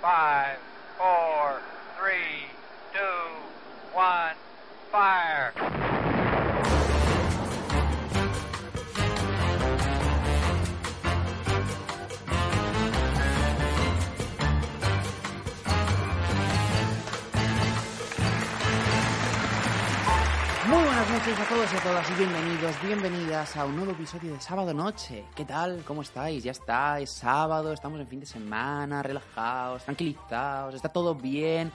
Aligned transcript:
five, 0.00 0.60
todos 21.50 21.72
y 21.72 21.76
a 21.76 21.82
todas 21.82 22.08
y 22.08 22.14
bienvenidos, 22.14 22.76
bienvenidas 22.80 23.56
a 23.56 23.64
un 23.64 23.74
nuevo 23.74 23.90
episodio 23.90 24.34
de 24.34 24.40
Sábado 24.40 24.72
Noche. 24.72 25.24
¿Qué 25.34 25.44
tal? 25.44 25.82
¿Cómo 25.84 26.02
estáis? 26.02 26.44
Ya 26.44 26.52
está, 26.52 27.00
es 27.00 27.10
sábado, 27.10 27.72
estamos 27.72 27.98
en 27.98 28.06
fin 28.06 28.20
de 28.20 28.26
semana, 28.26 29.02
relajados, 29.02 29.82
tranquilizados, 29.82 30.76
está 30.76 30.90
todo 30.90 31.12
bien. 31.12 31.72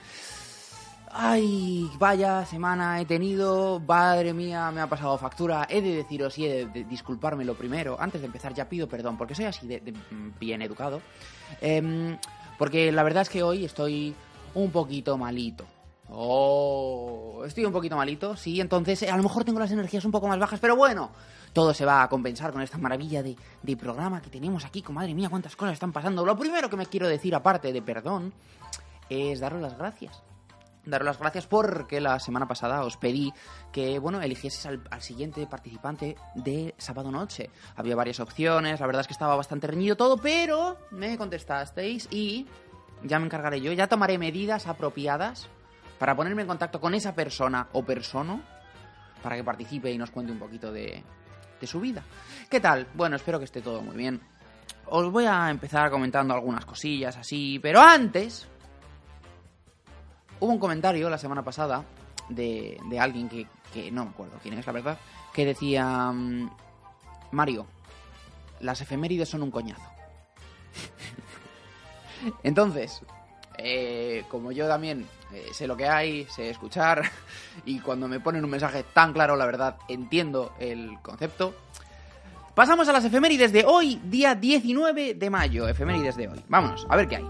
Ay, 1.10 1.90
vaya 1.98 2.46
semana 2.46 3.02
he 3.02 3.04
tenido, 3.04 3.78
madre 3.78 4.32
mía, 4.32 4.70
me 4.70 4.80
ha 4.80 4.86
pasado 4.86 5.18
factura. 5.18 5.66
He 5.68 5.82
de 5.82 5.96
deciros 5.96 6.38
y 6.38 6.46
he 6.46 6.64
de, 6.64 6.84
disculparme 6.84 7.44
lo 7.44 7.54
primero. 7.54 7.98
Antes 8.00 8.22
de 8.22 8.28
empezar 8.28 8.54
ya 8.54 8.70
pido 8.70 8.88
perdón 8.88 9.18
porque 9.18 9.34
soy 9.34 9.44
así 9.44 9.66
de, 9.66 9.92
bien 10.40 10.62
educado. 10.62 11.02
Em, 11.60 12.16
porque 12.56 12.90
la 12.92 13.02
verdad 13.02 13.24
es 13.24 13.28
que 13.28 13.42
hoy 13.42 13.66
estoy 13.66 14.14
un 14.54 14.70
poquito 14.70 15.18
malito. 15.18 15.66
Oh, 16.08 17.42
estoy 17.44 17.64
un 17.64 17.72
poquito 17.72 17.96
malito, 17.96 18.36
sí, 18.36 18.60
entonces 18.60 19.02
eh, 19.02 19.10
a 19.10 19.16
lo 19.16 19.24
mejor 19.24 19.44
tengo 19.44 19.58
las 19.58 19.72
energías 19.72 20.04
un 20.04 20.12
poco 20.12 20.28
más 20.28 20.38
bajas, 20.38 20.60
pero 20.60 20.76
bueno, 20.76 21.10
todo 21.52 21.74
se 21.74 21.84
va 21.84 22.02
a 22.02 22.08
compensar 22.08 22.52
con 22.52 22.62
esta 22.62 22.78
maravilla 22.78 23.22
de, 23.22 23.36
programa 23.76 24.22
que 24.22 24.30
tenemos 24.30 24.64
aquí, 24.64 24.82
con 24.82 24.94
madre 24.94 25.14
mía, 25.14 25.28
cuántas 25.28 25.56
cosas 25.56 25.74
están 25.74 25.92
pasando. 25.92 26.24
Lo 26.24 26.36
primero 26.36 26.70
que 26.70 26.76
me 26.76 26.86
quiero 26.86 27.08
decir, 27.08 27.34
aparte 27.34 27.72
de 27.72 27.82
perdón, 27.82 28.32
es 29.08 29.40
daros 29.40 29.60
las 29.60 29.76
gracias. 29.76 30.22
Daros 30.84 31.06
las 31.06 31.18
gracias 31.18 31.48
porque 31.48 32.00
la 32.00 32.20
semana 32.20 32.46
pasada 32.46 32.84
os 32.84 32.96
pedí 32.96 33.32
que, 33.72 33.98
bueno, 33.98 34.22
eligieses 34.22 34.64
al 34.66 35.02
siguiente 35.02 35.44
participante 35.48 36.16
de 36.36 36.76
sábado 36.78 37.10
noche. 37.10 37.50
Había 37.74 37.96
varias 37.96 38.20
opciones, 38.20 38.78
la 38.78 38.86
verdad 38.86 39.00
es 39.00 39.08
que 39.08 39.12
estaba 39.12 39.34
bastante 39.34 39.66
reñido 39.66 39.96
todo, 39.96 40.16
pero 40.18 40.78
me 40.92 41.18
contestasteis 41.18 42.06
y 42.12 42.46
ya 43.02 43.18
me 43.18 43.26
encargaré 43.26 43.60
yo, 43.60 43.72
ya 43.72 43.88
tomaré 43.88 44.16
medidas 44.16 44.68
apropiadas 44.68 45.48
para 45.98 46.14
ponerme 46.14 46.42
en 46.42 46.48
contacto 46.48 46.80
con 46.80 46.94
esa 46.94 47.14
persona 47.14 47.68
o 47.72 47.84
persona 47.84 48.40
para 49.22 49.36
que 49.36 49.44
participe 49.44 49.90
y 49.90 49.98
nos 49.98 50.10
cuente 50.10 50.32
un 50.32 50.38
poquito 50.38 50.70
de, 50.72 51.02
su 51.62 51.80
vida. 51.80 52.04
¿Qué 52.48 52.60
tal? 52.60 52.86
Bueno, 52.94 53.16
espero 53.16 53.38
que 53.38 53.44
esté 53.46 53.60
todo 53.60 53.82
muy 53.82 53.96
bien. 53.96 54.20
Os 54.86 55.10
voy 55.10 55.24
a 55.24 55.50
empezar 55.50 55.90
comentando 55.90 56.32
algunas 56.32 56.64
cosillas 56.64 57.16
así, 57.16 57.58
pero 57.60 57.80
antes 57.80 58.46
hubo 60.38 60.52
un 60.52 60.58
comentario 60.58 61.10
la 61.10 61.18
semana 61.18 61.42
pasada 61.42 61.84
de, 62.28 62.78
de 62.88 63.00
alguien 63.00 63.28
que, 63.28 63.48
que 63.72 63.90
no 63.90 64.04
me 64.04 64.10
acuerdo 64.10 64.38
quién 64.42 64.56
es, 64.58 64.66
la 64.66 64.72
verdad, 64.72 64.98
que 65.32 65.44
decía, 65.44 66.12
mm, 66.12 66.50
Mario, 67.32 67.66
las 68.60 68.80
efemérides 68.80 69.28
son 69.28 69.42
un 69.42 69.50
coñazo. 69.50 69.90
Entonces, 72.42 73.02
eh, 73.58 74.24
como 74.28 74.52
yo 74.52 74.68
también 74.68 75.06
eh, 75.32 75.48
sé 75.52 75.66
lo 75.66 75.76
que 75.76 75.88
hay, 75.88 76.24
sé 76.26 76.50
escuchar, 76.50 77.02
y 77.64 77.80
cuando 77.80 78.08
me 78.08 78.20
ponen 78.20 78.44
un 78.44 78.50
mensaje 78.50 78.84
tan 78.92 79.12
claro, 79.12 79.36
la 79.36 79.46
verdad, 79.46 79.76
entiendo 79.88 80.52
el 80.58 80.98
concepto. 81.02 81.54
Pasamos 82.54 82.88
a 82.88 82.92
las 82.92 83.04
efemérides 83.04 83.52
de 83.52 83.64
hoy, 83.66 84.00
día 84.04 84.34
19 84.34 85.14
de 85.14 85.30
mayo, 85.30 85.68
efemérides 85.68 86.16
de 86.16 86.28
hoy. 86.28 86.42
Vámonos, 86.48 86.86
a 86.88 86.96
ver 86.96 87.06
qué 87.06 87.16
hay. 87.16 87.24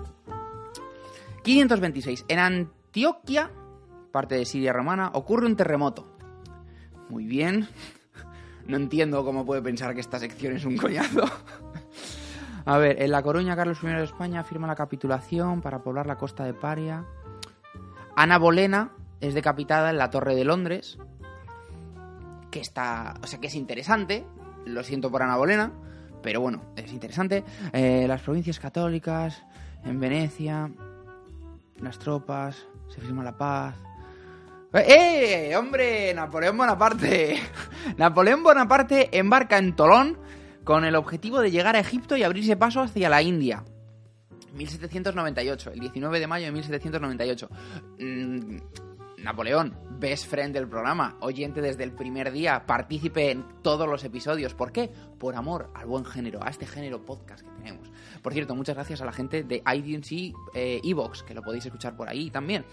526. 1.43 2.25
En 2.29 2.39
Antioquia, 2.39 3.51
parte 4.13 4.37
de 4.37 4.45
Siria 4.45 4.73
romana, 4.73 5.11
ocurre 5.15 5.47
un 5.47 5.57
terremoto. 5.57 6.17
Muy 7.09 7.25
bien. 7.27 7.69
No 8.67 8.77
entiendo 8.77 9.25
cómo 9.25 9.47
puede 9.47 9.63
pensar 9.63 9.95
que 9.95 10.01
esta 10.01 10.19
sección 10.19 10.57
es 10.57 10.65
un 10.65 10.77
coñazo. 10.77 11.23
A 12.67 12.79
ver, 12.79 13.01
en 13.01 13.13
La 13.13 13.23
Coruña, 13.23 13.55
Carlos 13.55 13.79
I 13.81 13.87
de 13.87 14.03
España 14.03 14.43
firma 14.43 14.67
la 14.67 14.75
capitulación 14.75 15.63
para 15.63 15.85
poblar 15.85 16.09
la 16.09 16.17
costa 16.17 16.45
de 16.45 16.53
Paria. 16.53 17.05
Ana 18.17 18.39
Bolena 18.39 18.91
es 19.21 19.35
decapitada 19.35 19.91
en 19.91 19.99
la 19.99 20.11
Torre 20.11 20.35
de 20.35 20.45
Londres. 20.45 20.99
Que 22.51 22.59
está. 22.59 23.15
O 23.23 23.27
sea, 23.29 23.39
que 23.39 23.47
es 23.47 23.55
interesante. 23.55 24.27
Lo 24.65 24.83
siento 24.83 25.13
por 25.13 25.23
Ana 25.23 25.37
Bolena. 25.37 25.71
Pero 26.25 26.41
bueno, 26.41 26.61
es 26.75 26.93
interesante. 26.93 27.45
Eh, 27.73 28.07
las 28.09 28.23
provincias 28.23 28.59
católicas. 28.59 29.45
En 29.85 30.01
Venecia. 30.01 30.69
Las 31.79 32.01
tropas. 32.01 32.67
Se 32.89 33.01
firma 33.01 33.23
la 33.23 33.37
paz. 33.37 33.77
¡Eh! 34.73 35.55
¡Hombre! 35.57 36.13
Napoleón 36.15 36.57
Bonaparte. 36.57 37.39
Napoleón 37.97 38.43
Bonaparte 38.43 39.17
embarca 39.17 39.57
en 39.57 39.77
Tolón 39.77 40.26
con 40.67 40.85
el 40.85 40.97
objetivo 40.97 41.41
de 41.41 41.53
llegar 41.53 41.77
a 41.77 41.79
Egipto 41.79 42.17
y 42.17 42.25
abrirse 42.25 42.57
paso 42.57 42.81
hacia 42.81 43.09
la 43.09 43.23
India. 43.23 43.63
1798, 44.53 45.71
el 45.71 45.79
19 45.79 46.19
de 46.19 46.27
mayo 46.27 46.47
de 46.47 46.53
1798. 46.53 47.49
Mm, 48.01 48.57
Napoleón, 49.23 49.79
best 50.01 50.27
friend 50.27 50.53
del 50.53 50.67
programa, 50.67 51.17
oyente 51.21 51.61
desde 51.61 51.85
el 51.85 51.93
primer 51.93 52.33
día, 52.33 52.67
partícipe 52.67 53.31
en 53.31 53.45
todos 53.63 53.89
los 53.89 54.03
episodios. 54.03 54.55
¿Por 54.55 54.73
qué? 54.73 54.91
Por 55.21 55.37
amor 55.37 55.71
al 55.73 55.87
buen 55.87 56.05
género, 56.05 56.41
a 56.43 56.51
este 56.51 56.67
género 56.67 57.05
podcast 57.07 57.47
que 57.47 57.63
tenemos. 57.63 57.89
Por 58.21 58.33
cierto, 58.33 58.57
muchas 58.57 58.75
gracias 58.75 59.01
a 59.01 59.05
la 59.05 59.13
gente 59.13 59.45
de 59.45 59.63
iTunes 59.73 60.11
eh, 60.53 60.81
Evox, 60.83 61.23
que 61.23 61.35
lo 61.35 61.43
podéis 61.43 61.67
escuchar 61.67 61.95
por 61.95 62.09
ahí 62.09 62.29
también. 62.33 62.65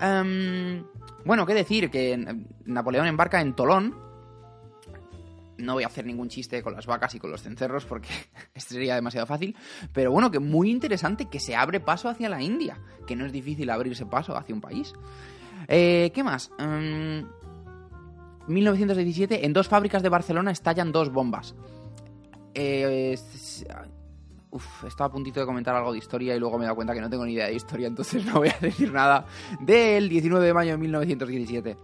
Em, 0.00 0.84
bueno, 1.24 1.46
qué 1.46 1.54
decir, 1.54 1.88
que 1.88 2.36
Napoleón 2.64 3.06
embarca 3.06 3.40
en 3.40 3.54
Tolón, 3.54 4.07
no 5.58 5.74
voy 5.74 5.84
a 5.84 5.88
hacer 5.88 6.06
ningún 6.06 6.28
chiste 6.28 6.62
con 6.62 6.74
las 6.74 6.86
vacas 6.86 7.14
y 7.14 7.18
con 7.18 7.30
los 7.30 7.42
cencerros 7.42 7.84
porque 7.84 8.08
esto 8.54 8.74
sería 8.74 8.94
demasiado 8.94 9.26
fácil. 9.26 9.56
Pero 9.92 10.12
bueno, 10.12 10.30
que 10.30 10.38
muy 10.38 10.70
interesante 10.70 11.26
que 11.26 11.40
se 11.40 11.54
abre 11.54 11.80
paso 11.80 12.08
hacia 12.08 12.28
la 12.28 12.42
India. 12.42 12.80
Que 13.06 13.16
no 13.16 13.26
es 13.26 13.32
difícil 13.32 13.68
abrirse 13.70 14.06
paso 14.06 14.36
hacia 14.36 14.54
un 14.54 14.60
país. 14.60 14.92
Eh, 15.66 16.10
¿Qué 16.14 16.22
más? 16.22 16.50
Um, 16.58 17.26
1917, 18.48 19.44
en 19.44 19.52
dos 19.52 19.68
fábricas 19.68 20.02
de 20.02 20.08
Barcelona 20.08 20.50
estallan 20.50 20.92
dos 20.92 21.12
bombas. 21.12 21.54
Eh, 22.54 23.16
estaba 24.86 25.08
a 25.08 25.12
puntito 25.12 25.40
de 25.40 25.46
comentar 25.46 25.76
algo 25.76 25.92
de 25.92 25.98
historia 25.98 26.34
y 26.34 26.40
luego 26.40 26.58
me 26.58 26.64
he 26.64 26.66
dado 26.66 26.76
cuenta 26.76 26.94
que 26.94 27.00
no 27.00 27.10
tengo 27.10 27.26
ni 27.26 27.34
idea 27.34 27.46
de 27.46 27.54
historia, 27.54 27.86
entonces 27.86 28.24
no 28.26 28.34
voy 28.34 28.48
a 28.48 28.58
decir 28.60 28.92
nada 28.92 29.26
del 29.60 30.08
19 30.08 30.46
de 30.46 30.54
mayo 30.54 30.72
de 30.72 30.78
1917. 30.78 31.76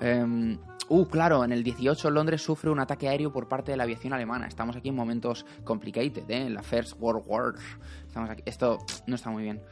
Em, 0.00 0.58
Uh, 0.88 1.06
claro, 1.06 1.44
en 1.44 1.52
el 1.52 1.64
18 1.64 2.10
Londres 2.10 2.42
sufre 2.42 2.70
un 2.70 2.78
ataque 2.78 3.08
aéreo 3.08 3.32
por 3.32 3.48
parte 3.48 3.70
de 3.70 3.76
la 3.76 3.84
aviación 3.84 4.12
alemana. 4.12 4.46
Estamos 4.46 4.76
aquí 4.76 4.90
en 4.90 4.94
momentos 4.94 5.46
complicated, 5.64 6.28
¿eh? 6.30 6.46
En 6.46 6.54
la 6.54 6.62
First 6.62 6.96
World 7.00 7.24
War. 7.26 7.54
Estamos 8.06 8.28
aquí. 8.30 8.42
Esto 8.44 8.78
no 9.06 9.14
está 9.16 9.30
muy 9.30 9.42
bien. 9.42 9.62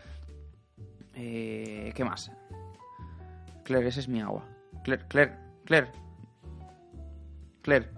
Eh, 1.14 1.92
¿Qué 1.94 2.04
más? 2.04 2.32
Claire, 3.64 3.88
ese 3.88 4.00
es 4.00 4.08
mi 4.08 4.20
agua. 4.22 4.44
Claire, 4.84 5.04
Claire, 5.08 5.36
Claire. 5.66 5.92
Claire. 7.62 7.90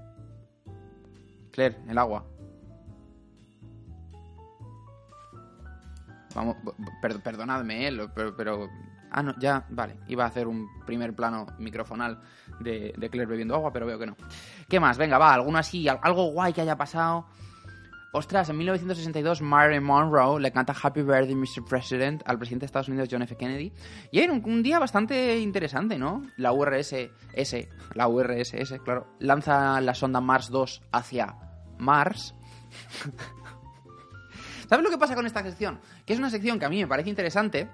Claire, 1.52 1.76
el 1.88 1.96
agua. 1.98 2.24
Vamos, 6.34 6.56
per- 7.00 7.22
perdonadme, 7.22 7.86
¿eh? 7.88 8.08
Pero, 8.14 8.34
pero- 8.36 8.68
Ah, 9.16 9.22
no, 9.22 9.38
ya, 9.38 9.64
vale. 9.70 9.94
Iba 10.08 10.24
a 10.24 10.26
hacer 10.26 10.48
un 10.48 10.68
primer 10.84 11.14
plano 11.14 11.46
microfonal 11.60 12.20
de, 12.60 12.94
de 12.96 13.10
Claire 13.10 13.28
bebiendo 13.30 13.54
agua, 13.54 13.72
pero 13.72 13.86
veo 13.86 13.98
que 13.98 14.06
no. 14.06 14.16
¿Qué 14.68 14.80
más? 14.80 14.98
Venga, 14.98 15.18
va, 15.18 15.34
alguno 15.34 15.58
así, 15.58 15.88
al- 15.88 16.00
algo 16.02 16.26
guay 16.32 16.52
que 16.52 16.60
haya 16.60 16.76
pasado. 16.76 17.26
Ostras, 18.16 18.48
en 18.48 18.56
1962 18.58 19.42
Marilyn 19.42 19.82
Monroe 19.82 20.40
le 20.40 20.52
canta 20.52 20.72
Happy 20.80 21.02
Birthday 21.02 21.34
Mr. 21.34 21.64
President 21.68 22.22
al 22.26 22.38
presidente 22.38 22.62
de 22.62 22.66
Estados 22.66 22.88
Unidos 22.88 23.08
John 23.10 23.22
F. 23.22 23.36
Kennedy. 23.36 23.72
Y 24.12 24.20
era 24.20 24.32
un, 24.32 24.40
un 24.44 24.62
día 24.62 24.78
bastante 24.78 25.38
interesante, 25.40 25.98
¿no? 25.98 26.22
La 26.36 26.52
URSS, 26.52 26.94
la 27.94 28.06
URSS, 28.06 28.78
claro, 28.84 29.08
lanza 29.18 29.80
la 29.80 29.94
sonda 29.94 30.20
Mars 30.20 30.48
2 30.50 30.82
hacia 30.92 31.34
Mars. 31.78 32.36
¿Sabes 34.68 34.84
lo 34.84 34.90
que 34.90 34.98
pasa 34.98 35.14
con 35.14 35.26
esta 35.26 35.42
sección? 35.42 35.80
Que 36.06 36.12
es 36.14 36.18
una 36.18 36.30
sección 36.30 36.58
que 36.58 36.64
a 36.64 36.68
mí 36.70 36.80
me 36.80 36.86
parece 36.86 37.10
interesante. 37.10 37.68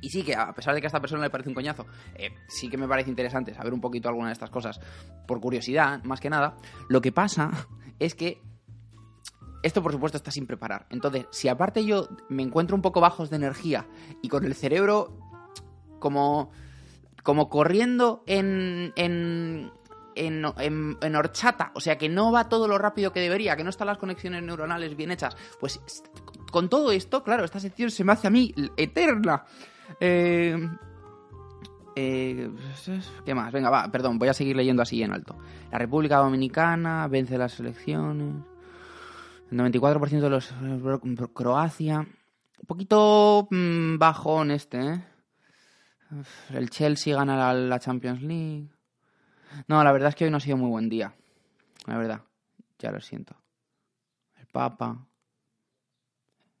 Y 0.00 0.10
sí 0.10 0.22
que, 0.22 0.34
a 0.36 0.52
pesar 0.54 0.74
de 0.74 0.80
que 0.80 0.86
a 0.86 0.88
esta 0.88 1.00
persona 1.00 1.22
le 1.22 1.30
parece 1.30 1.48
un 1.48 1.54
coñazo, 1.54 1.86
eh, 2.14 2.30
sí 2.48 2.68
que 2.68 2.76
me 2.76 2.86
parece 2.86 3.10
interesante 3.10 3.52
saber 3.54 3.74
un 3.74 3.80
poquito 3.80 4.08
alguna 4.08 4.28
de 4.28 4.32
estas 4.34 4.50
cosas. 4.50 4.80
Por 5.26 5.40
curiosidad, 5.40 6.02
más 6.04 6.20
que 6.20 6.30
nada. 6.30 6.56
Lo 6.88 7.00
que 7.00 7.10
pasa 7.12 7.50
es 7.98 8.14
que 8.14 8.40
esto, 9.62 9.82
por 9.82 9.90
supuesto, 9.92 10.16
está 10.16 10.30
sin 10.30 10.46
preparar. 10.46 10.86
Entonces, 10.90 11.26
si 11.32 11.48
aparte 11.48 11.84
yo 11.84 12.08
me 12.28 12.42
encuentro 12.44 12.76
un 12.76 12.82
poco 12.82 13.00
bajos 13.00 13.28
de 13.28 13.36
energía 13.36 13.88
y 14.22 14.28
con 14.28 14.44
el 14.44 14.54
cerebro 14.54 15.18
como, 15.98 16.52
como 17.24 17.48
corriendo 17.48 18.22
en, 18.28 18.92
en, 18.94 19.72
en, 20.14 20.44
en- 20.58 20.96
en 21.02 21.16
horchata, 21.16 21.72
o 21.74 21.80
sea 21.80 21.98
que 21.98 22.08
no 22.08 22.30
va 22.30 22.48
todo 22.48 22.68
lo 22.68 22.78
rápido 22.78 23.12
que 23.12 23.18
debería, 23.18 23.56
que 23.56 23.64
no 23.64 23.70
están 23.70 23.88
las 23.88 23.98
conexiones 23.98 24.44
neuronales 24.44 24.96
bien 24.96 25.10
hechas, 25.10 25.36
pues 25.58 25.80
con 26.52 26.68
todo 26.68 26.92
esto, 26.92 27.24
claro, 27.24 27.44
esta 27.44 27.58
sección 27.58 27.90
se 27.90 28.04
me 28.04 28.12
hace 28.12 28.28
a 28.28 28.30
mí 28.30 28.54
eterna. 28.76 29.44
Eh, 30.00 30.56
eh, 31.96 32.50
¿Qué 33.24 33.34
más? 33.34 33.52
Venga, 33.52 33.70
va, 33.70 33.90
perdón, 33.90 34.18
voy 34.18 34.28
a 34.28 34.34
seguir 34.34 34.56
leyendo 34.56 34.82
así 34.82 35.02
en 35.02 35.12
alto. 35.12 35.36
La 35.72 35.78
República 35.78 36.18
Dominicana 36.18 37.08
vence 37.08 37.36
las 37.36 37.58
elecciones. 37.58 38.36
El 39.50 39.58
94% 39.58 40.20
de 40.20 40.30
los... 40.30 40.54
Croacia. 41.32 41.98
Un 42.00 42.66
poquito 42.66 43.48
mm, 43.50 43.98
bajón 43.98 44.50
este, 44.50 44.80
¿eh? 44.80 45.04
El 46.50 46.70
Chelsea 46.70 47.14
gana 47.14 47.36
la, 47.36 47.54
la 47.54 47.78
Champions 47.78 48.22
League. 48.22 48.68
No, 49.66 49.82
la 49.82 49.92
verdad 49.92 50.10
es 50.10 50.14
que 50.14 50.24
hoy 50.24 50.30
no 50.30 50.36
ha 50.38 50.40
sido 50.40 50.56
muy 50.56 50.70
buen 50.70 50.88
día. 50.88 51.14
La 51.86 51.98
verdad, 51.98 52.22
ya 52.78 52.90
lo 52.90 53.00
siento. 53.00 53.36
El 54.38 54.46
Papa. 54.46 55.06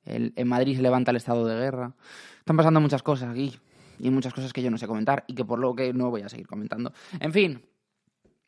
El, 0.08 0.32
en 0.36 0.48
Madrid 0.48 0.76
se 0.76 0.82
levanta 0.82 1.10
el 1.10 1.16
estado 1.16 1.46
de 1.46 1.54
guerra. 1.54 1.92
Están 2.38 2.56
pasando 2.56 2.80
muchas 2.80 3.02
cosas 3.02 3.30
aquí. 3.30 3.58
Y 3.98 4.10
muchas 4.10 4.32
cosas 4.32 4.52
que 4.52 4.62
yo 4.62 4.70
no 4.70 4.78
sé 4.78 4.86
comentar 4.86 5.24
y 5.26 5.34
que 5.34 5.44
por 5.44 5.58
lo 5.58 5.74
que 5.74 5.92
no 5.92 6.10
voy 6.10 6.22
a 6.22 6.28
seguir 6.28 6.46
comentando. 6.46 6.92
En 7.18 7.32
fin, 7.32 7.62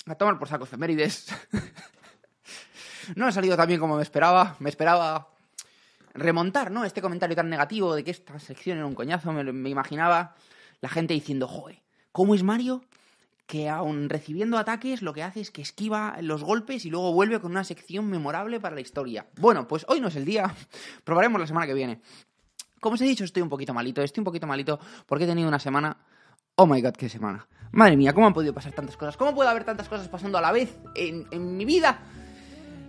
a 0.06 0.14
tomar 0.14 0.38
por 0.38 0.48
saco 0.48 0.64
efemérides. 0.64 1.26
no 3.16 3.26
ha 3.26 3.32
salido 3.32 3.56
tan 3.56 3.66
bien 3.66 3.80
como 3.80 3.96
me 3.96 4.02
esperaba. 4.02 4.56
Me 4.60 4.70
esperaba 4.70 5.28
remontar, 6.14 6.70
¿no? 6.70 6.84
Este 6.84 7.02
comentario 7.02 7.36
tan 7.36 7.50
negativo 7.50 7.94
de 7.94 8.04
que 8.04 8.12
esta 8.12 8.38
sección 8.38 8.78
era 8.78 8.86
un 8.86 8.94
coñazo. 8.94 9.32
Me, 9.32 9.44
me 9.52 9.68
imaginaba 9.70 10.34
la 10.80 10.88
gente 10.88 11.14
diciendo, 11.14 11.48
joder, 11.48 11.82
¿cómo 12.12 12.34
es 12.34 12.42
Mario? 12.42 12.82
Que 13.50 13.68
aun 13.68 14.08
recibiendo 14.08 14.58
ataques 14.58 15.02
lo 15.02 15.12
que 15.12 15.24
hace 15.24 15.40
es 15.40 15.50
que 15.50 15.60
esquiva 15.60 16.18
los 16.20 16.44
golpes 16.44 16.84
y 16.84 16.90
luego 16.90 17.12
vuelve 17.12 17.40
con 17.40 17.50
una 17.50 17.64
sección 17.64 18.08
memorable 18.08 18.60
para 18.60 18.76
la 18.76 18.80
historia. 18.80 19.26
Bueno, 19.40 19.66
pues 19.66 19.84
hoy 19.88 20.00
no 20.00 20.06
es 20.06 20.14
el 20.14 20.24
día. 20.24 20.54
Probaremos 21.04 21.40
la 21.40 21.48
semana 21.48 21.66
que 21.66 21.74
viene. 21.74 22.00
Como 22.80 22.94
os 22.94 23.00
he 23.00 23.06
dicho, 23.06 23.24
estoy 23.24 23.42
un 23.42 23.48
poquito 23.48 23.74
malito. 23.74 24.02
Estoy 24.02 24.20
un 24.20 24.26
poquito 24.26 24.46
malito 24.46 24.78
porque 25.04 25.24
he 25.24 25.26
tenido 25.26 25.48
una 25.48 25.58
semana. 25.58 25.96
Oh 26.54 26.64
my 26.64 26.80
god, 26.80 26.92
qué 26.92 27.08
semana. 27.08 27.48
Madre 27.72 27.96
mía, 27.96 28.12
¿cómo 28.12 28.28
han 28.28 28.34
podido 28.34 28.54
pasar 28.54 28.72
tantas 28.72 28.96
cosas? 28.96 29.16
¿Cómo 29.16 29.34
puede 29.34 29.50
haber 29.50 29.64
tantas 29.64 29.88
cosas 29.88 30.06
pasando 30.06 30.38
a 30.38 30.40
la 30.40 30.52
vez 30.52 30.78
en, 30.94 31.26
en 31.32 31.56
mi 31.56 31.64
vida? 31.64 32.02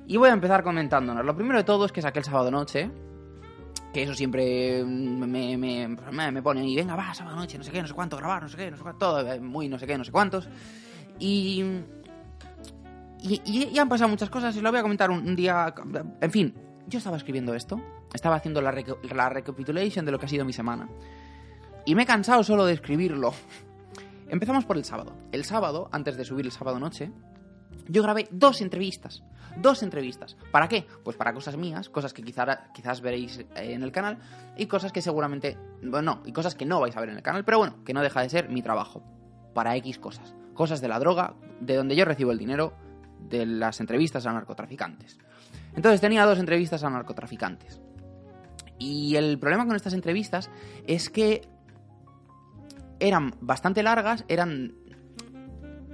Y 0.06 0.18
voy 0.18 0.30
a 0.30 0.34
empezar 0.34 0.62
comentándonos. 0.62 1.26
Lo 1.26 1.36
primero 1.36 1.58
de 1.58 1.64
todo 1.64 1.86
es 1.86 1.92
que 1.92 2.04
saqué 2.04 2.20
el 2.20 2.26
sábado 2.26 2.52
noche. 2.52 2.92
Que 3.94 4.04
eso 4.04 4.14
siempre 4.14 4.84
me, 4.86 5.58
me, 5.58 5.88
me, 5.88 6.32
me 6.32 6.42
pone 6.42 6.66
y 6.66 6.76
venga, 6.76 6.96
va, 6.96 7.14
sábado 7.14 7.36
noche, 7.36 7.58
no 7.58 7.64
sé 7.64 7.72
qué, 7.72 7.82
no 7.82 7.88
sé 7.88 7.94
cuánto, 7.94 8.16
grabar, 8.18 8.42
no 8.42 8.48
sé 8.50 8.56
qué, 8.58 8.72
no 8.72 8.78
sé 8.78 8.84
cuánto, 8.84 9.00
todo, 9.00 9.32
eh, 9.34 9.40
muy 9.42 9.68
no 9.68 9.78
sé 9.78 9.86
qué, 9.86 9.98
no 9.98 10.04
sé 10.04 10.12
cuántos. 10.12 10.48
Y. 11.20 11.64
Y, 13.24 13.78
han 13.78 13.88
pasado 13.88 14.10
muchas 14.10 14.30
cosas 14.32 14.56
y 14.56 14.62
lo 14.62 14.72
voy 14.72 14.80
a 14.80 14.82
comentar 14.82 15.12
un, 15.12 15.36
día. 15.36 15.74
En 16.22 16.32
fin, 16.32 16.56
yo 16.88 16.98
estaba 16.98 17.18
escribiendo 17.18 17.54
esto, 17.54 17.80
estaba 18.14 18.38
haciendo 18.38 18.62
la, 18.62 18.72
reca- 18.72 18.98
la 19.14 19.30
recapitulation 19.30 20.06
de 20.06 20.12
lo 20.12 20.18
que 20.18 20.26
ha 20.26 20.30
sido 20.30 20.44
mi 20.44 20.54
semana. 20.54 20.90
Y 21.86 21.94
me 21.94 22.04
he 22.04 22.06
cansado 22.06 22.44
solo 22.44 22.66
de 22.66 22.74
escribirlo. 22.74 23.34
Empezamos 24.28 24.66
por 24.66 24.78
el 24.78 24.86
sábado. 24.86 25.16
El 25.32 25.44
sábado, 25.46 25.90
antes 25.92 26.18
de 26.18 26.26
subir 26.26 26.46
el 26.46 26.52
sábado 26.52 26.80
noche, 26.80 27.12
yo 27.88 28.02
grabé 28.02 28.28
dos 28.32 28.62
entrevistas. 28.62 29.24
Dos 29.58 29.84
entrevistas. 29.84 30.38
¿Para 30.52 30.68
qué? 30.68 30.86
Pues 31.04 31.18
para 31.18 31.34
cosas 31.34 31.58
mías, 31.58 31.90
cosas 31.90 32.14
que 32.14 32.24
quizá, 32.24 32.72
quizás 32.74 33.02
veréis 33.02 33.40
eh, 33.40 33.48
en 33.56 33.84
el 33.84 33.92
canal 33.92 34.20
y 34.58 34.66
cosas 34.68 34.92
que 34.92 35.02
seguramente... 35.02 35.58
Bueno, 35.84 36.16
no, 36.16 36.24
y 36.26 36.32
cosas 36.32 36.56
que 36.56 36.66
no 36.66 36.80
vais 36.80 36.96
a 36.96 37.00
ver 37.00 37.10
en 37.10 37.18
el 37.18 37.24
canal, 37.24 37.44
pero 37.44 37.58
bueno, 37.58 37.84
que 37.84 37.94
no 37.94 38.02
deja 38.02 38.22
de 38.22 38.30
ser 38.30 38.50
mi 38.50 38.62
trabajo. 38.62 39.04
Para 39.54 39.76
X 39.78 40.00
cosas. 40.00 40.34
Cosas 40.54 40.82
de 40.82 40.88
la 40.88 41.00
droga, 41.00 41.36
de 41.60 41.76
donde 41.76 41.96
yo 41.96 42.06
recibo 42.06 42.32
el 42.32 42.38
dinero 42.38 42.74
de 43.20 43.46
las 43.46 43.80
entrevistas 43.80 44.26
a 44.26 44.34
narcotraficantes. 44.34 45.20
Entonces 45.76 46.02
tenía 46.02 46.26
dos 46.26 46.40
entrevistas 46.40 46.84
a 46.84 46.90
narcotraficantes. 46.90 47.82
Y 48.78 49.16
el 49.16 49.38
problema 49.38 49.68
con 49.68 49.76
estas 49.76 49.94
entrevistas 49.94 50.50
es 50.88 51.10
que 51.10 51.48
eran 53.00 53.36
bastante 53.42 53.84
largas, 53.84 54.26
eran... 54.28 54.76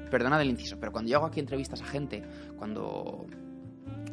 Perdonad 0.10 0.42
el 0.42 0.50
inciso, 0.50 0.80
pero 0.80 0.94
cuando 0.94 1.12
yo 1.12 1.18
hago 1.18 1.26
aquí 1.26 1.42
entrevistas 1.42 1.82
a 1.82 1.86
gente, 1.86 2.24
cuando 2.58 3.28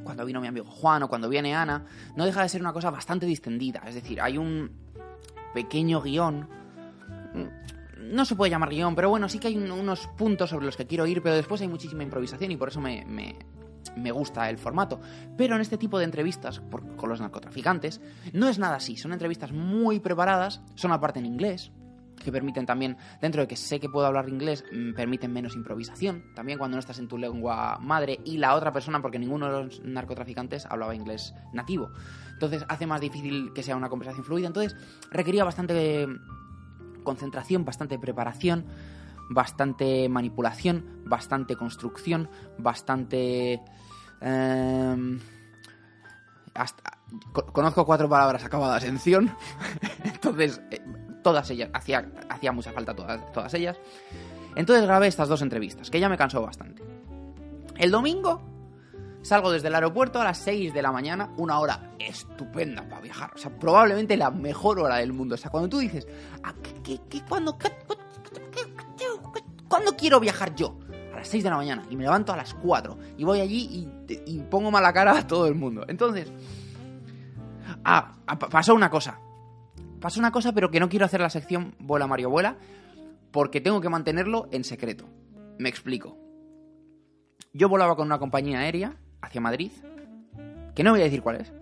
cuando 0.05 0.25
vino 0.25 0.41
mi 0.41 0.47
amigo 0.47 0.67
Juan 0.67 1.03
o 1.03 1.09
cuando 1.09 1.29
viene 1.29 1.55
Ana, 1.55 1.85
no 2.17 2.25
deja 2.25 2.43
de 2.43 2.49
ser 2.49 2.61
una 2.61 2.73
cosa 2.73 2.91
bastante 2.91 3.27
distendida. 3.27 3.83
Es 3.87 3.95
decir, 3.95 4.21
hay 4.21 4.39
un 4.39 4.71
pequeño 5.55 6.01
guion. 6.03 6.49
No 7.99 8.25
se 8.25 8.37
puede 8.37 8.51
llamar 8.51 8.69
guion, 8.71 8.95
pero 8.95 9.09
bueno, 9.09 9.29
sí 9.29 9.39
que 9.39 9.49
hay 9.49 9.56
un- 9.56 9.71
unos 9.71 10.06
puntos 10.09 10.51
sobre 10.51 10.67
los 10.67 10.77
que 10.77 10.87
quiero 10.87 11.06
ir, 11.06 11.23
pero 11.23 11.35
después 11.35 11.61
hay 11.62 11.69
muchísima 11.69 12.03
improvisación 12.03 12.51
y 12.53 12.56
por 12.56 12.69
eso 12.69 12.81
me, 12.81 13.05
me- 13.06 13.35
gusta 14.12 14.51
el 14.51 14.59
formato. 14.59 15.01
Pero 15.37 15.55
en 15.55 15.61
este 15.62 15.79
tipo 15.79 15.99
de 15.99 16.05
entrevistas 16.05 16.61
con 16.97 17.09
los 17.09 17.21
narcotraficantes, 17.21 18.01
no 18.33 18.49
es 18.49 18.59
nada 18.59 18.77
así. 18.77 18.97
Son 18.97 19.12
entrevistas 19.12 19.53
muy 19.53 20.01
preparadas, 20.01 20.61
son 20.75 20.93
aparte 20.93 21.19
en 21.21 21.27
inglés, 21.27 21.71
que 22.22 22.31
permiten 22.32 22.66
también, 22.66 22.96
dentro 23.20 23.43
de 23.43 23.49
que 23.49 23.56
sé 23.56 23.81
que 23.81 23.88
puedo 23.88 24.06
hablar 24.06 24.28
inglés, 24.28 24.64
mm, 24.72 24.94
permiten 24.94 25.32
menos 25.32 25.55
improvisación. 25.56 26.25
También 26.34 26.58
cuando 26.58 26.76
no 26.76 26.81
estás 26.81 26.99
en 26.99 27.08
tu 27.08 27.19
lengua 27.19 27.78
madre 27.81 28.20
y 28.25 28.38
la 28.38 28.55
otra 28.55 28.72
persona, 28.72 29.00
porque 29.02 29.19
ninguno 29.19 29.46
de 29.46 29.64
los 29.64 29.81
narcotraficantes 29.84 30.66
hablaba 30.66 30.94
inglés 30.94 31.34
nativo. 31.52 31.90
Entonces 32.32 32.64
hace 32.69 32.87
más 32.87 33.00
difícil 33.00 33.52
que 33.55 33.62
sea 33.62 33.76
una 33.76 33.88
conversación 33.88 34.25
fluida. 34.25 34.46
Entonces 34.46 34.76
requería 35.11 35.44
bastante 35.44 36.06
concentración, 37.02 37.64
bastante 37.64 37.99
preparación, 37.99 38.64
bastante 39.31 40.08
manipulación, 40.08 41.02
bastante 41.05 41.56
construcción, 41.56 42.28
bastante... 42.58 43.60
em, 44.20 45.20
hasta- 46.55 46.99
co- 47.32 47.46
conozco 47.46 47.84
cuatro 47.84 48.08
palabras 48.08 48.44
acabadas 48.44 48.84
en 48.84 48.99
ción, 49.05 49.31
entonces 50.05 50.62
eh, 50.70 50.81
todas 51.25 51.50
ellas, 51.50 51.71
hacía, 51.73 52.09
hacía 52.29 52.53
mucha 52.53 52.71
falta 52.71 52.94
todas, 52.94 53.32
todas 53.32 53.53
ellas. 53.55 53.76
Entonces 54.55 54.85
grabé 54.85 55.09
estas 55.09 55.29
dos 55.29 55.43
entrevistas, 55.43 55.91
que 55.91 55.99
ya 55.99 56.09
me 56.09 56.17
cansó 56.17 56.41
bastante. 56.41 56.85
El 57.76 57.91
domingo 57.91 58.41
salgo 59.23 59.50
desde 59.50 59.67
el 59.69 59.75
aeropuerto 59.75 60.21
a 60.21 60.25
las 60.25 60.38
6 60.38 60.73
de 60.73 60.82
la 60.82 60.93
mañana, 60.93 61.31
una 61.38 61.59
hora 61.59 61.91
estupenda 61.99 62.82
para 62.88 63.00
viajar. 63.00 63.32
O 63.35 63.38
sea, 63.38 63.50
probablemente 63.59 64.17
la 64.17 64.31
mejor 64.31 64.79
hora 64.79 64.97
del 64.99 65.12
mundo. 65.12 65.35
O 65.35 65.38
sea, 65.38 65.50
cuando 65.50 65.69
tú 65.69 65.79
dices, 65.79 66.06
"Ah, 66.44 66.55
¿qué, 66.85 67.00
cuándo, 67.29 67.59
qué- 67.59 67.73
qué- 68.53 68.73
qué- 68.97 69.44
¿cuándo 69.67 69.97
quiero 69.97 70.20
viajar 70.20 70.55
yo? 70.55 70.79
A 71.12 71.17
las 71.17 71.27
6 71.29 71.43
de 71.43 71.49
la 71.50 71.56
mañana. 71.56 71.82
Y 71.91 71.97
me 71.97 72.03
levanto 72.05 72.32
a 72.32 72.37
las 72.37 72.53
4. 72.55 72.99
Y 73.17 73.25
voy 73.25 73.41
allí 73.41 73.88
y, 74.06 74.15
y 74.27 74.38
pongo 74.43 74.70
mala 74.70 74.93
cara 74.93 75.19
a 75.19 75.27
todo 75.27 75.47
el 75.49 75.55
mundo. 75.55 75.85
Entonces, 75.88 76.31
ah, 77.85 78.12
ah, 78.27 78.38
pa- 78.38 78.49
pasó 78.49 78.75
una 78.75 78.91
cosa. 78.91 79.19
Pasó 80.05 80.21
una 80.21 80.33
cosa, 80.33 80.53
pero 80.53 80.71
que 80.71 80.81
no 80.81 80.91
quiero 80.91 81.06
hacer 81.06 81.23
la 81.23 81.31
sección 81.31 81.75
Vuela 81.79 82.06
Mario 82.06 82.29
Vuela, 82.29 82.58
porque 83.31 83.63
tengo 83.63 83.81
que 83.81 83.89
mantenerlo 83.89 84.51
en 84.53 84.63
secreto. 84.63 85.08
Me 85.58 85.70
explico. 85.70 86.19
Yo 87.55 87.70
volaba 87.70 87.96
con 87.96 88.05
una 88.05 88.19
compañía 88.19 88.58
aérea 88.58 88.96
hacia 89.23 89.41
Madrid, 89.41 89.73
que 90.75 90.82
no 90.82 90.91
voy 90.91 91.01
a 91.01 91.05
decir 91.05 91.23
cuál 91.23 91.37
es. 91.37 91.55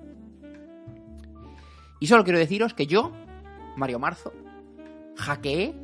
Y 2.01 2.09
solo 2.09 2.25
quiero 2.25 2.41
deciros 2.41 2.75
que 2.75 2.89
yo, 2.89 3.13
Mario 3.77 4.01
Marzo, 4.01 4.33
hackeé 5.19 5.77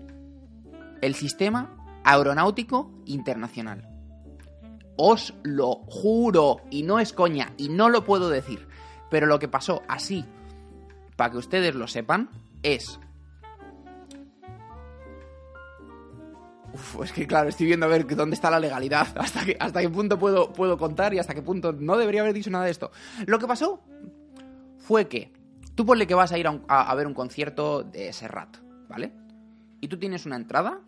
el 1.01 1.15
sistema 1.15 1.77
aeronáutico 2.03 2.91
internacional. 3.05 3.89
Os 4.97 5.33
lo 5.45 5.77
juro, 5.87 6.63
y 6.73 6.83
no 6.83 6.99
es 6.99 7.13
coña, 7.13 7.53
y 7.57 7.69
no 7.69 7.89
lo 7.89 8.05
puedo 8.05 8.31
decir. 8.31 8.67
Pero 9.11 9.29
lo 9.29 9.39
que 9.39 9.47
pasó 9.47 9.83
así, 9.87 10.25
para 11.15 11.31
que 11.31 11.39
ustedes 11.39 11.77
lo 11.77 11.87
sepan, 11.87 12.31
es... 12.63 12.99
Uf, 16.73 17.03
es 17.03 17.13
que 17.13 17.27
claro, 17.27 17.49
estoy 17.49 17.67
viendo 17.67 17.87
a 17.87 17.89
ver 17.89 18.07
dónde 18.15 18.35
está 18.35 18.51
la 18.51 18.61
legalidad, 18.61 19.07
hasta, 19.17 19.45
que, 19.45 19.57
hasta 19.59 19.81
qué 19.81 19.89
punto 19.89 20.19
puedo, 20.19 20.53
puedo 20.53 20.77
contar 20.77 21.15
y 21.15 21.19
hasta 21.19 21.35
qué 21.35 21.43
punto 21.43 21.73
no 21.73 21.97
debería 21.97 22.21
haber 22.21 22.35
dicho 22.35 22.51
nada 22.51 22.65
de 22.67 22.71
esto. 22.71 22.91
Lo 23.27 23.39
que 23.39 23.47
pasó 23.47 23.83
fue 24.79 25.09
que 25.09 25.33
tú 25.75 25.87
ponle 25.87 26.07
que 26.07 26.15
vas 26.15 26.33
a 26.33 26.39
ir 26.39 26.47
a, 26.47 26.61
a- 26.69 26.95
ver 26.95 27.07
un 27.07 27.15
concierto 27.15 27.83
de 27.83 28.13
Serrat, 28.13 28.59
¿vale? 28.89 29.13
Y 29.81 29.89
tú 29.89 29.99
tienes 29.99 30.27
una 30.27 30.37
entrada 30.37 30.81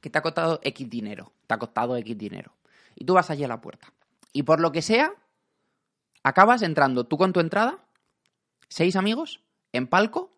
que 0.00 0.10
te 0.10 0.18
ha 0.18 0.22
costado 0.22 0.58
X 0.62 0.88
dinero, 0.90 1.32
te 1.46 1.54
ha 1.54 1.58
costado 1.58 1.96
X 1.96 2.16
dinero. 2.18 2.52
Y 2.96 3.04
tú 3.04 3.14
vas 3.14 3.30
allí 3.30 3.44
a 3.44 3.48
la 3.48 3.60
puerta. 3.60 3.92
Y 4.32 4.42
por 4.42 4.60
lo 4.60 4.72
que 4.72 4.82
sea, 4.82 5.12
acabas 6.22 6.62
entrando 6.62 7.04
tú 7.06 7.16
con 7.16 7.32
tu 7.32 7.40
entrada, 7.40 7.78
seis 8.68 8.96
amigos, 8.96 9.42
en 9.72 9.86
palco, 9.86 10.36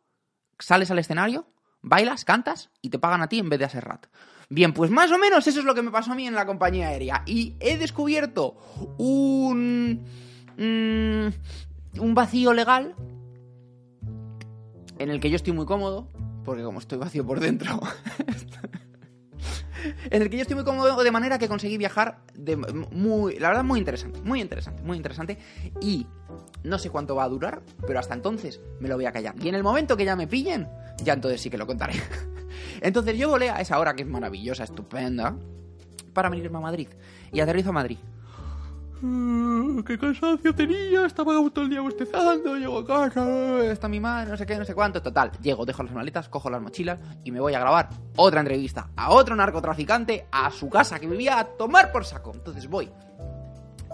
sales 0.61 0.91
al 0.91 0.99
escenario, 0.99 1.47
bailas, 1.83 2.25
cantas 2.25 2.71
y 2.81 2.91
te 2.91 2.99
pagan 2.99 3.23
a 3.23 3.29
ti 3.29 3.39
en 3.39 3.49
vez 3.49 3.59
de 3.59 3.65
a 3.65 3.69
Serrat. 3.69 4.07
Bien, 4.49 4.73
pues 4.73 4.91
más 4.91 5.13
o 5.13 5.19
menos 5.19 5.47
eso 5.47 5.61
es 5.61 5.65
lo 5.65 5.75
que 5.75 5.83
me 5.83 5.91
pasó 5.91 6.13
a 6.13 6.15
mí 6.15 6.27
en 6.27 6.35
la 6.35 6.47
compañía 6.47 6.89
aérea. 6.89 7.23
Y 7.27 7.55
he 7.61 7.79
descubierto 7.79 8.57
un. 8.99 10.05
mm, 10.57 12.01
un 12.01 12.15
vacío 12.15 12.53
legal 12.53 12.95
en 14.99 15.09
el 15.09 15.19
que 15.19 15.31
yo 15.31 15.37
estoy 15.37 15.55
muy 15.55 15.65
cómodo, 15.65 16.09
porque 16.45 16.63
como 16.63 16.79
estoy 16.79 16.99
vacío 16.99 17.25
por 17.25 17.41
dentro, 17.41 17.81
en 20.11 20.23
el 20.23 20.29
que 20.29 20.37
yo 20.37 20.43
estoy 20.43 20.57
muy 20.57 20.65
cómodo 20.65 21.03
de 21.03 21.11
manera 21.11 21.39
que 21.39 21.49
conseguí 21.49 21.79
viajar 21.79 22.21
de 22.35 22.57
muy, 22.57 23.39
la 23.39 23.49
verdad, 23.49 23.65
muy 23.65 23.79
interesante, 23.79 24.21
muy 24.23 24.43
interesante, 24.43 24.83
muy 24.83 24.99
interesante. 24.99 25.39
Y 25.81 26.07
no 26.65 26.79
sé 26.79 26.91
cuánto 26.91 27.15
va 27.15 27.25
a 27.25 27.29
durar, 27.29 27.63
pero 27.87 27.99
hasta 27.99 28.15
entonces 28.15 28.61
me 28.81 28.89
lo 28.89 28.97
voy 28.97 29.07
a 29.07 29.13
callar. 29.13 29.35
Y 29.41 29.49
en 29.49 29.55
el 29.55 29.63
momento 29.63 29.97
que 29.97 30.05
ya 30.05 30.17
me 30.17 30.27
pillen, 30.27 30.69
ya 31.03 31.15
entonces 31.15 31.41
sí 31.41 31.51
que 31.51 31.59
lo 31.59 31.67
contaré. 31.67 31.95
entonces 32.81 33.17
yo 33.19 33.29
volé 33.29 33.51
a 33.51 33.61
esa 33.61 33.79
hora 33.79 33.95
que 33.95 34.03
es 34.03 34.09
maravillosa, 34.09 34.65
estupenda, 34.65 35.35
para 36.13 36.29
venirme 36.29 36.59
a 36.59 36.61
Madrid. 36.61 36.89
Y 37.33 37.41
aterrizo 37.41 37.71
a 37.71 37.73
Madrid. 37.73 37.99
Mm, 39.03 39.81
¡Qué 39.81 39.99
cansancio 39.99 40.55
tenía! 40.55 41.07
Estaba 41.07 41.33
todo 41.51 41.65
el 41.65 41.71
día 41.71 41.81
bostezando, 41.81 42.55
llego 42.57 42.81
a 42.81 42.87
casa, 42.87 43.65
está 43.65 43.89
mi 43.89 43.99
madre, 43.99 44.31
no 44.31 44.37
sé 44.37 44.45
qué, 44.45 44.59
no 44.59 44.65
sé 44.67 44.75
cuánto. 44.75 45.01
Total, 45.01 45.31
llego, 45.41 45.65
dejo 45.65 45.83
las 45.83 45.95
maletas, 45.95 46.29
cojo 46.29 46.51
las 46.51 46.61
mochilas 46.61 46.99
y 47.25 47.31
me 47.31 47.41
voy 47.41 47.55
a 47.55 47.61
grabar 47.61 47.89
otra 48.17 48.41
entrevista 48.41 48.91
a 48.97 49.13
otro 49.13 49.35
narcotraficante 49.35 50.27
a 50.31 50.51
su 50.51 50.69
casa 50.69 50.99
que 51.01 51.07
vivía 51.07 51.39
a 51.39 51.45
tomar 51.45 51.93
por 51.93 52.05
saco. 52.05 52.33
Entonces 52.35 52.69
voy 52.69 52.91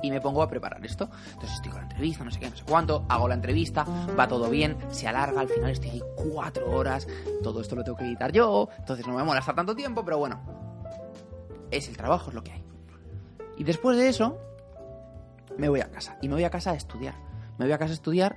y 0.07 0.11
me 0.11 0.21
pongo 0.21 0.43
a 0.43 0.49
preparar 0.49 0.85
esto. 0.85 1.11
Entonces 1.33 1.57
estoy 1.57 1.73
con 1.73 1.81
la 1.81 1.87
entrevista, 1.89 2.25
no 2.25 2.31
sé 2.31 2.41
qué, 2.41 2.51
no 2.51 2.57
sé 2.57 2.65
cuánto, 2.65 3.05
hago 3.09 3.29
la 3.29 3.35
entrevista, 3.35 3.85
va 4.19 4.29
todo 4.29 4.49
bien, 4.49 4.77
se 4.91 5.09
alarga, 5.09 5.41
al 5.41 5.49
final 5.49 5.71
estoy 5.71 5.91
ahí 5.91 6.03
cuatro 6.15 6.71
horas, 6.71 7.07
todo 7.43 7.61
esto 7.61 7.75
lo 7.75 7.85
tengo 7.85 7.99
que 7.99 8.05
editar 8.05 8.33
yo, 8.33 8.69
entonces 8.79 9.07
no 9.07 9.15
me 9.15 9.25
molesta 9.25 9.55
tanto 9.55 9.75
tiempo, 9.75 10.05
pero 10.05 10.19
bueno, 10.19 10.41
es 11.71 11.89
el 11.89 11.97
trabajo, 11.97 12.31
es 12.31 12.35
lo 12.35 12.45
que 12.45 12.53
hay. 12.53 12.65
Y 13.57 13.65
después 13.65 13.97
de 13.97 14.09
eso, 14.09 14.39
me 15.57 15.69
voy 15.69 15.81
a 15.81 15.91
casa. 15.91 16.19
Y 16.21 16.29
me 16.29 16.35
voy 16.35 16.45
a 16.45 16.51
casa 16.51 16.73
a 16.73 16.75
estudiar. 16.75 17.15
Me 17.59 17.65
voy 17.65 17.73
a 17.73 17.79
casa 17.79 17.93
a 17.93 17.95
estudiar 17.95 18.37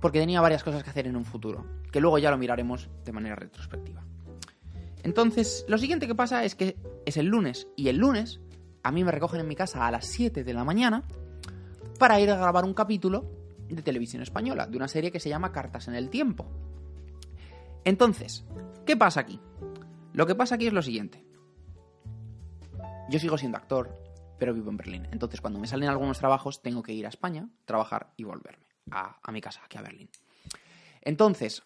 porque 0.00 0.20
tenía 0.20 0.40
varias 0.40 0.62
cosas 0.62 0.84
que 0.84 0.90
hacer 0.90 1.06
en 1.06 1.16
un 1.16 1.24
futuro, 1.24 1.66
que 1.90 2.00
luego 2.00 2.18
ya 2.18 2.30
lo 2.30 2.38
miraremos 2.38 2.88
de 3.04 3.12
manera 3.12 3.34
retrospectiva. 3.34 4.04
Entonces, 5.02 5.64
lo 5.68 5.78
siguiente 5.78 6.06
que 6.06 6.14
pasa 6.14 6.44
es 6.44 6.54
que 6.54 6.76
es 7.06 7.16
el 7.16 7.26
lunes, 7.26 7.66
y 7.76 7.88
el 7.88 7.96
lunes 7.96 8.40
a 8.82 8.90
mí 8.90 9.04
me 9.04 9.12
recogen 9.12 9.40
en 9.40 9.48
mi 9.48 9.56
casa 9.56 9.86
a 9.86 9.90
las 9.90 10.06
7 10.06 10.44
de 10.44 10.54
la 10.54 10.64
mañana 10.64 11.04
para 11.98 12.20
ir 12.20 12.30
a 12.30 12.36
grabar 12.36 12.64
un 12.64 12.74
capítulo 12.74 13.24
de 13.68 13.82
televisión 13.82 14.22
española, 14.22 14.66
de 14.66 14.76
una 14.76 14.88
serie 14.88 15.12
que 15.12 15.20
se 15.20 15.28
llama 15.28 15.52
Cartas 15.52 15.88
en 15.88 15.94
el 15.94 16.10
Tiempo. 16.10 16.46
Entonces, 17.84 18.44
¿qué 18.86 18.96
pasa 18.96 19.20
aquí? 19.20 19.40
Lo 20.12 20.26
que 20.26 20.34
pasa 20.34 20.54
aquí 20.54 20.66
es 20.66 20.72
lo 20.72 20.82
siguiente. 20.82 21.24
Yo 23.08 23.18
sigo 23.18 23.38
siendo 23.38 23.58
actor, 23.58 23.98
pero 24.38 24.54
vivo 24.54 24.70
en 24.70 24.76
Berlín. 24.76 25.08
Entonces, 25.10 25.40
cuando 25.40 25.58
me 25.58 25.66
salen 25.66 25.88
algunos 25.88 26.18
trabajos, 26.18 26.62
tengo 26.62 26.82
que 26.82 26.92
ir 26.92 27.06
a 27.06 27.08
España, 27.08 27.48
trabajar 27.64 28.12
y 28.16 28.24
volverme 28.24 28.66
a, 28.90 29.32
mi 29.32 29.40
casa, 29.40 29.62
aquí 29.64 29.78
a 29.78 29.82
Berlín. 29.82 30.10
Entonces, 31.02 31.62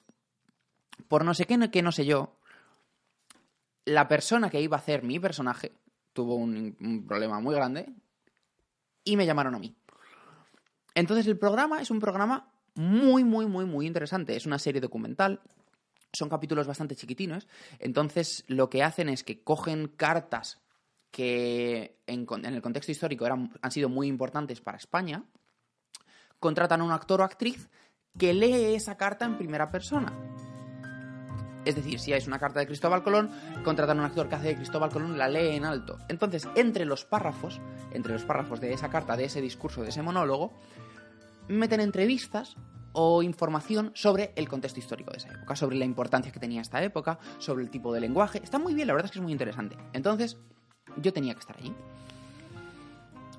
por 1.09 1.25
no 1.25 1.35
sé 1.35 1.47
qué, 1.47 1.83
no 1.83 1.93
sé 1.93 2.05
yo, 2.05 2.37
la 3.85 4.09
persona 4.09 4.51
que 4.51 4.61
iba 4.61 4.77
a 4.77 4.81
hacer 4.81 5.03
mi 5.03 5.19
personaje 5.19 5.73
tuvo 6.13 6.37
un, 6.37 6.77
un 6.81 7.07
problema 7.07 7.41
muy 7.41 7.55
grande 7.55 7.93
y 9.05 9.17
me 9.17 9.27
llamaron 9.27 9.55
a 9.55 9.59
mí. 9.59 9.75
Entonces, 10.95 11.27
el 11.27 11.39
programa 11.39 11.81
es 11.81 11.91
un 11.91 12.01
programa 12.01 12.53
muy, 12.75 13.25
muy, 13.25 13.47
muy, 13.47 13.65
muy 13.65 13.87
interesante. 13.87 14.37
Es 14.37 14.47
una 14.47 14.59
serie 14.59 14.81
documental 14.81 15.41
son 16.13 16.29
capítulos 16.29 16.67
bastante 16.67 16.97
chiquitinos. 16.97 17.49
Entonces, 17.79 18.45
lo 18.47 18.69
que 18.69 18.83
hacen 18.83 19.09
es 19.09 19.25
que 19.25 19.43
cogen 19.43 19.89
cartas 19.89 20.61
que 21.11 22.01
en, 22.07 22.27
el 22.45 22.63
contexto 22.63 22.93
histórico 22.93 23.27
eran, 23.27 23.53
han 23.61 23.71
sido 23.71 23.89
muy 23.89 24.09
importantes 24.09 24.61
para 24.61 24.79
España, 24.79 25.25
contratan 26.39 26.81
a 26.81 26.85
un 26.85 26.93
actor 26.93 27.21
o 27.21 27.25
actriz 27.25 27.69
que 28.19 28.35
lee 28.35 28.75
esa 28.75 28.97
carta 28.97 29.25
en 29.25 29.37
primera 29.37 29.71
persona. 29.71 30.13
Es 31.65 31.77
decir, 31.77 32.01
si 32.01 32.13
es 32.13 32.27
una 32.27 32.39
carta 32.39 32.61
de 32.61 32.67
Cristóbal 32.67 33.03
Colón, 33.03 33.31
contratan 33.65 33.99
a 33.99 34.03
un 34.03 34.07
actor 34.07 34.29
que 34.29 34.35
hace 34.35 34.49
de 34.49 34.57
Cristóbal 34.57 34.91
Colón 34.91 35.17
la 35.17 35.29
lee 35.29 35.57
en 35.57 35.65
alto. 35.65 35.99
Entonces, 36.09 36.49
entre 36.57 36.85
los 36.85 37.05
párrafos, 37.05 37.61
entre 37.93 38.13
los 38.13 38.25
párrafos 38.25 38.61
de 38.61 38.73
esa 38.73 38.91
carta, 38.91 39.17
de 39.17 39.25
ese 39.25 39.41
discurso, 39.41 39.83
de 39.83 39.91
ese 39.91 40.03
monólogo, 40.03 40.53
meten 41.49 41.81
entrevistas 41.81 42.57
o 42.93 43.23
información 43.23 43.93
sobre 43.95 44.33
el 44.37 44.49
contexto 44.49 44.81
histórico 44.81 45.13
de 45.13 45.19
esa 45.19 45.31
época, 45.31 45.57
sobre 45.57 45.77
la 45.77 45.85
importancia 45.85 46.33
que 46.33 46.41
tenía 46.41 46.61
esta 46.61 46.83
época, 46.83 47.19
sobre 47.39 47.65
el 47.65 47.71
tipo 47.71 47.93
de 47.93 48.01
lenguaje. 48.01 48.41
Está 48.43 48.59
muy 48.59 48.75
bien, 48.75 48.87
la 48.87 48.95
verdad 48.95 49.07
es 49.07 49.13
que 49.13 49.19
es 49.19 49.23
muy 49.23 49.33
interesante. 49.33 49.77
Entonces, 49.93 50.37
yo 50.97 51.13
tenía 51.13 51.35
que 51.35 51.41
estar 51.41 51.57
allí. 51.57 51.73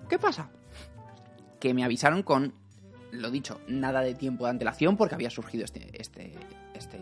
¿Qué 0.09 0.17
pasa? 0.17 0.49
Que 1.59 1.73
me 1.73 1.83
avisaron 1.83 2.23
con, 2.23 2.53
lo 3.11 3.31
dicho, 3.31 3.61
nada 3.67 4.01
de 4.01 4.15
tiempo 4.15 4.45
de 4.45 4.51
antelación 4.51 4.97
porque 4.97 5.15
había 5.15 5.29
surgido 5.29 5.65
este, 5.65 5.89
este, 6.01 6.33
este, 6.73 6.99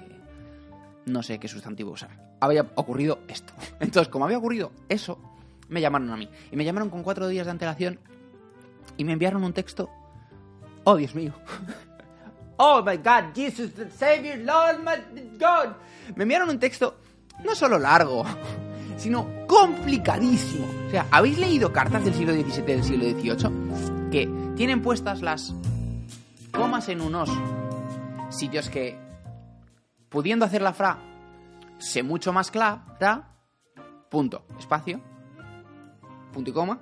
no 1.05 1.23
sé 1.23 1.39
qué 1.39 1.47
sustantivo 1.47 1.91
usar. 1.91 2.09
Había 2.39 2.65
ocurrido 2.75 3.19
esto. 3.27 3.53
Entonces, 3.79 4.09
como 4.09 4.25
había 4.25 4.37
ocurrido 4.37 4.71
eso, 4.89 5.19
me 5.69 5.81
llamaron 5.81 6.09
a 6.11 6.17
mí. 6.17 6.29
Y 6.51 6.55
me 6.55 6.65
llamaron 6.65 6.89
con 6.89 7.03
cuatro 7.03 7.27
días 7.27 7.45
de 7.45 7.51
antelación 7.51 7.99
y 8.97 9.03
me 9.03 9.13
enviaron 9.13 9.43
un 9.43 9.53
texto. 9.53 9.89
Oh, 10.83 10.95
Dios 10.95 11.15
mío. 11.15 11.33
Oh, 12.63 12.83
my 12.83 12.97
God, 12.97 13.33
Jesus, 13.33 13.73
the 13.73 13.89
Savior, 13.89 14.37
Lord, 14.37 14.83
my 14.83 15.21
God. 15.39 15.73
Me 16.15 16.25
enviaron 16.25 16.47
un 16.47 16.59
texto 16.59 16.95
no 17.43 17.55
solo 17.55 17.79
largo, 17.79 18.23
sino 18.97 19.47
complicadísimo. 19.47 20.67
O 20.87 20.91
sea, 20.91 21.07
¿habéis 21.09 21.39
leído 21.39 21.73
cartas 21.73 22.05
del 22.05 22.13
siglo 22.13 22.33
XVII 22.33 22.61
del 22.61 22.83
siglo 22.83 23.05
XVIII? 23.05 24.11
Que 24.11 24.29
tienen 24.55 24.83
puestas 24.83 25.23
las 25.23 25.55
comas 26.51 26.87
en 26.89 27.01
unos 27.01 27.31
sitios 28.29 28.69
que, 28.69 28.95
pudiendo 30.11 30.45
hacer 30.45 30.61
la 30.61 30.73
fra, 30.73 30.99
sé 31.79 32.03
mucho 32.03 32.33
más 32.33 32.51
clara, 32.51 33.33
punto, 34.09 34.45
espacio, 34.59 35.01
punto 36.31 36.51
y 36.51 36.53
coma, 36.53 36.81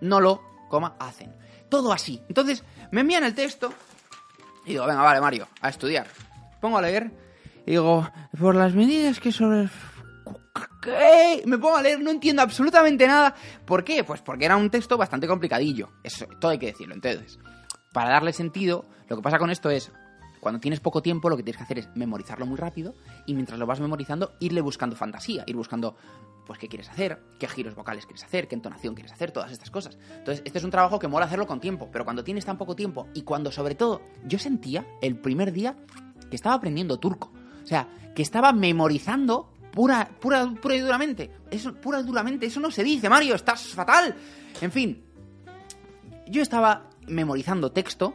no 0.00 0.20
lo, 0.20 0.40
coma, 0.70 0.96
hacen. 0.98 1.36
Todo 1.68 1.92
así. 1.92 2.22
Entonces, 2.28 2.64
me 2.92 3.02
envían 3.02 3.24
el 3.24 3.34
texto 3.34 3.74
y 4.64 4.70
digo, 4.70 4.86
venga, 4.86 5.02
vale, 5.02 5.20
Mario, 5.20 5.48
a 5.60 5.68
estudiar. 5.68 6.06
Pongo 6.60 6.78
a 6.78 6.82
leer 6.82 7.12
y 7.66 7.72
digo, 7.72 8.08
por 8.38 8.54
las 8.54 8.74
medidas 8.74 9.20
que 9.20 9.32
sobre 9.32 9.68
¿Qué? 10.80 11.42
Me 11.44 11.58
pongo 11.58 11.76
a 11.76 11.82
leer, 11.82 12.00
no 12.00 12.10
entiendo 12.10 12.42
absolutamente 12.42 13.06
nada. 13.06 13.34
¿Por 13.64 13.84
qué? 13.84 14.04
Pues 14.04 14.22
porque 14.22 14.44
era 14.44 14.56
un 14.56 14.70
texto 14.70 14.96
bastante 14.96 15.26
complicadillo. 15.26 15.90
Eso, 16.04 16.26
todo 16.40 16.52
hay 16.52 16.58
que 16.58 16.66
decirlo. 16.66 16.94
Entonces, 16.94 17.38
para 17.92 18.10
darle 18.10 18.32
sentido, 18.32 18.84
lo 19.08 19.16
que 19.16 19.22
pasa 19.22 19.38
con 19.38 19.50
esto 19.50 19.70
es, 19.70 19.92
cuando 20.40 20.60
tienes 20.60 20.80
poco 20.80 21.02
tiempo, 21.02 21.28
lo 21.28 21.36
que 21.36 21.42
tienes 21.42 21.58
que 21.58 21.64
hacer 21.64 21.78
es 21.78 21.88
memorizarlo 21.94 22.46
muy 22.46 22.56
rápido 22.56 22.94
y 23.26 23.34
mientras 23.34 23.58
lo 23.58 23.66
vas 23.66 23.80
memorizando, 23.80 24.32
irle 24.40 24.60
buscando 24.60 24.96
fantasía, 24.96 25.44
ir 25.46 25.56
buscando, 25.56 25.96
pues, 26.46 26.58
qué 26.58 26.68
quieres 26.68 26.88
hacer, 26.88 27.20
qué 27.38 27.48
giros 27.48 27.74
vocales 27.74 28.06
quieres 28.06 28.24
hacer, 28.24 28.48
qué 28.48 28.54
entonación 28.54 28.94
quieres 28.94 29.12
hacer, 29.12 29.30
todas 29.30 29.52
estas 29.52 29.70
cosas. 29.70 29.98
Entonces, 30.16 30.42
este 30.44 30.58
es 30.58 30.64
un 30.64 30.70
trabajo 30.70 30.98
que 30.98 31.08
mola 31.08 31.26
hacerlo 31.26 31.46
con 31.46 31.60
tiempo, 31.60 31.88
pero 31.92 32.04
cuando 32.04 32.24
tienes 32.24 32.44
tan 32.44 32.58
poco 32.58 32.74
tiempo 32.74 33.08
y 33.14 33.22
cuando, 33.22 33.52
sobre 33.52 33.74
todo, 33.74 34.02
yo 34.26 34.38
sentía 34.38 34.86
el 35.02 35.16
primer 35.16 35.52
día 35.52 35.76
que 36.30 36.36
estaba 36.36 36.54
aprendiendo 36.54 36.98
turco. 36.98 37.32
O 37.62 37.66
sea, 37.66 37.88
que 38.14 38.22
estaba 38.22 38.52
memorizando 38.52 39.52
pura, 39.72 40.10
pura, 40.20 40.50
pura 40.60 40.74
y 40.74 40.80
duramente. 40.80 41.30
Eso, 41.50 41.74
pura 41.74 42.00
y 42.00 42.04
duramente, 42.04 42.46
eso 42.46 42.60
no 42.60 42.70
se 42.70 42.82
dice, 42.82 43.08
Mario, 43.08 43.34
estás 43.34 43.62
fatal. 43.68 44.16
En 44.60 44.72
fin, 44.72 45.04
yo 46.26 46.42
estaba 46.42 46.88
memorizando 47.06 47.72
texto, 47.72 48.14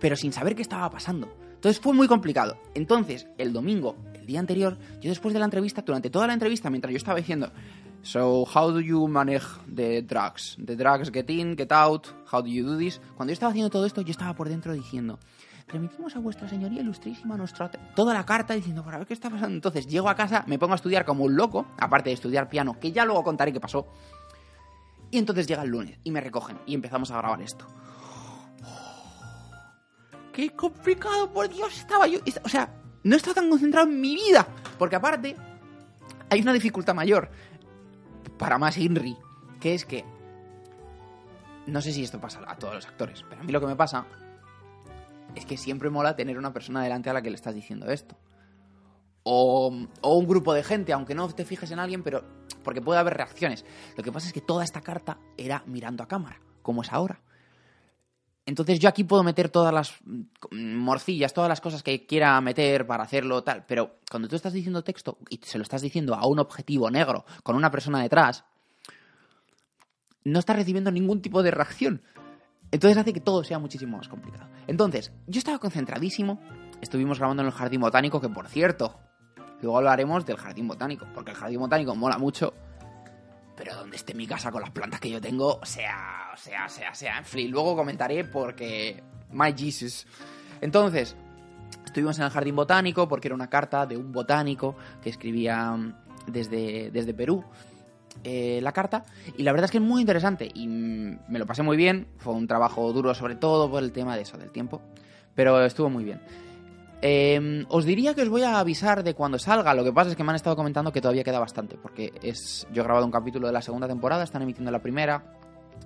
pero 0.00 0.16
sin 0.16 0.32
saber 0.32 0.54
qué 0.54 0.62
estaba 0.62 0.90
pasando. 0.90 1.28
Entonces 1.54 1.80
fue 1.80 1.94
muy 1.94 2.06
complicado. 2.06 2.58
Entonces, 2.74 3.26
el 3.38 3.52
domingo, 3.52 3.96
el 4.14 4.26
día 4.26 4.40
anterior, 4.40 4.78
yo 5.00 5.08
después 5.10 5.32
de 5.32 5.40
la 5.40 5.46
entrevista, 5.46 5.82
durante 5.82 6.10
toda 6.10 6.26
la 6.26 6.34
entrevista, 6.34 6.70
mientras 6.70 6.92
yo 6.92 6.98
estaba 6.98 7.18
diciendo, 7.18 7.50
So, 8.06 8.44
how 8.44 8.70
do 8.70 8.80
you 8.80 9.08
manage 9.08 9.46
the 9.66 10.00
drugs? 10.00 10.56
The 10.64 10.76
drugs 10.76 11.10
get 11.10 11.28
in, 11.28 11.56
get 11.56 11.72
out, 11.72 12.06
how 12.32 12.40
do 12.40 12.48
you 12.48 12.64
do 12.64 12.78
this? 12.78 13.00
Cuando 13.16 13.30
yo 13.30 13.32
estaba 13.32 13.50
haciendo 13.50 13.68
todo 13.68 13.84
esto, 13.84 14.00
yo 14.00 14.12
estaba 14.12 14.32
por 14.32 14.48
dentro 14.48 14.74
diciendo, 14.74 15.18
remitimos 15.66 16.14
a 16.14 16.20
vuestra 16.20 16.48
señoría 16.48 16.82
ilustrísima 16.82 17.36
nuestra 17.36 17.68
toda 17.96 18.14
la 18.14 18.24
carta 18.24 18.54
diciendo, 18.54 18.84
para 18.84 18.98
ver 18.98 19.08
qué 19.08 19.14
está 19.14 19.28
pasando. 19.28 19.56
Entonces 19.56 19.88
llego 19.88 20.08
a 20.08 20.14
casa, 20.14 20.44
me 20.46 20.56
pongo 20.56 20.74
a 20.74 20.76
estudiar 20.76 21.04
como 21.04 21.24
un 21.24 21.34
loco, 21.34 21.66
aparte 21.80 22.10
de 22.10 22.14
estudiar 22.14 22.48
piano, 22.48 22.78
que 22.78 22.92
ya 22.92 23.04
luego 23.04 23.24
contaré 23.24 23.52
qué 23.52 23.58
pasó. 23.58 23.88
Y 25.10 25.18
entonces 25.18 25.48
llega 25.48 25.64
el 25.64 25.70
lunes 25.70 25.98
y 26.04 26.12
me 26.12 26.20
recogen 26.20 26.60
y 26.64 26.74
empezamos 26.74 27.10
a 27.10 27.18
grabar 27.18 27.42
esto. 27.42 27.66
¡Qué 30.36 30.50
complicado! 30.50 31.32
Por 31.32 31.48
Dios, 31.48 31.78
estaba 31.78 32.06
yo. 32.06 32.18
O 32.44 32.48
sea, 32.50 32.68
no 33.04 33.16
estaba 33.16 33.36
tan 33.36 33.48
concentrado 33.48 33.88
en 33.88 33.98
mi 33.98 34.14
vida. 34.14 34.46
Porque 34.78 34.94
aparte, 34.94 35.34
hay 36.28 36.42
una 36.42 36.52
dificultad 36.52 36.94
mayor. 36.94 37.30
Para 38.36 38.58
más 38.58 38.76
Henry. 38.76 39.16
Que 39.58 39.72
es 39.72 39.86
que. 39.86 40.04
No 41.66 41.80
sé 41.80 41.90
si 41.90 42.04
esto 42.04 42.20
pasa 42.20 42.42
a 42.46 42.54
todos 42.58 42.74
los 42.74 42.86
actores, 42.86 43.24
pero 43.26 43.40
a 43.40 43.44
mí 43.44 43.50
lo 43.50 43.60
que 43.60 43.66
me 43.66 43.76
pasa 43.76 44.04
es 45.34 45.46
que 45.46 45.56
siempre 45.56 45.88
mola 45.88 46.14
tener 46.14 46.36
una 46.36 46.52
persona 46.52 46.82
delante 46.82 47.08
a 47.08 47.14
la 47.14 47.22
que 47.22 47.30
le 47.30 47.36
estás 47.36 47.54
diciendo 47.54 47.90
esto. 47.90 48.14
O, 49.22 49.68
un 49.68 50.26
grupo 50.26 50.52
de 50.52 50.62
gente, 50.62 50.92
aunque 50.92 51.14
no 51.14 51.28
te 51.30 51.46
fijes 51.46 51.70
en 51.70 51.78
alguien, 51.78 52.02
pero 52.02 52.22
porque 52.62 52.82
puede 52.82 53.00
haber 53.00 53.14
reacciones. 53.14 53.64
Lo 53.96 54.04
que 54.04 54.12
pasa 54.12 54.26
es 54.26 54.34
que 54.34 54.42
toda 54.42 54.64
esta 54.64 54.82
carta 54.82 55.18
era 55.38 55.62
mirando 55.64 56.04
a 56.04 56.08
cámara, 56.08 56.42
como 56.60 56.82
es 56.82 56.92
ahora. 56.92 57.22
Entonces 58.46 58.78
yo 58.78 58.88
aquí 58.88 59.02
puedo 59.02 59.24
meter 59.24 59.48
todas 59.48 59.74
las 59.74 59.94
mm, 60.04 60.76
morcillas, 60.76 61.34
todas 61.34 61.48
las 61.48 61.60
cosas 61.60 61.82
que 61.82 62.06
quiera 62.06 62.40
meter 62.40 62.86
para 62.86 63.02
hacerlo 63.02 63.42
tal, 63.42 63.66
pero 63.66 63.96
cuando 64.08 64.28
tú 64.28 64.36
estás 64.36 64.52
diciendo 64.52 64.84
texto 64.84 65.18
y 65.28 65.40
se 65.42 65.58
lo 65.58 65.62
estás 65.62 65.82
diciendo 65.82 66.14
a 66.14 66.26
un 66.26 66.38
objetivo 66.38 66.88
negro 66.88 67.26
con 67.42 67.56
una 67.56 67.72
persona 67.72 68.00
detrás, 68.00 68.44
no 70.22 70.38
estás 70.38 70.56
recibiendo 70.56 70.92
ningún 70.92 71.20
tipo 71.20 71.42
de 71.42 71.50
reacción. 71.50 72.02
Entonces 72.70 72.96
hace 72.96 73.12
que 73.12 73.20
todo 73.20 73.42
sea 73.42 73.58
muchísimo 73.58 73.96
más 73.96 74.08
complicado. 74.08 74.48
Entonces, 74.66 75.12
yo 75.26 75.38
estaba 75.38 75.58
concentradísimo, 75.58 76.40
estuvimos 76.80 77.18
grabando 77.18 77.42
en 77.42 77.48
el 77.48 77.52
jardín 77.52 77.80
botánico, 77.80 78.20
que 78.20 78.28
por 78.28 78.48
cierto, 78.48 78.98
luego 79.60 79.78
hablaremos 79.78 80.24
del 80.24 80.36
jardín 80.36 80.68
botánico, 80.68 81.06
porque 81.14 81.32
el 81.32 81.36
jardín 81.36 81.60
botánico 81.60 81.94
mola 81.94 82.18
mucho, 82.18 82.54
pero 83.56 83.74
donde 83.74 83.96
esté 83.96 84.14
mi 84.14 84.26
casa 84.26 84.50
con 84.52 84.60
las 84.60 84.70
plantas 84.70 85.00
que 85.00 85.10
yo 85.10 85.20
tengo, 85.20 85.60
sea, 85.64 86.32
sea, 86.36 86.68
sea, 86.68 86.94
sea, 86.94 87.18
en 87.18 87.24
fin, 87.24 87.50
luego 87.50 87.74
comentaré 87.76 88.24
porque... 88.24 89.02
My 89.32 89.52
Jesus. 89.56 90.06
Entonces, 90.60 91.16
estuvimos 91.84 92.18
en 92.18 92.24
el 92.26 92.30
jardín 92.30 92.54
botánico 92.56 93.08
porque 93.08 93.28
era 93.28 93.34
una 93.34 93.50
carta 93.50 93.86
de 93.86 93.96
un 93.96 94.12
botánico 94.12 94.76
que 95.02 95.10
escribía 95.10 95.72
mm, 95.72 95.94
desde, 96.28 96.90
desde 96.90 97.12
Perú. 97.14 97.44
eh, 98.24 98.60
la 98.62 98.72
carta 98.72 99.04
y 99.36 99.42
la 99.42 99.52
verdad 99.52 99.66
es 99.66 99.70
que 99.70 99.78
es 99.78 99.84
muy 99.84 100.00
interesante 100.00 100.48
y 100.54 100.66
mm, 100.66 101.18
me 101.28 101.38
lo 101.38 101.46
pasé 101.46 101.62
muy 101.62 101.76
bien 101.76 102.06
fue 102.18 102.32
un 102.32 102.46
trabajo 102.46 102.92
duro 102.92 103.14
sobre 103.14 103.34
todo 103.36 103.70
por 103.70 103.82
el 103.82 103.92
tema 103.92 104.16
de 104.16 104.22
eso 104.22 104.38
del 104.38 104.50
tiempo 104.50 104.80
pero 105.34 105.62
estuvo 105.64 105.90
muy 105.90 106.04
bien 106.04 106.20
eh, 107.02 107.64
os 107.68 107.84
diría 107.84 108.14
que 108.14 108.22
os 108.22 108.28
voy 108.28 108.42
a 108.42 108.58
avisar 108.58 109.02
de 109.02 109.14
cuando 109.14 109.38
salga. 109.38 109.74
Lo 109.74 109.84
que 109.84 109.92
pasa 109.92 110.10
es 110.10 110.16
que 110.16 110.24
me 110.24 110.30
han 110.30 110.36
estado 110.36 110.56
comentando 110.56 110.92
que 110.92 111.00
todavía 111.00 111.24
queda 111.24 111.38
bastante. 111.38 111.76
Porque 111.76 112.12
es. 112.22 112.66
Yo 112.72 112.82
he 112.82 112.84
grabado 112.84 113.04
un 113.04 113.12
capítulo 113.12 113.46
de 113.46 113.52
la 113.52 113.62
segunda 113.62 113.86
temporada, 113.86 114.24
están 114.24 114.42
emitiendo 114.42 114.70
la 114.70 114.80
primera. 114.80 115.24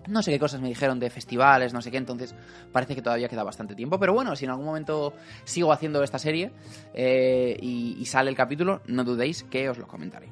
No 0.09 0.23
sé 0.23 0.31
qué 0.31 0.39
cosas 0.39 0.61
me 0.61 0.69
dijeron 0.69 0.99
de 0.99 1.11
festivales, 1.11 1.75
no 1.75 1.83
sé 1.83 1.91
qué, 1.91 1.99
entonces 1.99 2.35
parece 2.73 2.95
que 2.95 3.03
todavía 3.03 3.29
queda 3.29 3.45
bastante 3.45 3.75
tiempo. 3.75 3.99
Pero 3.99 4.15
bueno, 4.15 4.35
si 4.35 4.45
en 4.45 4.53
algún 4.53 4.65
momento 4.65 5.13
sigo 5.45 5.73
haciendo 5.73 6.03
esta 6.03 6.19
serie 6.19 6.53
eh, 6.95 7.57
y, 7.61 8.05
sale 8.07 8.31
el 8.31 8.37
capítulo, 8.37 8.81
no 8.87 9.05
dudéis 9.05 9.43
que 9.45 9.69
os 9.69 9.79
lo 9.79 9.87
comentaré. 9.87 10.29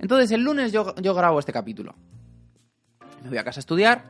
Entonces, 0.00 0.30
el 0.32 0.42
lunes 0.42 0.72
yo, 0.72 0.94
yo 0.96 1.14
grabo 1.14 1.38
este 1.38 1.52
capítulo. 1.52 1.94
Me 3.22 3.28
voy 3.28 3.38
a 3.38 3.44
casa 3.44 3.60
a 3.60 3.62
estudiar, 3.62 4.04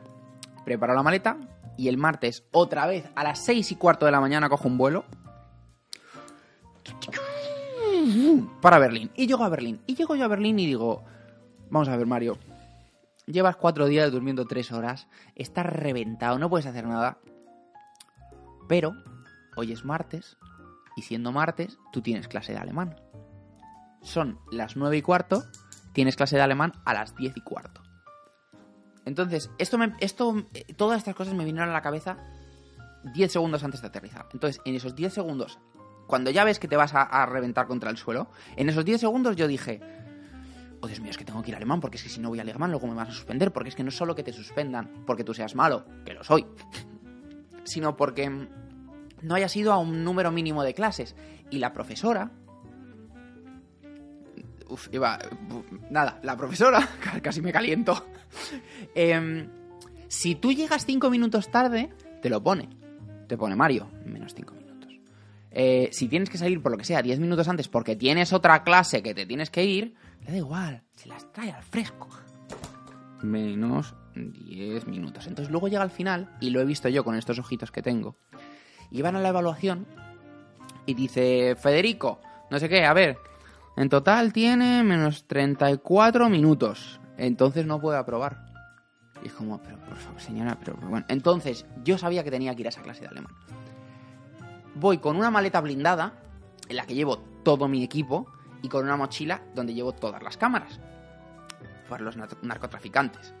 preparo 0.65 0.95
la 0.95 1.03
maleta 1.03 1.37
y 1.77 1.87
el 1.87 1.97
martes, 1.97 2.43
otra 2.51 2.87
vez, 2.87 3.09
a 3.15 3.23
las 3.23 3.45
seis 3.45 3.71
y 3.71 3.75
cuarto 3.75 4.05
de 4.05 4.11
la 4.11 4.19
mañana, 4.19 4.49
cojo 4.49 4.67
un 4.67 4.77
vuelo 4.77 5.05
para 8.61 8.79
Berlín. 8.79 9.11
Y 9.15 9.27
llego 9.27 9.43
a 9.43 9.49
Berlín. 9.49 9.81
Y 9.87 9.95
llego 9.95 10.15
yo 10.15 10.25
a 10.25 10.27
Berlín 10.27 10.59
y 10.59 10.65
digo, 10.65 11.03
vamos 11.69 11.89
a 11.89 11.97
ver 11.97 12.07
Mario, 12.07 12.37
llevas 13.25 13.55
cuatro 13.55 13.87
días 13.87 14.11
durmiendo 14.11 14.45
tres 14.45 14.71
horas, 14.71 15.07
estás 15.35 15.65
reventado, 15.65 16.39
no 16.39 16.49
puedes 16.49 16.65
hacer 16.65 16.85
nada. 16.85 17.19
Pero 18.67 18.95
hoy 19.55 19.71
es 19.71 19.85
martes 19.85 20.37
y 20.95 21.01
siendo 21.01 21.31
martes 21.31 21.77
tú 21.91 22.01
tienes 22.01 22.27
clase 22.27 22.53
de 22.53 22.59
alemán. 22.59 22.99
Son 24.01 24.39
las 24.51 24.75
nueve 24.75 24.97
y 24.97 25.01
cuarto, 25.01 25.43
tienes 25.93 26.15
clase 26.15 26.35
de 26.35 26.41
alemán 26.41 26.73
a 26.85 26.93
las 26.93 27.15
diez 27.15 27.35
y 27.35 27.41
cuarto. 27.41 27.81
Entonces, 29.05 29.49
esto, 29.57 29.77
me, 29.77 29.95
esto 29.99 30.45
eh, 30.53 30.73
todas 30.75 30.99
estas 30.99 31.15
cosas 31.15 31.33
me 31.33 31.43
vinieron 31.43 31.69
a 31.69 31.73
la 31.73 31.81
cabeza 31.81 32.17
10 33.03 33.31
segundos 33.31 33.63
antes 33.63 33.81
de 33.81 33.87
aterrizar. 33.87 34.27
Entonces, 34.33 34.61
en 34.65 34.75
esos 34.75 34.95
10 34.95 35.13
segundos, 35.13 35.59
cuando 36.09 36.31
ya 36.31 36.43
ves 36.43 36.57
que 36.57 36.67
te 36.67 36.75
vas 36.75 36.91
a, 36.95 37.25
reventar 37.27 37.67
contra 37.67 37.91
el 37.91 37.97
suelo, 37.97 38.31
en 38.55 38.67
esos 38.67 38.83
10 38.83 38.99
segundos 38.99 39.35
yo 39.35 39.47
dije, 39.47 39.79
oh 40.81 40.87
Dios 40.87 40.99
mío, 41.01 41.11
es 41.11 41.19
que 41.19 41.23
tengo 41.23 41.43
que 41.43 41.51
ir 41.51 41.53
a 41.53 41.57
alemán, 41.57 41.79
porque 41.79 41.97
es 41.97 42.03
que 42.03 42.09
si 42.09 42.19
no 42.19 42.29
voy 42.29 42.39
a 42.39 42.41
alemán 42.41 42.71
luego 42.71 42.87
me 42.87 42.95
vas 42.95 43.09
a 43.09 43.11
suspender, 43.11 43.53
porque 43.53 43.69
es 43.69 43.75
que 43.75 43.83
no 43.83 43.89
es 43.89 43.95
solo 43.95 44.15
que 44.15 44.23
te 44.23 44.33
suspendan 44.33 45.03
porque 45.05 45.23
tú 45.23 45.35
seas 45.35 45.53
malo, 45.53 45.85
que 46.03 46.15
lo 46.15 46.23
soy, 46.23 46.47
sino 47.63 47.95
porque 47.95 48.27
no 49.21 49.35
hayas 49.35 49.55
ido 49.55 49.71
a 49.71 49.77
un 49.77 50.03
número 50.03 50.31
mínimo 50.31 50.63
de 50.63 50.73
clases. 50.73 51.15
Y 51.51 51.59
la 51.59 51.73
profesora... 51.73 52.31
Uf, 54.67 54.87
iba... 54.91 55.19
Nada, 55.91 56.19
la 56.23 56.35
profesora, 56.35 56.89
casi 57.21 57.41
me 57.41 57.51
caliento. 57.51 58.07
Em, 58.95 59.47
si 60.07 60.33
tú 60.33 60.53
llegas 60.53 60.87
5 60.87 61.07
minutos 61.11 61.51
tarde, 61.51 61.91
te 62.23 62.29
lo 62.31 62.41
pone. 62.41 62.67
Te 63.27 63.37
pone 63.37 63.55
Mario, 63.55 63.91
menos 64.05 64.33
5 64.33 64.53
minutos. 64.53 64.58
Eh, 65.51 65.89
si 65.91 66.07
tienes 66.07 66.29
que 66.29 66.37
salir 66.37 66.61
por 66.61 66.71
lo 66.71 66.77
que 66.77 66.85
sea 66.85 67.01
10 67.01 67.19
minutos 67.19 67.47
antes 67.47 67.67
porque 67.67 67.95
tienes 67.95 68.33
otra 68.33 68.63
clase 68.63 69.01
que 69.01 69.13
te 69.13 69.25
tienes 69.25 69.49
que 69.49 69.65
ir, 69.65 69.95
le 70.21 70.31
da 70.31 70.37
igual, 70.37 70.83
se 70.95 71.09
las 71.09 71.31
trae 71.31 71.51
al 71.51 71.63
fresco. 71.63 72.09
Menos 73.21 73.95
10 74.15 74.87
minutos. 74.87 75.27
Entonces 75.27 75.51
luego 75.51 75.67
llega 75.67 75.81
al 75.81 75.91
final, 75.91 76.35
y 76.39 76.51
lo 76.51 76.61
he 76.61 76.65
visto 76.65 76.89
yo 76.89 77.03
con 77.03 77.15
estos 77.15 77.39
ojitos 77.39 77.71
que 77.71 77.81
tengo, 77.81 78.17
y 78.91 79.01
van 79.01 79.15
a 79.15 79.21
la 79.21 79.29
evaluación 79.29 79.87
y 80.85 80.93
dice, 80.93 81.55
Federico, 81.55 82.19
no 82.49 82.59
sé 82.59 82.69
qué, 82.69 82.85
a 82.85 82.93
ver, 82.93 83.17
en 83.77 83.89
total 83.89 84.33
tiene 84.33 84.83
menos 84.83 85.25
34 85.27 86.29
minutos. 86.29 86.99
Entonces 87.17 87.65
no 87.65 87.79
puede 87.79 87.97
aprobar. 87.97 88.45
Y 89.23 89.27
es 89.27 89.33
como, 89.33 89.61
pero 89.61 89.77
por 89.79 89.97
favor, 89.97 90.21
señora, 90.21 90.57
pero 90.59 90.75
bueno. 90.77 91.05
Entonces 91.09 91.65
yo 91.83 91.97
sabía 91.97 92.23
que 92.23 92.31
tenía 92.31 92.55
que 92.55 92.61
ir 92.61 92.67
a 92.67 92.69
esa 92.69 92.81
clase 92.81 93.01
de 93.01 93.07
alemán. 93.07 93.33
Voy 94.79 94.97
con 94.99 95.15
una 95.17 95.29
maleta 95.31 95.61
blindada, 95.61 96.13
en 96.67 96.75
la 96.75 96.85
que 96.85 96.95
llevo 96.95 97.17
todo 97.43 97.67
mi 97.67 97.83
equipo, 97.83 98.27
y 98.61 98.67
con 98.69 98.83
una 98.85 98.97
mochila 98.97 99.41
donde 99.55 99.73
llevo 99.73 99.93
todas 99.93 100.21
las 100.23 100.37
cámaras. 100.37 100.79
Para 101.87 102.03
los 102.03 102.17
nar- 102.17 102.37
narcotraficantes. 102.41 103.33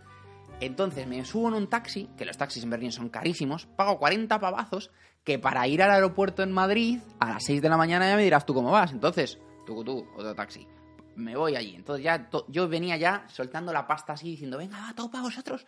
Entonces 0.59 1.07
me 1.07 1.23
subo 1.23 1.47
en 1.49 1.53
un 1.53 1.67
taxi, 1.67 2.09
que 2.17 2.25
los 2.25 2.37
taxis 2.37 2.63
en 2.63 2.69
Berlín 2.69 2.91
son 2.91 3.09
carísimos, 3.09 3.65
pago 3.65 3.97
40 3.97 4.39
pavazos, 4.39 4.91
que 5.23 5.39
para 5.39 5.67
ir 5.67 5.81
al 5.83 5.91
aeropuerto 5.91 6.43
en 6.43 6.51
Madrid 6.51 6.99
a 7.19 7.29
las 7.29 7.43
6 7.45 7.61
de 7.61 7.69
la 7.69 7.77
mañana 7.77 8.09
ya 8.09 8.15
me 8.15 8.23
dirás 8.23 8.45
tú 8.45 8.53
cómo 8.53 8.71
vas. 8.71 8.91
Entonces, 8.91 9.39
tú, 9.65 9.83
tú, 9.83 10.05
otro 10.17 10.35
taxi. 10.35 10.67
Me 11.15 11.35
voy 11.35 11.55
allí. 11.55 11.75
Entonces 11.75 12.03
ya 12.03 12.29
yo 12.47 12.67
venía 12.67 12.97
ya 12.97 13.25
soltando 13.27 13.71
la 13.73 13.85
pasta 13.87 14.13
así, 14.13 14.31
diciendo, 14.31 14.57
venga, 14.57 14.79
va, 14.79 14.93
todo 14.93 15.11
para 15.11 15.23
vosotros. 15.23 15.65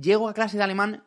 Llego 0.00 0.28
a 0.28 0.34
clase 0.34 0.56
de 0.56 0.62
alemán 0.64 1.02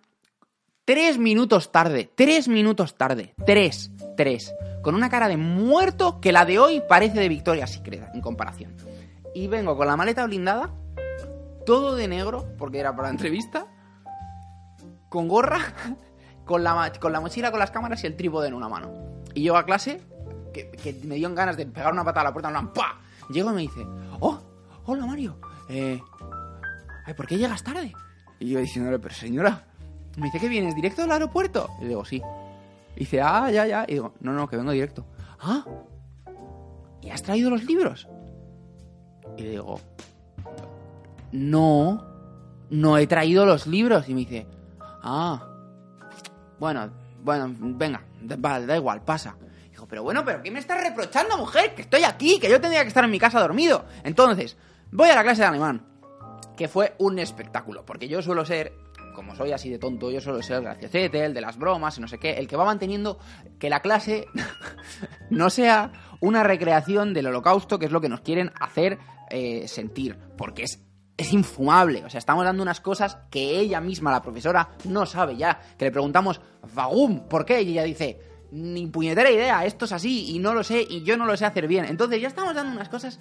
tres 0.87 1.17
minutos 1.17 1.73
tarde, 1.73 2.09
tres 2.15 2.47
minutos 2.47 2.95
tarde, 2.95 3.35
tres, 3.45 3.91
tres. 4.15 4.55
Con 4.81 4.95
una 4.95 5.09
cara 5.09 5.27
de 5.27 5.35
muerto 5.35 6.21
que 6.21 6.31
la 6.31 6.45
de 6.45 6.59
hoy 6.59 6.81
parece 6.87 7.19
de 7.19 7.27
Victoria 7.27 7.67
Secret 7.67 8.07
en 8.13 8.21
comparación. 8.21 8.73
Y 9.35 9.47
vengo 9.47 9.75
con 9.75 9.85
la 9.85 9.97
maleta 9.97 10.25
blindada, 10.25 10.73
todo 11.65 11.97
de 11.97 12.07
negro, 12.07 12.47
porque 12.57 12.79
era 12.79 12.95
para 12.95 13.09
la 13.09 13.11
entrevista, 13.11 13.67
con 15.09 15.27
gorra, 15.27 15.59
con 16.45 16.63
la, 16.63 16.93
con 17.01 17.11
la 17.11 17.19
mochila 17.19 17.51
con 17.51 17.59
las 17.59 17.71
cámaras 17.71 18.01
y 18.05 18.07
el 18.07 18.15
trípode 18.15 18.47
en 18.47 18.53
una 18.53 18.69
mano. 18.69 18.89
Y 19.33 19.41
llego 19.41 19.57
a 19.57 19.65
clase, 19.65 19.99
que, 20.53 21.01
me 21.03 21.15
dio 21.15 21.35
ganas 21.35 21.57
de 21.57 21.65
pegar 21.65 21.91
una 21.91 22.05
patada 22.05 22.21
a 22.21 22.29
la 22.29 22.33
puerta, 22.33 22.57
en 22.57 22.67
¡pa! 22.69 23.01
Llego 23.29 23.51
y 23.51 23.55
me 23.55 23.61
dice, 23.63 23.85
¡Oh! 24.21 24.39
¡Hola 24.85 25.05
Mario! 25.05 25.37
Eh, 25.67 25.99
¿Por 27.17 27.27
qué 27.27 27.37
llegas 27.37 27.61
tarde? 27.61 27.93
Y 28.39 28.51
yo 28.51 28.59
diciéndole, 28.59 28.99
pero 28.99 29.13
señora, 29.13 29.65
me 30.17 30.25
dice 30.25 30.39
que 30.39 30.49
vienes 30.49 30.75
directo 30.75 31.03
del 31.03 31.11
aeropuerto. 31.11 31.69
Y 31.79 31.85
digo, 31.85 32.03
sí. 32.03 32.21
Y 32.95 33.01
dice, 33.01 33.21
ah, 33.21 33.49
ya, 33.51 33.65
ya. 33.67 33.85
Y 33.87 33.93
digo, 33.93 34.13
no, 34.19 34.33
no, 34.33 34.49
que 34.49 34.57
vengo 34.57 34.71
directo. 34.71 35.05
Ah, 35.39 35.63
¿y 37.01 37.11
has 37.11 37.21
traído 37.21 37.51
los 37.51 37.63
libros? 37.63 38.07
Y 39.37 39.43
le 39.43 39.49
digo, 39.51 39.79
no, 41.31 42.03
no 42.71 42.97
he 42.97 43.05
traído 43.05 43.45
los 43.45 43.67
libros. 43.67 44.09
Y 44.09 44.13
me 44.15 44.21
dice, 44.21 44.47
ah, 45.03 45.47
bueno, 46.59 46.89
bueno, 47.23 47.53
venga, 47.55 48.01
vale, 48.39 48.65
da 48.65 48.75
igual, 48.75 49.03
pasa. 49.03 49.37
Dijo, 49.69 49.87
pero 49.87 50.01
bueno, 50.01 50.25
pero 50.25 50.41
¿qué 50.41 50.49
me 50.49 50.57
estás 50.57 50.81
reprochando, 50.81 51.37
mujer? 51.37 51.75
Que 51.75 51.83
estoy 51.83 52.03
aquí, 52.03 52.39
que 52.39 52.49
yo 52.49 52.59
tendría 52.59 52.81
que 52.81 52.87
estar 52.87 53.03
en 53.03 53.11
mi 53.11 53.19
casa 53.19 53.39
dormido. 53.39 53.85
Entonces, 54.03 54.57
voy 54.91 55.09
a 55.09 55.15
la 55.15 55.21
clase 55.21 55.41
de 55.41 55.47
alemán, 55.47 55.85
que 56.57 56.67
fue 56.67 56.95
un 56.97 57.19
espectáculo, 57.19 57.85
porque 57.85 58.07
yo 58.07 58.23
suelo 58.23 58.43
ser, 58.45 58.73
como 59.17 59.35
soy 59.35 59.51
así 59.51 59.67
de 59.71 59.79
tonto, 59.79 60.11
yo 60.11 60.21
suelo 60.21 60.43
ser 60.43 60.57
el 60.57 60.61
graciosete, 60.61 61.25
el 61.25 61.33
de 61.33 61.41
las 61.41 61.57
bromas 61.57 61.97
y 61.97 62.01
no 62.01 62.07
sé 62.07 62.19
qué, 62.19 62.33
el 62.33 62.47
que 62.47 62.55
va 62.55 62.65
manteniendo 62.65 63.17
que 63.57 63.67
la 63.67 63.79
clase 63.79 64.27
no 65.31 65.49
sea 65.49 65.91
una 66.19 66.43
recreación 66.43 67.15
del 67.15 67.25
holocausto, 67.25 67.79
que 67.79 67.87
es 67.87 67.91
lo 67.91 67.99
que 67.99 68.09
nos 68.09 68.21
quieren 68.21 68.51
hacer 68.59 68.99
eh, 69.31 69.67
sentir, 69.67 70.19
porque 70.37 70.63
es 70.63 70.83
es 71.17 71.33
infumable. 71.33 72.05
O 72.05 72.11
sea, 72.11 72.19
estamos 72.19 72.45
dando 72.45 72.61
unas 72.61 72.79
cosas 72.79 73.17
que 73.31 73.59
ella 73.59 73.81
misma, 73.81 74.11
la 74.11 74.21
profesora, 74.21 74.69
no 74.83 75.07
sabe 75.07 75.35
ya. 75.35 75.59
Que 75.75 75.85
le 75.85 75.91
preguntamos, 75.91 76.39
Vagum, 76.75 77.27
¿por 77.27 77.43
qué? 77.43 77.63
Y 77.63 77.71
ella 77.71 77.85
dice, 77.85 78.21
ni 78.51 78.85
puñetera 78.85 79.31
idea, 79.31 79.65
esto 79.65 79.85
es 79.85 79.93
así 79.93 80.29
y 80.35 80.37
no 80.37 80.53
lo 80.53 80.63
sé 80.63 80.85
y 80.87 81.01
yo 81.01 81.17
no 81.17 81.25
lo 81.25 81.35
sé 81.35 81.45
hacer 81.45 81.67
bien. 81.67 81.85
Entonces 81.85 82.21
ya 82.21 82.27
estamos 82.27 82.53
dando 82.53 82.71
unas 82.71 82.89
cosas 82.89 83.19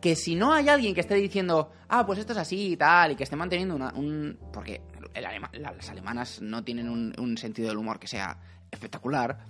que 0.00 0.16
si 0.16 0.34
no 0.34 0.54
hay 0.54 0.70
alguien 0.70 0.94
que 0.94 1.02
esté 1.02 1.16
diciendo, 1.16 1.70
ah, 1.90 2.06
pues 2.06 2.18
esto 2.18 2.32
es 2.32 2.38
así 2.38 2.72
y 2.72 2.76
tal, 2.78 3.12
y 3.12 3.14
que 3.14 3.24
esté 3.24 3.36
manteniendo 3.36 3.76
una, 3.76 3.92
un... 3.94 4.38
Porque 4.50 4.80
las 5.14 5.88
alemanas 5.90 6.40
no 6.40 6.64
tienen 6.64 6.88
un, 6.88 7.38
sentido 7.38 7.68
del 7.68 7.78
humor 7.78 7.98
que 7.98 8.06
sea 8.06 8.38
espectacular, 8.70 9.46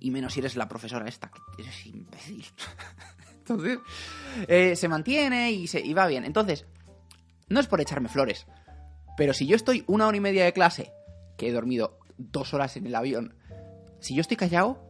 y 0.00 0.10
menos 0.10 0.34
si 0.34 0.40
eres 0.40 0.56
la 0.56 0.68
profesora 0.68 1.08
esta, 1.08 1.30
que 1.30 1.62
eres 1.62 1.86
imbécil. 1.86 2.44
Entonces, 3.38 3.78
eh, 4.48 4.76
se 4.76 4.88
mantiene 4.88 5.52
y, 5.52 5.66
se, 5.66 5.80
y 5.80 5.92
va 5.94 6.06
bien. 6.06 6.24
Entonces, 6.24 6.66
no 7.48 7.60
es 7.60 7.66
por 7.66 7.80
echarme 7.80 8.08
flores, 8.08 8.46
pero 9.16 9.32
si 9.32 9.46
yo 9.46 9.56
estoy 9.56 9.84
una 9.86 10.06
hora 10.06 10.16
y 10.16 10.20
media 10.20 10.44
de 10.44 10.52
clase, 10.52 10.92
que 11.36 11.48
he 11.48 11.52
dormido 11.52 11.98
dos 12.16 12.54
horas 12.54 12.76
en 12.76 12.86
el 12.86 12.94
avión. 12.94 13.34
Si 14.00 14.14
yo 14.14 14.20
estoy 14.20 14.36
callado, 14.36 14.84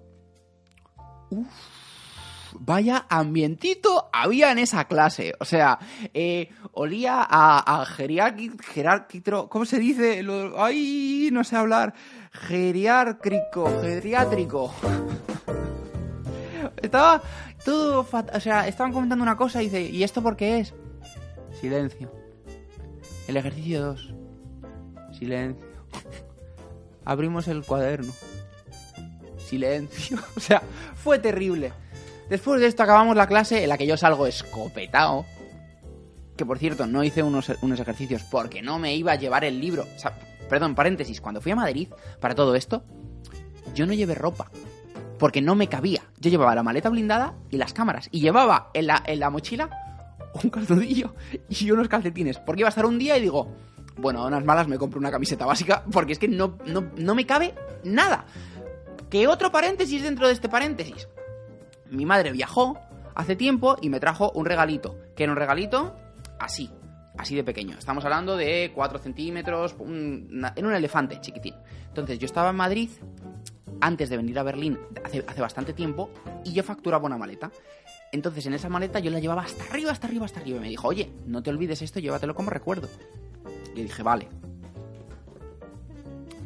Uf, 1.31 1.49
vaya 2.59 3.07
ambientito 3.09 4.09
había 4.12 4.53
en 4.53 4.59
esa 4.59 4.85
clase. 4.85 5.35
O 5.40 5.45
sea, 5.45 5.79
eh, 6.12 6.51
olía 6.73 7.27
a, 7.29 7.81
a 7.81 7.87
geriátrico, 7.87 9.49
¿cómo 9.49 9.64
se 9.64 9.79
dice? 9.79 10.23
Lo, 10.23 10.62
ay, 10.62 11.29
no 11.33 11.45
sé 11.45 11.57
hablar. 11.57 11.95
Geriátrico, 12.33 13.81
geriátrico. 13.81 14.75
Estaba 16.83 17.23
todo, 17.64 18.07
o 18.11 18.40
sea, 18.40 18.69
estaban 18.69 18.93
comentando 18.93 19.23
una 19.23 19.37
cosa 19.37 19.62
y 19.62 19.67
dice, 19.67 19.83
¿y 19.83 20.03
esto 20.03 20.23
por 20.23 20.37
qué 20.37 20.61
es? 20.61 20.75
Silencio. 21.61 22.12
El 23.27 23.37
ejercicio 23.37 23.83
2. 23.83 24.14
Silencio. 25.19 25.67
Abrimos 27.05 27.49
el 27.49 27.64
cuaderno. 27.64 28.12
Silencio. 29.38 30.19
O 30.37 30.40
sea, 30.40 30.62
fue 30.95 31.19
terrible. 31.19 31.73
Después 32.29 32.61
de 32.61 32.67
esto 32.67 32.83
acabamos 32.83 33.17
la 33.17 33.27
clase 33.27 33.63
en 33.63 33.69
la 33.69 33.79
que 33.79 33.87
yo 33.87 33.97
salgo 33.97 34.27
escopetado. 34.27 35.27
Que 36.37 36.47
por 36.47 36.59
cierto, 36.59 36.87
no 36.87 37.05
hice 37.05 37.23
unos, 37.23 37.53
unos 37.63 37.79
ejercicios 37.79 38.25
porque 38.25 38.63
no 38.63 38.79
me 38.79 38.97
iba 38.97 39.13
a 39.13 39.17
llevar 39.17 39.45
el 39.45 39.61
libro. 39.61 39.87
O 39.95 39.99
sea, 39.99 40.19
perdón, 40.49 40.75
paréntesis, 40.75 41.21
cuando 41.21 41.41
fui 41.41 41.53
a 41.53 41.57
Madrid 41.57 41.89
para 42.21 42.35
todo 42.35 42.55
esto, 42.55 42.85
yo 43.75 43.87
no 43.87 43.93
llevé 43.93 44.15
ropa. 44.15 44.51
Porque 45.19 45.41
no 45.41 45.55
me 45.55 45.69
cabía. 45.69 46.03
Yo 46.19 46.31
llevaba 46.31 46.55
la 46.55 46.63
maleta 46.63 46.89
blindada 46.89 47.35
y 47.51 47.57
las 47.57 47.73
cámaras. 47.73 48.09
Y 48.11 48.21
llevaba 48.21 48.71
en 48.75 48.89
la, 48.89 49.03
en 49.07 49.21
la 49.21 49.31
mochila 49.31 49.71
un 50.43 50.51
calzadillo 50.51 51.15
y 51.49 51.71
unos 51.71 51.89
calcetines. 51.89 52.39
Porque 52.39 52.63
iba 52.63 52.69
a 52.69 52.71
estar 52.71 52.87
un 52.87 52.99
día 52.99 53.17
y 53.17 53.21
digo, 53.21 53.55
bueno, 53.97 54.23
a 54.23 54.27
unas 54.27 54.45
malas 54.45 54.67
me 54.67 54.79
compro 54.79 54.99
una 54.99 55.13
camiseta 55.13 55.47
básica 55.47 55.85
porque 55.93 56.15
es 56.15 56.19
que 56.19 56.27
no, 56.27 56.59
no, 56.67 56.91
no 56.97 57.15
me 57.15 57.27
cabe 57.27 57.55
nada. 57.85 58.25
Que 59.09 59.29
otro 59.29 59.53
paréntesis 59.53 60.03
dentro 60.03 60.27
de 60.27 60.33
este 60.33 60.49
paréntesis 60.49 61.07
mi 61.90 62.07
madre 62.07 62.33
viajó 62.33 62.79
hace 63.14 63.37
tiempo 63.37 63.77
y 63.81 63.88
me 63.88 64.01
trajo 64.01 64.33
un 64.35 64.44
regalito. 64.44 64.99
Que 65.16 65.25
era 65.25 65.33
un 65.33 65.38
regalito 65.38 65.94
así, 66.38 66.70
así 67.16 67.35
de 67.35 67.44
pequeño. 67.44 67.77
Estamos 67.79 68.05
hablando 68.05 68.37
de 68.37 68.73
4 68.75 68.99
centímetros, 68.99 69.75
en 69.81 70.66
un 70.66 70.75
elefante 70.75 71.20
chiquitín. 71.20 71.55
Entonces 71.88 72.18
yo 72.18 72.27
estaba 72.27 72.51
en 72.51 72.57
Madrid 72.57 72.90
antes 73.81 74.09
de 74.09 74.16
venir 74.16 74.38
a 74.38 74.42
Berlín 74.42 74.79
hace, 75.05 75.25
hace 75.27 75.40
bastante 75.40 75.73
tiempo 75.73 76.11
y 76.44 76.53
yo 76.53 76.62
facturaba 76.62 77.07
una 77.07 77.18
maleta. 77.18 77.51
Entonces 78.12 78.47
en 78.47 78.55
esa 78.55 78.68
maleta 78.68 78.99
yo 79.01 79.11
la 79.11 79.18
llevaba 79.18 79.42
hasta 79.42 79.64
arriba, 79.64 79.92
hasta 79.92 80.07
arriba, 80.07 80.25
hasta 80.25 80.40
arriba. 80.40 80.59
Y 80.59 80.61
me 80.61 80.68
dijo, 80.68 80.88
oye, 80.88 81.12
no 81.27 81.42
te 81.42 81.51
olvides 81.51 81.83
esto, 81.83 82.01
llévatelo 82.01 82.35
como 82.35 82.51
recuerdo. 82.51 82.88
Y 83.75 83.83
dije, 83.83 84.03
vale. 84.03 84.29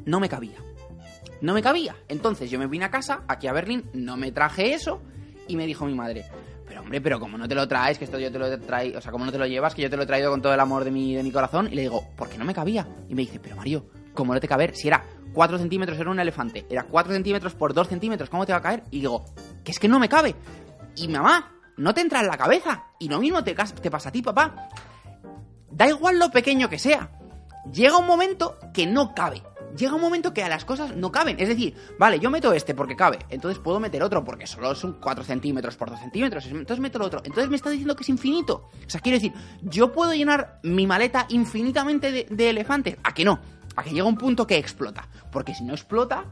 No 0.05 0.21
me 0.21 0.29
cabía. 0.29 0.57
No 1.41 1.55
me 1.55 1.63
cabía. 1.63 1.95
Entonces 2.09 2.51
yo 2.51 2.59
me 2.59 2.67
vine 2.67 2.87
a 2.87 2.91
casa, 2.91 3.23
aquí 3.29 3.47
a 3.47 3.53
Berlín, 3.53 3.89
no 3.93 4.17
me 4.17 4.33
traje 4.33 4.73
eso 4.73 5.01
y 5.49 5.57
me 5.57 5.67
dijo 5.67 5.87
mi 5.87 5.95
madre, 5.95 6.25
pero 6.67 6.81
hombre, 6.83 7.01
pero 7.01 7.19
como 7.19 7.39
no 7.39 7.49
te 7.49 7.55
lo 7.55 7.67
traes, 7.67 7.99
que 7.99 8.05
esto 8.05 8.19
yo 8.19 8.31
te 8.31 8.39
lo 8.39 8.59
traigo, 8.61 8.99
o 8.99 9.01
sea, 9.01 9.11
como 9.11 9.25
no 9.25 9.33
te 9.33 9.39
lo 9.39 9.47
llevas, 9.47 9.75
que 9.75 9.83
yo 9.83 9.91
te 9.91 9.97
lo 9.97 10.05
he 10.05 10.07
traído 10.07 10.31
con 10.31 10.43
todo 10.43 10.55
el 10.55 10.61
amor 10.61 10.85
de 10.85 10.91
mi, 10.91 11.15
de 11.15 11.23
mi 11.23 11.33
corazón, 11.33 11.69
y 11.71 11.75
le 11.75 11.83
digo, 11.83 12.05
¿por 12.17 12.29
qué 12.29 12.39
no 12.39 12.45
me 12.45 12.55
cabía? 12.55 12.87
Y 13.09 13.15
me 13.15 13.23
dice, 13.23 13.41
pero 13.41 13.57
Mario, 13.57 13.87
¿cómo 14.15 14.35
no 14.35 14.41
te 14.41 14.47
caber? 14.47 14.77
Si 14.77 14.87
era 14.87 15.03
4 15.33 15.59
centímetros, 15.59 15.99
era 15.99 16.11
un 16.11 16.21
elefante, 16.21 16.67
era 16.69 16.85
4 16.85 17.13
centímetros 17.13 17.55
por 17.55 17.75
2 17.75 17.89
centímetros, 17.89 18.31
¿cómo 18.31 18.47
te 18.47 18.53
va 18.53 18.59
a 18.59 18.63
caer? 18.63 18.85
Y 18.91 19.01
digo, 19.01 19.25
que 19.65 19.73
es 19.73 19.79
que 19.79 19.89
no 19.89 19.99
me 19.99 20.09
cabe. 20.09 20.35
Y 20.97 21.09
mamá, 21.09 21.53
no 21.77 21.95
te 21.95 22.01
entra 22.01 22.21
en 22.21 22.27
la 22.27 22.37
cabeza. 22.37 22.85
Y 22.99 23.09
lo 23.09 23.21
mismo 23.21 23.43
te, 23.45 23.55
te 23.55 23.91
pasa 23.91 24.09
a 24.09 24.13
ti, 24.13 24.21
papá. 24.21 24.69
Da 25.71 25.89
igual 25.89 26.19
lo 26.19 26.31
pequeño 26.31 26.69
que 26.69 26.79
sea. 26.79 27.11
Llega 27.73 27.97
un 27.97 28.07
momento 28.07 28.59
que 28.75 28.87
no 28.87 29.15
cabe 29.15 29.43
llega 29.77 29.95
un 29.95 30.01
momento 30.01 30.33
que 30.33 30.43
a 30.43 30.49
las 30.49 30.65
cosas 30.65 30.97
no 30.97 31.13
caben. 31.13 31.39
Es 31.39 31.49
decir, 31.49 31.75
vale, 31.99 32.19
yo 32.19 32.31
meto 32.31 32.53
este 32.53 32.75
porque 32.75 32.97
cabe, 32.97 33.19
entonces 33.29 33.59
puedo 33.59 33.81
meter 33.81 34.03
otro 34.03 34.25
porque 34.25 34.47
solo 34.47 34.75
son 34.75 34.95
4 35.01 35.25
centímetros 35.25 35.77
por 35.77 35.91
2 35.91 36.01
centímetros, 36.01 36.47
entonces 36.47 36.81
meto 36.81 36.99
el 36.99 37.05
otro. 37.05 37.21
Entonces 37.25 37.51
me 37.51 37.57
está 37.57 37.71
diciendo 37.71 37.97
que 37.97 38.03
es 38.03 38.09
infinito. 38.09 38.69
O 38.87 38.91
sea, 38.91 39.01
quiero 39.01 39.17
decir, 39.17 39.33
yo 39.63 39.93
puedo 39.93 40.13
llenar 40.15 40.61
mi 40.63 40.87
maleta 40.87 41.27
infinitamente 41.29 42.27
de, 42.29 42.51
elefantes. 42.51 42.97
¿A 43.03 43.13
que 43.13 43.25
no? 43.25 43.41
A 43.77 43.83
que 43.83 43.91
llega 43.91 44.05
un 44.05 44.17
punto 44.17 44.47
que 44.47 44.57
explota. 44.57 45.09
Porque 45.31 45.55
si 45.55 45.65
no 45.65 45.75
explota, 45.75 46.25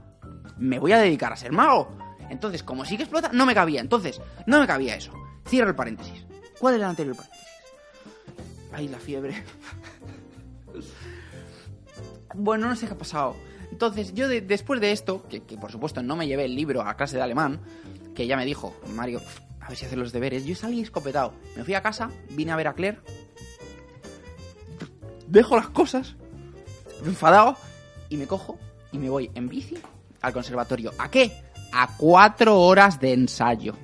me 0.59 0.79
voy 0.79 0.92
a 0.92 0.99
dedicar 0.99 1.33
a 1.33 1.37
ser 1.37 1.53
mago. 1.53 1.96
Entonces, 2.31 2.62
como 2.62 2.85
sí 2.85 2.96
que 2.96 3.05
explota, 3.05 3.31
no 3.33 3.46
me 3.46 3.55
cabía. 3.55 3.81
Entonces, 3.81 4.20
no 4.46 4.59
me 4.59 4.66
cabía 4.66 4.96
eso. 4.96 5.12
Cierro 5.46 5.70
el 5.70 5.77
paréntesis. 5.77 6.27
¿Cuál 6.59 6.75
es 6.75 6.81
el 6.81 6.87
anterior 6.87 7.16
paréntesis? 7.16 7.46
Ay, 8.72 8.88
la 8.88 8.99
fiebre. 8.99 9.44
Bueno, 12.35 12.69
no 12.69 12.77
sé 12.77 12.87
qué 12.87 12.95
ha 12.95 12.99
pasado. 12.99 13.37
Entonces, 13.71 14.15
yo 14.15 14.29
después 14.29 14.81
de 14.81 14.93
esto, 14.93 15.27
que, 15.29 15.41
por 15.41 15.73
supuesto 15.73 16.03
no 16.03 16.17
me 16.17 16.27
llevé 16.27 16.45
el 16.45 16.55
libro 16.55 16.83
a 16.83 16.95
clase 16.97 17.17
de 17.17 17.23
alemán, 17.23 17.61
que 18.15 18.27
ya 18.27 18.37
me 18.37 18.45
dijo, 18.45 18.75
Mario, 18.95 19.21
a 19.61 19.69
ver 19.69 19.77
si 19.77 19.87
hace 19.87 19.97
los 19.97 20.12
deberes, 20.12 20.45
yo 20.45 20.55
salí 20.55 20.81
escopetado. 20.81 21.35
Me 21.57 21.65
fui 21.65 21.75
a 21.75 21.83
casa, 21.83 22.11
vine 22.31 22.53
a 22.53 22.57
ver 22.57 22.69
a 22.69 22.75
Claire, 22.75 22.99
dejo 25.27 25.57
las 25.57 25.69
cosas, 25.69 26.15
enfadado, 27.05 27.57
y 28.09 28.17
me 28.17 28.27
cojo 28.27 28.59
y 28.93 28.99
me 28.99 29.11
voy 29.11 29.31
en 29.35 29.49
bici 29.49 29.79
al 30.23 30.33
conservatorio. 30.33 30.93
¿A 30.99 31.11
qué? 31.11 31.33
A 31.73 31.97
cuatro 31.97 32.61
horas 32.61 33.01
de 33.01 33.12
ensayo. 33.12 33.75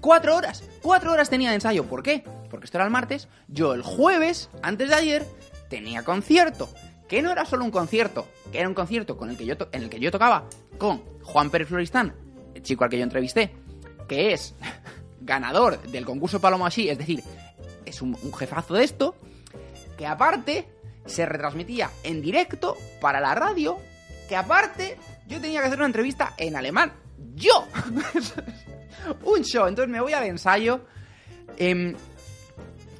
¡Cuatro 0.00 0.36
horas! 0.36 0.62
¡Cuatro 0.82 1.12
horas 1.12 1.28
tenía 1.28 1.50
de 1.50 1.56
ensayo! 1.56 1.84
¿Por 1.84 2.02
qué? 2.02 2.24
Porque 2.50 2.66
esto 2.66 2.78
era 2.78 2.84
el 2.84 2.90
martes. 2.90 3.28
Yo 3.48 3.74
el 3.74 3.82
jueves, 3.82 4.48
antes 4.62 4.88
de 4.88 4.94
ayer, 4.94 5.26
tenía 5.68 6.04
concierto. 6.04 6.68
Que 7.08 7.22
no 7.22 7.32
era 7.32 7.46
solo 7.46 7.64
un 7.64 7.70
concierto, 7.70 8.28
que 8.52 8.58
era 8.58 8.68
un 8.68 8.74
concierto 8.74 9.16
con 9.16 9.30
el 9.30 9.36
que 9.36 9.46
yo 9.46 9.54
en 9.72 9.82
el 9.82 9.88
que 9.88 9.98
yo 9.98 10.10
tocaba 10.10 10.44
con 10.76 10.98
Juan 11.22 11.50
Pérez 11.50 11.68
Floristán, 11.68 12.14
el 12.54 12.62
chico 12.62 12.84
al 12.84 12.90
que 12.90 12.98
yo 12.98 13.04
entrevisté, 13.04 13.54
que 14.06 14.32
es 14.32 14.54
ganador 15.20 15.80
del 15.82 16.04
concurso 16.04 16.40
Palomo 16.40 16.66
Así, 16.66 16.88
es 16.88 16.98
decir, 16.98 17.22
es 17.86 18.02
un, 18.02 18.16
jefazo 18.34 18.74
de 18.74 18.84
esto, 18.84 19.16
que 19.96 20.06
aparte 20.06 20.68
se 21.06 21.24
retransmitía 21.24 21.90
en 22.02 22.20
directo 22.20 22.76
para 23.00 23.20
la 23.20 23.34
radio, 23.34 23.78
que 24.28 24.36
aparte 24.36 24.98
yo 25.26 25.40
tenía 25.40 25.60
que 25.60 25.66
hacer 25.66 25.78
una 25.78 25.86
entrevista 25.86 26.34
en 26.36 26.56
alemán. 26.56 26.92
¡Yo! 27.34 27.66
un 29.24 29.42
show. 29.42 29.66
Entonces 29.66 29.90
me 29.90 30.00
voy 30.00 30.12
al 30.12 30.24
ensayo. 30.24 30.82
Eh, 31.56 31.96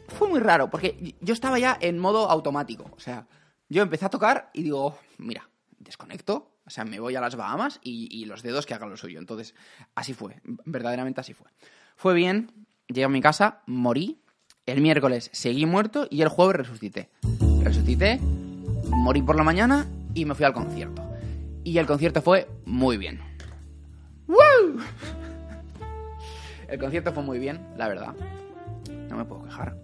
fue 0.08 0.28
muy 0.28 0.40
raro, 0.40 0.70
porque 0.70 1.14
yo 1.20 1.34
estaba 1.34 1.58
ya 1.58 1.76
en 1.80 1.98
modo 1.98 2.30
automático. 2.30 2.90
O 2.96 3.00
sea, 3.00 3.26
yo 3.68 3.82
empecé 3.82 4.06
a 4.06 4.10
tocar 4.10 4.50
y 4.52 4.62
digo, 4.62 4.98
mira, 5.18 5.48
desconecto, 5.78 6.50
o 6.66 6.70
sea, 6.70 6.84
me 6.84 7.00
voy 7.00 7.16
a 7.16 7.20
las 7.20 7.36
Bahamas 7.36 7.80
y, 7.82 8.24
los 8.26 8.42
dedos 8.42 8.66
que 8.66 8.74
hagan 8.74 8.90
lo 8.90 8.96
suyo. 8.96 9.18
Entonces, 9.18 9.54
así 9.94 10.12
fue, 10.12 10.40
verdaderamente 10.64 11.20
así 11.20 11.32
fue. 11.32 11.48
Fue 11.96 12.14
bien, 12.14 12.66
llegué 12.88 13.04
a 13.04 13.08
mi 13.08 13.20
casa, 13.20 13.62
morí, 13.66 14.20
el 14.66 14.80
miércoles 14.80 15.30
seguí 15.32 15.64
muerto 15.64 16.06
y 16.10 16.20
el 16.22 16.28
jueves 16.28 16.56
resucité. 16.56 17.08
Resucité, 17.62 18.18
morí 18.20 19.22
por 19.22 19.36
la 19.36 19.44
mañana 19.44 19.86
y 20.14 20.24
me 20.24 20.34
fui 20.34 20.44
al 20.44 20.52
concierto. 20.52 21.02
Y 21.64 21.78
el 21.78 21.86
concierto 21.86 22.20
fue 22.22 22.48
muy 22.66 22.98
bien. 22.98 23.20
¡Woo! 24.26 24.80
El 26.68 26.78
concierto 26.78 27.12
fue 27.14 27.22
muy 27.22 27.38
bien, 27.38 27.66
la 27.78 27.88
verdad. 27.88 28.14
No 29.08 29.16
me 29.16 29.24
puedo 29.24 29.44
quejar. 29.44 29.74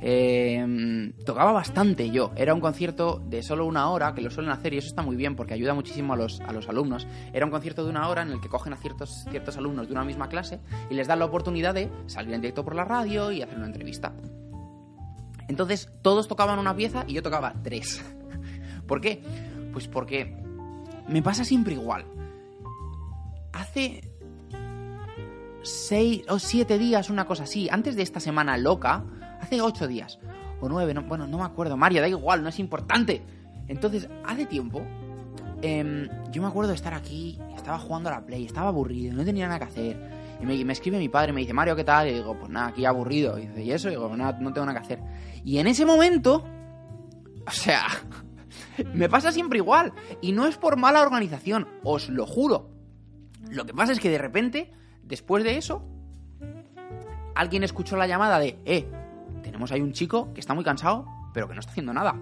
Eh, 0.00 1.12
tocaba 1.24 1.52
bastante 1.52 2.10
yo. 2.10 2.32
Era 2.36 2.54
un 2.54 2.60
concierto 2.60 3.22
de 3.26 3.42
solo 3.42 3.66
una 3.66 3.88
hora, 3.90 4.14
que 4.14 4.20
lo 4.20 4.30
suelen 4.30 4.52
hacer 4.52 4.74
y 4.74 4.78
eso 4.78 4.88
está 4.88 5.02
muy 5.02 5.16
bien 5.16 5.36
porque 5.36 5.54
ayuda 5.54 5.74
muchísimo 5.74 6.12
a 6.12 6.16
los, 6.16 6.40
a 6.40 6.52
los 6.52 6.68
alumnos. 6.68 7.06
Era 7.32 7.46
un 7.46 7.50
concierto 7.50 7.84
de 7.84 7.90
una 7.90 8.08
hora 8.08 8.22
en 8.22 8.30
el 8.30 8.40
que 8.40 8.48
cogen 8.48 8.72
a 8.72 8.76
ciertos, 8.76 9.24
ciertos 9.30 9.56
alumnos 9.56 9.86
de 9.86 9.92
una 9.92 10.04
misma 10.04 10.28
clase 10.28 10.60
y 10.90 10.94
les 10.94 11.06
dan 11.06 11.18
la 11.18 11.24
oportunidad 11.24 11.74
de 11.74 11.90
salir 12.06 12.34
en 12.34 12.40
directo 12.40 12.64
por 12.64 12.74
la 12.74 12.84
radio 12.84 13.32
y 13.32 13.42
hacer 13.42 13.56
una 13.56 13.66
entrevista. 13.66 14.14
Entonces 15.48 15.90
todos 16.02 16.28
tocaban 16.28 16.58
una 16.58 16.74
pieza 16.74 17.04
y 17.06 17.14
yo 17.14 17.22
tocaba 17.22 17.54
tres. 17.62 18.04
¿Por 18.86 19.00
qué? 19.00 19.22
Pues 19.72 19.88
porque 19.88 20.36
me 21.08 21.22
pasa 21.22 21.44
siempre 21.44 21.74
igual. 21.74 22.04
Hace 23.52 24.10
seis 25.62 26.22
o 26.28 26.38
siete 26.38 26.78
días, 26.78 27.10
una 27.10 27.26
cosa 27.26 27.44
así, 27.44 27.68
antes 27.70 27.96
de 27.96 28.02
esta 28.02 28.20
semana 28.20 28.56
loca, 28.58 29.04
hace 29.44 29.60
ocho 29.60 29.86
días, 29.86 30.18
o 30.60 30.68
nueve, 30.68 30.94
bueno, 31.06 31.26
no 31.26 31.38
me 31.38 31.44
acuerdo, 31.44 31.76
Mario, 31.76 32.00
da 32.00 32.08
igual, 32.08 32.42
no 32.42 32.48
es 32.48 32.58
importante. 32.58 33.22
Entonces, 33.68 34.08
hace 34.24 34.46
tiempo, 34.46 34.82
em, 35.62 36.08
yo 36.30 36.42
me 36.42 36.48
acuerdo 36.48 36.70
de 36.70 36.76
estar 36.76 36.94
aquí, 36.94 37.38
estaba 37.56 37.78
jugando 37.78 38.08
a 38.08 38.12
la 38.12 38.26
Play, 38.26 38.44
estaba 38.44 38.68
aburrido, 38.68 39.14
no 39.14 39.24
tenía 39.24 39.46
nada 39.46 39.58
que 39.58 39.64
hacer. 39.64 40.14
Y 40.40 40.64
me, 40.64 40.72
escribe 40.72 40.98
mi 40.98 41.08
padre, 41.08 41.32
me 41.32 41.40
dice, 41.40 41.54
Mario, 41.54 41.76
¿qué 41.76 41.84
tal? 41.84 42.08
Y 42.08 42.14
digo, 42.14 42.36
pues 42.38 42.50
nada, 42.50 42.68
aquí 42.68 42.84
aburrido. 42.84 43.38
Y 43.38 43.48
¿y 43.62 43.72
eso? 43.72 43.88
Y 43.88 43.92
digo, 43.92 44.14
no, 44.14 44.32
no 44.32 44.52
tengo 44.52 44.66
nada 44.66 44.78
que 44.78 44.84
hacer. 44.84 45.00
Y 45.44 45.58
en 45.58 45.66
ese 45.66 45.86
momento, 45.86 46.44
o 47.46 47.50
sea, 47.50 47.86
me 48.94 49.08
pasa 49.08 49.32
siempre 49.32 49.58
igual. 49.58 49.92
Y 50.20 50.32
no 50.32 50.46
es 50.46 50.56
por 50.56 50.76
mala 50.76 51.02
organización, 51.02 51.68
os 51.82 52.08
lo 52.08 52.26
juro. 52.26 52.70
Lo 53.48 53.64
que 53.64 53.74
pasa 53.74 53.92
es 53.92 54.00
que 54.00 54.10
de 54.10 54.18
repente, 54.18 54.72
después 55.02 55.44
de 55.44 55.56
eso, 55.56 55.86
alguien 57.34 57.62
escuchó 57.62 57.96
la 57.96 58.06
llamada 58.06 58.38
de, 58.38 58.58
eh, 58.64 58.88
tenemos 59.54 59.70
ahí 59.70 59.80
un 59.80 59.92
chico 59.92 60.34
que 60.34 60.40
está 60.40 60.52
muy 60.52 60.64
cansado, 60.64 61.06
pero 61.32 61.46
que 61.46 61.54
no 61.54 61.60
está 61.60 61.70
haciendo 61.70 61.92
nada. 61.92 62.16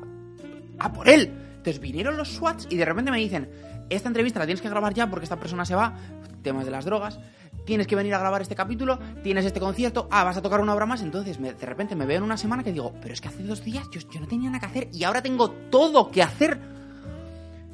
¡A 0.78 0.92
por 0.92 1.08
él! 1.08 1.32
Entonces 1.56 1.80
vinieron 1.80 2.18
los 2.18 2.28
SWATs 2.28 2.66
y 2.68 2.76
de 2.76 2.84
repente 2.84 3.10
me 3.10 3.16
dicen, 3.16 3.48
esta 3.88 4.08
entrevista 4.08 4.38
la 4.38 4.44
tienes 4.44 4.60
que 4.60 4.68
grabar 4.68 4.92
ya 4.92 5.08
porque 5.08 5.24
esta 5.24 5.36
persona 5.38 5.64
se 5.64 5.74
va, 5.74 5.96
temas 6.42 6.66
de 6.66 6.70
las 6.72 6.84
drogas, 6.84 7.18
tienes 7.64 7.86
que 7.86 7.96
venir 7.96 8.12
a 8.14 8.18
grabar 8.18 8.42
este 8.42 8.54
capítulo, 8.54 8.98
tienes 9.22 9.46
este 9.46 9.60
concierto, 9.60 10.08
ah, 10.10 10.24
vas 10.24 10.36
a 10.36 10.42
tocar 10.42 10.60
una 10.60 10.74
obra 10.74 10.84
más, 10.84 11.00
entonces 11.00 11.40
me- 11.40 11.54
de 11.54 11.64
repente 11.66 11.96
me 11.96 12.04
veo 12.04 12.18
en 12.18 12.24
una 12.24 12.36
semana 12.36 12.62
que 12.62 12.70
digo, 12.72 12.92
pero 13.00 13.14
es 13.14 13.20
que 13.22 13.28
hace 13.28 13.44
dos 13.44 13.64
días 13.64 13.88
yo, 13.90 14.00
yo 14.12 14.20
no 14.20 14.26
tenía 14.28 14.50
nada 14.50 14.60
que 14.60 14.66
hacer 14.66 14.88
y 14.92 15.04
ahora 15.04 15.22
tengo 15.22 15.48
todo 15.50 16.10
que 16.10 16.22
hacer. 16.22 16.60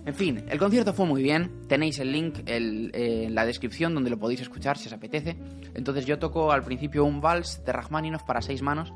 En 0.06 0.14
fin, 0.14 0.44
el 0.48 0.58
concierto 0.58 0.94
fue 0.94 1.04
muy 1.04 1.22
bien. 1.22 1.66
Tenéis 1.66 1.98
el 1.98 2.12
link 2.12 2.38
el- 2.46 2.90
eh, 2.94 3.24
en 3.24 3.34
la 3.34 3.44
descripción 3.44 3.92
donde 3.92 4.08
lo 4.08 4.18
podéis 4.18 4.40
escuchar 4.40 4.78
si 4.78 4.86
os 4.86 4.92
apetece. 4.94 5.36
Entonces 5.74 6.06
yo 6.06 6.18
toco 6.18 6.50
al 6.52 6.62
principio 6.62 7.04
un 7.04 7.20
vals 7.20 7.62
de 7.66 7.72
Rachmaninoff 7.72 8.22
para 8.22 8.40
seis 8.40 8.62
manos. 8.62 8.92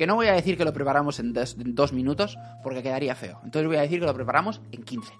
Que 0.00 0.06
no 0.06 0.14
voy 0.14 0.28
a 0.28 0.32
decir 0.32 0.56
que 0.56 0.64
lo 0.64 0.72
preparamos 0.72 1.20
en 1.20 1.34
dos, 1.34 1.92
minutos 1.92 2.38
porque 2.62 2.82
quedaría 2.82 3.14
feo. 3.14 3.38
Entonces 3.44 3.68
voy 3.68 3.76
a 3.76 3.82
decir 3.82 4.00
que 4.00 4.06
lo 4.06 4.14
preparamos 4.14 4.62
en 4.72 4.82
15. 4.82 5.12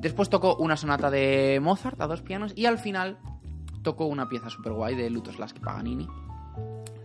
Después 0.00 0.30
toco 0.30 0.54
una 0.54 0.76
sonata 0.76 1.10
de 1.10 1.58
Mozart 1.60 2.00
a 2.00 2.06
dos 2.06 2.22
pianos 2.22 2.52
y 2.54 2.66
al 2.66 2.78
final 2.78 3.18
toco 3.82 4.06
una 4.06 4.28
pieza 4.28 4.50
super 4.50 4.72
guay 4.72 4.94
de 4.94 5.10
Lutoslavski 5.10 5.58
Paganini, 5.58 6.06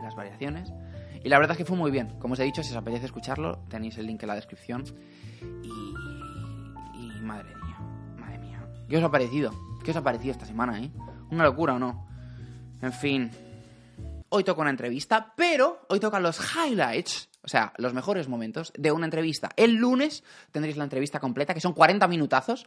las 0.03 0.15
variaciones. 0.15 0.71
Y 1.23 1.29
la 1.29 1.39
verdad 1.39 1.53
es 1.53 1.57
que 1.57 1.65
fue 1.65 1.77
muy 1.77 1.89
bien. 1.89 2.09
Como 2.19 2.35
os 2.35 2.39
he 2.39 2.43
dicho, 2.43 2.61
si 2.61 2.69
os 2.69 2.77
apetece 2.77 3.07
escucharlo, 3.07 3.57
tenéis 3.69 3.97
el 3.97 4.05
link 4.05 4.21
en 4.21 4.27
la 4.27 4.35
descripción. 4.35 4.83
Y, 5.63 5.69
y 6.99 7.21
madre 7.23 7.55
mía, 7.55 7.79
madre 8.19 8.37
mía. 8.37 8.67
¿Qué 8.87 8.97
os 8.97 9.03
ha 9.03 9.09
parecido? 9.09 9.51
¿Qué 9.83 9.89
os 9.89 9.97
ha 9.97 10.03
parecido 10.03 10.31
esta 10.33 10.45
semana, 10.45 10.79
eh? 10.79 10.91
¿Una 11.31 11.43
locura 11.43 11.73
o 11.73 11.79
no? 11.79 12.05
En 12.83 12.93
fin. 12.93 13.31
Hoy 14.35 14.43
toca 14.43 14.61
una 14.61 14.71
entrevista, 14.71 15.31
pero 15.37 15.85
hoy 15.89 15.99
tocan 15.99 16.23
los 16.23 16.39
highlights, 16.55 17.29
o 17.43 17.47
sea, 17.47 17.71
los 17.77 17.93
mejores 17.93 18.27
momentos 18.27 18.73
de 18.75 18.91
una 18.91 19.05
entrevista. 19.05 19.51
El 19.55 19.75
lunes 19.75 20.23
tendréis 20.51 20.75
la 20.75 20.85
entrevista 20.85 21.19
completa, 21.19 21.53
que 21.53 21.61
son 21.61 21.73
40 21.73 22.07
minutazos. 22.07 22.65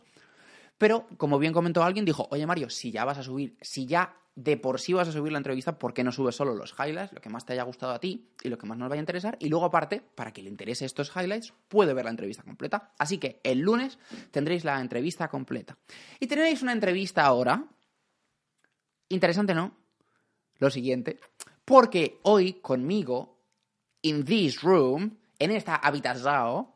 Pero, 0.78 1.08
como 1.16 1.40
bien 1.40 1.52
comentó 1.52 1.82
alguien, 1.82 2.04
dijo, 2.04 2.28
oye 2.30 2.46
Mario, 2.46 2.70
si 2.70 2.92
ya 2.92 3.04
vas 3.04 3.18
a 3.18 3.24
subir, 3.24 3.56
si 3.60 3.84
ya 3.84 4.14
de 4.36 4.56
por 4.56 4.78
sí 4.78 4.92
vas 4.92 5.08
a 5.08 5.12
subir 5.12 5.32
la 5.32 5.38
entrevista, 5.38 5.76
¿por 5.76 5.92
qué 5.92 6.04
no 6.04 6.12
subes 6.12 6.36
solo 6.36 6.54
los 6.54 6.72
highlights, 6.78 7.12
lo 7.12 7.20
que 7.20 7.30
más 7.30 7.44
te 7.44 7.54
haya 7.54 7.64
gustado 7.64 7.90
a 7.90 7.98
ti 7.98 8.28
y 8.44 8.48
lo 8.48 8.58
que 8.58 8.66
más 8.68 8.78
nos 8.78 8.88
vaya 8.88 9.00
a 9.00 9.02
interesar? 9.02 9.36
Y 9.40 9.48
luego, 9.48 9.64
aparte, 9.64 10.00
para 10.14 10.32
que 10.32 10.44
le 10.44 10.50
interese 10.50 10.84
estos 10.84 11.10
highlights, 11.16 11.52
puede 11.66 11.94
ver 11.94 12.04
la 12.04 12.12
entrevista 12.12 12.44
completa. 12.44 12.92
Así 12.96 13.18
que 13.18 13.40
el 13.42 13.58
lunes 13.58 13.98
tendréis 14.30 14.64
la 14.64 14.80
entrevista 14.80 15.26
completa. 15.26 15.76
Y 16.20 16.28
tenéis 16.28 16.62
una 16.62 16.70
entrevista 16.70 17.24
ahora. 17.24 17.64
Interesante, 19.08 19.52
¿no? 19.52 19.74
Lo 20.58 20.70
siguiente. 20.70 21.18
Porque 21.66 22.20
hoy 22.22 22.54
conmigo, 22.54 23.36
in 24.02 24.24
this 24.24 24.62
room, 24.62 25.18
en 25.38 25.50
esta 25.50 25.74
habitación, 25.74 26.68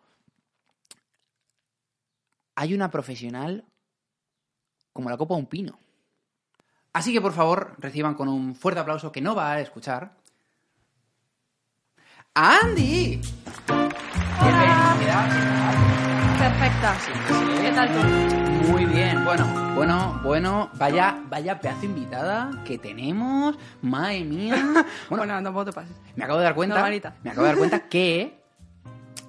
hay 2.57 2.75
una 2.75 2.91
profesional 2.91 3.65
como 4.93 5.09
la 5.09 5.17
copa 5.17 5.35
de 5.35 5.41
un 5.41 5.47
pino. 5.47 5.79
Así 6.93 7.13
que 7.13 7.21
por 7.21 7.33
favor 7.33 7.77
reciban 7.79 8.15
con 8.15 8.29
un 8.29 8.57
fuerte 8.57 8.81
aplauso 8.81 9.13
que 9.13 9.21
no 9.21 9.37
va 9.37 9.53
a 9.53 9.61
escuchar. 9.61 10.13
¡A 12.35 12.59
¡Andy! 12.59 13.21
Perfecta. 16.51 16.97
¿Qué 17.63 17.71
tal 17.71 17.89
tú? 17.89 18.71
Muy 18.73 18.85
bien, 18.85 19.25
bueno, 19.25 19.47
bueno, 19.75 20.21
bueno, 20.23 20.71
vaya, 20.75 21.19
vaya 21.29 21.61
pedazo 21.61 21.87
invitada 21.87 22.51
que 22.65 22.77
tenemos, 22.77 23.57
madre 23.83 24.25
mía. 24.25 24.57
Bueno, 25.09 25.25
Bueno, 25.25 25.43
tampoco 25.43 25.67
te 25.67 25.73
pases. 25.73 25.97
me 26.17 26.25
acabo 26.25 26.39
de 26.41 26.45
dar 26.45 26.55
cuenta, 26.55 26.91
me 27.23 27.31
acabo 27.31 27.43
de 27.47 27.53
dar 27.53 27.57
cuenta 27.59 27.81
que, 27.89 28.43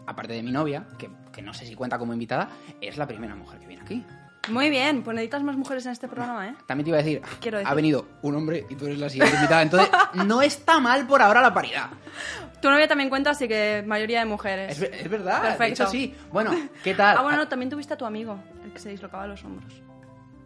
aparte 0.08 0.34
de 0.34 0.42
mi 0.44 0.52
novia, 0.52 0.88
que, 0.98 1.10
que 1.32 1.42
no 1.42 1.54
sé 1.54 1.66
si 1.66 1.76
cuenta 1.76 2.00
como 2.00 2.12
invitada, 2.14 2.50
es 2.82 2.98
la 2.98 3.08
primera 3.08 3.36
mujer 3.36 3.60
que 3.60 3.68
viene 3.68 3.84
aquí. 3.84 4.04
Muy 4.50 4.70
bien, 4.72 5.04
pues 5.04 5.14
necesitas 5.16 5.44
más 5.44 5.56
mujeres 5.56 5.86
en 5.86 5.92
este 5.92 6.08
programa, 6.08 6.50
¿eh? 6.50 6.56
También 6.66 6.86
te 6.86 6.90
iba 6.90 6.98
a 6.98 7.04
decir, 7.04 7.22
Quiero 7.40 7.60
decir. 7.60 7.72
ha 7.72 7.76
venido 7.76 8.08
un 8.24 8.36
hombre 8.36 8.66
y 8.70 8.76
tú 8.76 8.86
eres 8.88 8.98
la 8.98 9.08
siguiente 9.10 9.36
invitada, 9.36 9.62
entonces 9.62 9.90
no 10.26 10.42
está 10.42 10.80
mal 10.80 11.06
por 11.06 11.22
ahora 11.22 11.42
la 11.42 11.54
paridad. 11.54 11.90
Tu 12.60 12.70
novia 12.70 12.88
también 12.88 13.10
cuenta, 13.10 13.32
así 13.32 13.48
que 13.48 13.84
mayoría 13.86 14.20
de 14.20 14.26
mujeres. 14.26 14.72
Es, 14.74 14.80
ver- 14.80 14.94
es 14.96 15.10
verdad, 15.10 15.42
de 15.44 15.48
Perfecto. 15.50 15.84
hecho 15.84 15.92
sí. 15.92 16.16
Bueno, 16.32 16.56
¿qué 16.84 16.96
tal? 16.96 17.18
Ah, 17.18 17.22
bueno, 17.22 17.38
no, 17.38 17.48
también 17.48 17.70
tuviste 17.70 17.94
a 17.94 17.98
tu 17.98 18.06
amigo, 18.06 18.40
el 18.64 18.72
que 18.74 18.80
se 18.80 18.90
dislocaba 18.90 19.28
los 19.28 19.44
hombros. 19.44 19.72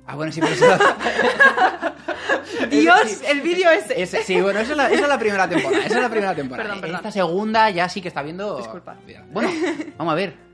Ah, 0.08 0.16
bueno, 0.16 0.32
sí, 0.32 0.40
pero 0.42 0.54
eso... 0.54 0.68
Dios, 2.70 3.00
Sí. 3.10 3.26
el 3.28 3.42
vídeo 3.42 3.70
ese. 3.72 4.02
Ese- 4.02 4.24
sí, 4.24 4.40
bueno, 4.42 4.60
esa 4.60 4.72
es, 4.72 4.78
la, 4.78 4.90
esa 4.90 5.04
es 5.04 5.10
la 5.10 5.20
primera 5.20 5.48
temporada. 5.50 5.86
Esa 5.86 5.96
es 5.98 6.02
la 6.02 6.10
primera 6.10 6.36
temporada. 6.36 6.64
Perdón, 6.70 6.82
perdón. 6.82 6.96
Esta 6.98 7.12
segunda 7.12 7.70
ya 7.70 7.90
sí 7.90 8.02
que 8.02 8.08
está 8.10 8.22
viendo. 8.22 8.58
Disculpa. 8.58 8.96
Bueno, 9.32 9.50
vamos 9.98 10.12
a 10.12 10.16
ver. 10.16 10.45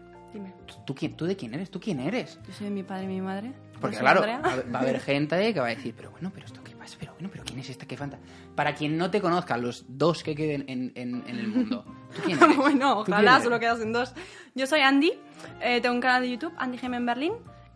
¿Tú, 0.91 0.95
quién, 0.95 1.15
¿Tú 1.15 1.25
de 1.25 1.37
quién 1.37 1.53
eres? 1.53 1.71
¿Tú 1.71 1.79
quién 1.79 2.01
eres? 2.01 2.37
yo 2.45 2.51
soy 2.53 2.65
de 2.65 2.71
mi 2.71 2.83
padre 2.83 3.05
y 3.05 3.07
mi 3.07 3.21
madre. 3.21 3.53
Porque 3.79 3.95
claro, 3.97 4.19
Andrea. 4.23 4.41
va 4.73 4.79
a 4.79 4.81
haber- 4.81 4.99
gente 4.99 5.53
que 5.53 5.59
va 5.61 5.67
a 5.67 5.69
decir, 5.69 5.93
pero 5.95 6.11
bueno, 6.11 6.31
pero 6.33 6.45
esto 6.45 6.61
qué 6.65 6.75
pasa, 6.75 6.97
pero 6.99 7.13
bueno, 7.13 7.29
pero 7.31 7.45
quién 7.45 7.59
es 7.59 7.69
esta 7.69 7.85
que 7.87 7.95
falta. 7.95 8.19
Para 8.55 8.75
quien 8.75 8.97
no 8.97 9.09
te 9.09 9.21
conozca, 9.21 9.55
los 9.55 9.85
dos 9.87 10.21
que 10.21 10.35
queden 10.35 10.65
en, 10.67 10.91
en- 10.95 11.23
en 11.25 11.39
el 11.39 11.47
mundo. 11.47 11.85
¿Tú 12.13 12.21
quién 12.25 12.37
eres? 12.43 12.57
bueno, 12.57 12.97
¿Tú 12.97 13.03
quién 13.05 13.13
ojalá 13.15 13.41
solo 13.41 13.57
quedasen 13.57 13.93
dos. 13.93 14.13
Yo 14.53 14.67
soy 14.67 14.81
Andy, 14.81 15.13
eh, 15.61 15.79
tengo 15.79 15.95
un 15.95 16.01
canal 16.01 16.23
de 16.23 16.31
YouTube, 16.31 16.53
Andy 16.57 16.77
Gem 16.77 16.93
en 16.93 17.05
Berlín, 17.05 17.33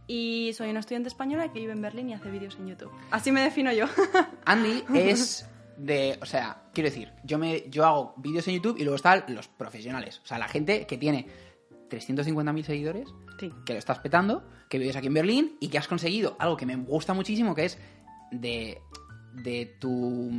y 0.08 0.52
soy 0.58 0.70
una 0.72 0.82
estudiante 0.82 1.08
española 1.08 1.54
que 1.54 1.60
vive 1.62 1.72
en 1.72 1.82
Berlín 1.82 2.10
y 2.10 2.14
hace 2.16 2.30
vídeos 2.30 2.58
en 2.60 2.68
YouTube. 2.68 2.92
Así 3.12 3.32
me 3.32 3.40
defino 3.42 3.72
yo. 3.72 3.86
Andy 4.46 4.84
es 4.94 5.48
de, 5.78 6.18
o 6.22 6.26
sea, 6.26 6.62
quiero 6.74 6.90
decir, 6.90 7.12
yo 7.24 7.38
me 7.38 7.64
yo 7.70 7.86
hago 7.86 8.14
vídeos 8.18 8.46
en 8.50 8.56
YouTube 8.56 8.78
y 8.78 8.84
luego 8.84 8.96
están 8.98 9.24
los 9.30 9.48
profesionales, 9.48 10.22
o 10.24 10.28
sea, 10.28 10.38
la 10.38 10.48
gente 10.48 10.86
que 10.86 10.98
tiene 10.98 11.28
350.000 11.96 12.64
seguidores, 12.64 13.10
sí. 13.40 13.52
que 13.66 13.74
lo 13.74 13.80
estás 13.80 14.00
petando, 14.00 14.44
que 14.70 14.78
vives 14.80 14.96
aquí 14.96 15.08
en 15.08 15.14
Berlín 15.14 15.58
y 15.60 15.68
que 15.70 15.78
has 15.78 15.88
conseguido 15.88 16.36
algo 16.40 16.58
que 16.58 16.66
me 16.66 16.76
gusta 16.76 17.14
muchísimo, 17.14 17.56
que 17.56 17.66
es 17.66 17.78
de 18.32 18.82
de 19.34 19.76
tu 19.80 20.32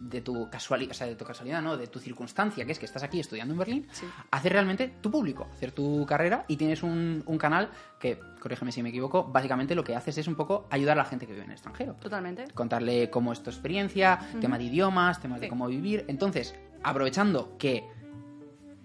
de 0.00 0.20
tu 0.22 0.50
casualidad, 0.50 0.90
o 0.90 0.94
sea, 0.94 1.06
de 1.06 1.14
tu 1.14 1.24
casualidad, 1.24 1.62
no, 1.62 1.76
de 1.76 1.86
tu 1.86 2.00
circunstancia, 2.00 2.64
que 2.66 2.72
es 2.72 2.80
que 2.80 2.84
estás 2.86 3.04
aquí 3.04 3.20
estudiando 3.20 3.54
en 3.54 3.58
Berlín, 3.58 3.86
Sí. 3.92 4.06
hacer 4.32 4.52
realmente 4.52 4.88
tu 5.00 5.08
público, 5.08 5.46
hacer 5.52 5.70
tu 5.70 6.04
carrera 6.04 6.44
y 6.48 6.56
tienes 6.56 6.82
un, 6.82 7.22
un 7.24 7.38
canal 7.38 7.70
que, 8.00 8.18
corrígeme 8.40 8.72
si 8.72 8.82
me 8.82 8.88
equivoco, 8.88 9.22
básicamente 9.30 9.76
lo 9.76 9.84
que 9.84 9.94
haces 9.94 10.18
es 10.18 10.26
un 10.26 10.34
poco 10.34 10.66
ayudar 10.70 10.98
a 10.98 11.02
la 11.02 11.08
gente 11.08 11.26
que 11.26 11.32
vive 11.32 11.44
en 11.44 11.50
el 11.50 11.54
extranjero 11.54 11.94
Totalmente. 11.94 12.46
contarle 12.54 13.08
cómo 13.08 13.32
es 13.32 13.40
tu 13.40 13.50
experiencia, 13.50 14.18
tema 14.40 14.58
de 14.58 14.64
idiomas, 14.64 15.20
temas 15.20 15.40
de 15.40 15.48
cómo 15.48 15.68
vivir. 15.68 16.04
Entonces, 16.08 16.56
aprovechando 16.82 17.56
que 17.56 17.84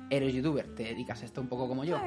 eres 0.10 0.34
youtuber, 0.34 0.68
te 0.76 0.84
dedicas 0.84 1.22
a 1.22 1.26
esto 1.26 1.42
un 1.42 1.48
poco 1.48 1.68
como 1.68 1.84
yo, 1.84 1.98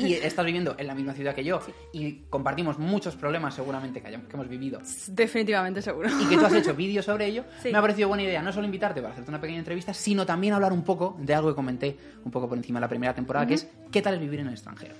y 0.00 0.14
estás 0.14 0.44
viviendo 0.44 0.74
en 0.78 0.86
la 0.86 0.94
misma 0.94 1.12
ciudad 1.12 1.34
que 1.34 1.44
yo, 1.44 1.60
y 1.92 2.22
compartimos 2.30 2.78
muchos 2.78 3.14
problemas 3.16 3.54
seguramente 3.54 4.00
que, 4.00 4.08
hayamos- 4.08 4.26
que 4.28 4.34
hemos 4.34 4.48
vivido, 4.48 4.80
Definitivamente 5.08 5.82
seguro. 5.82 6.08
y 6.20 6.26
que 6.28 6.36
tú 6.36 6.44
has 6.46 6.52
hecho 6.54 6.74
vídeos 6.76 7.04
sobre 7.04 7.26
ello, 7.26 7.44
Sí. 7.62 7.70
me 7.70 7.78
ha 7.78 7.80
parecido 7.80 8.08
buena 8.08 8.22
idea 8.24 8.42
no 8.42 8.52
solo 8.52 8.66
invitarte 8.66 9.00
para 9.00 9.12
hacerte 9.12 9.30
una 9.30 9.40
pequeña 9.40 9.58
entrevista, 9.60 9.94
sino 9.94 10.26
también 10.26 10.54
hablar 10.54 10.72
un 10.72 10.82
poco 10.82 11.16
de 11.20 11.34
algo 11.34 11.50
que 11.50 11.54
comenté 11.54 11.96
un 12.24 12.30
poco 12.30 12.48
por 12.48 12.58
encima 12.58 12.78
de 12.78 12.82
la 12.82 12.88
primera 12.88 13.14
temporada, 13.14 13.46
que 13.46 13.54
es 13.54 13.68
qué 13.92 14.02
tal 14.02 14.14
es 14.14 14.20
vivir 14.20 14.40
en 14.40 14.48
el 14.48 14.54
extranjero. 14.54 14.94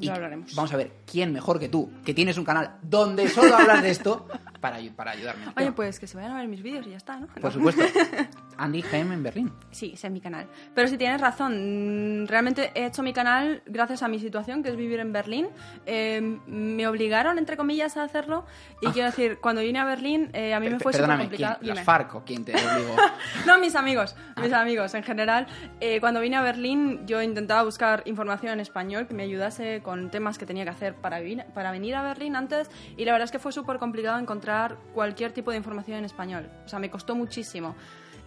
Y 0.00 0.06
Ya 0.06 0.14
hablaremos. 0.14 0.54
Vamos 0.54 0.72
a 0.72 0.76
ver, 0.76 0.90
¿quién 1.10 1.32
mejor 1.32 1.58
que 1.60 1.68
tú, 1.68 1.90
que 2.04 2.14
tienes 2.14 2.38
un 2.38 2.44
canal 2.44 2.76
donde 2.82 3.28
solo 3.28 3.54
hablas 3.56 3.82
de 3.82 3.90
esto, 3.90 4.26
para, 4.62 4.78
para 4.96 5.10
ayudarme? 5.10 5.44
Oye, 5.58 5.72
pues 5.72 6.00
que 6.00 6.06
se 6.06 6.16
vayan 6.16 6.32
a 6.32 6.36
ver 6.38 6.48
mis 6.48 6.62
vídeos 6.62 6.86
y 6.86 6.90
ya 6.90 6.96
está, 6.96 7.18
¿no? 7.18 7.26
Por 7.26 7.44
No. 7.44 7.50
supuesto. 7.50 7.82
Andy 8.56 8.80
Gem 8.82 9.12
en 9.12 9.22
Berlín. 9.22 9.52
Sí, 9.70 9.92
ese 9.94 10.06
es 10.06 10.12
mi 10.12 10.20
canal. 10.20 10.46
Pero 10.74 10.86
si 10.88 10.96
tienes 10.96 11.20
razón, 11.20 12.22
mm, 12.22 12.26
realmente 12.28 12.70
he 12.74 12.86
hecho 12.86 13.02
mi 13.02 13.12
canal 13.12 13.62
gracias 13.66 14.02
a 14.02 14.08
mi 14.08 14.18
situación, 14.20 14.62
que 14.62 14.68
es 14.70 14.76
vivir 14.76 15.00
en 15.00 15.12
Berlín. 15.12 15.48
Eh, 15.84 16.38
me 16.46 16.86
obligaron, 16.86 17.38
entre 17.38 17.56
comillas, 17.56 17.96
a 17.96 18.04
hacerlo. 18.04 18.46
Y 18.80 18.86
quiero 18.88 19.06
decir, 19.10 19.38
cuando 19.40 19.62
vine 19.62 19.78
a 19.80 19.84
Berlín, 19.84 20.30
eh, 20.32 20.54
a 20.54 20.60
mí 20.60 20.68
me 20.70 20.78
fue 20.78 20.92
súper 20.92 21.08
complicado. 21.18 21.56
¿quién? 21.58 21.68
¿Las 21.68 21.76
Dime. 21.78 21.84
FARC 21.84 22.14
o 22.14 22.22
quién 22.24 22.44
te 22.44 22.52
obligó? 22.54 22.96
No, 23.46 23.58
mis 23.58 23.74
amigos, 23.74 24.14
Ah. 24.36 24.40
mis 24.42 24.52
amigos 24.52 24.94
en 24.94 25.02
general. 25.02 25.46
Eh, 25.80 25.98
cuando 26.00 26.20
vine 26.20 26.36
a 26.36 26.42
Berlín 26.42 27.04
yo 27.06 27.20
intentaba 27.20 27.62
buscar 27.64 28.02
información 28.06 28.52
en 28.52 28.60
español 28.60 29.06
que 29.08 29.14
me 29.14 29.24
ayudase 29.24 29.80
con 29.82 30.10
temas 30.10 30.38
que 30.38 30.46
tenía 30.46 30.64
que 30.64 30.70
hacer 30.70 30.94
para, 30.94 31.20
vivir- 31.20 31.44
para 31.54 31.72
venir 31.72 31.94
a 31.96 32.02
Berlín 32.02 32.36
antes 32.36 32.70
y 32.96 33.04
la 33.04 33.12
verdad 33.12 33.24
es 33.24 33.32
que 33.32 33.38
fue 33.40 33.50
súper 33.52 33.78
complicado 33.78 34.18
encontrar 34.20 34.51
cualquier 34.94 35.32
tipo 35.32 35.50
de 35.50 35.56
información 35.56 35.98
en 35.98 36.04
español. 36.04 36.48
O 36.64 36.68
sea, 36.68 36.78
me 36.78 36.90
costó 36.90 37.14
muchísimo. 37.14 37.74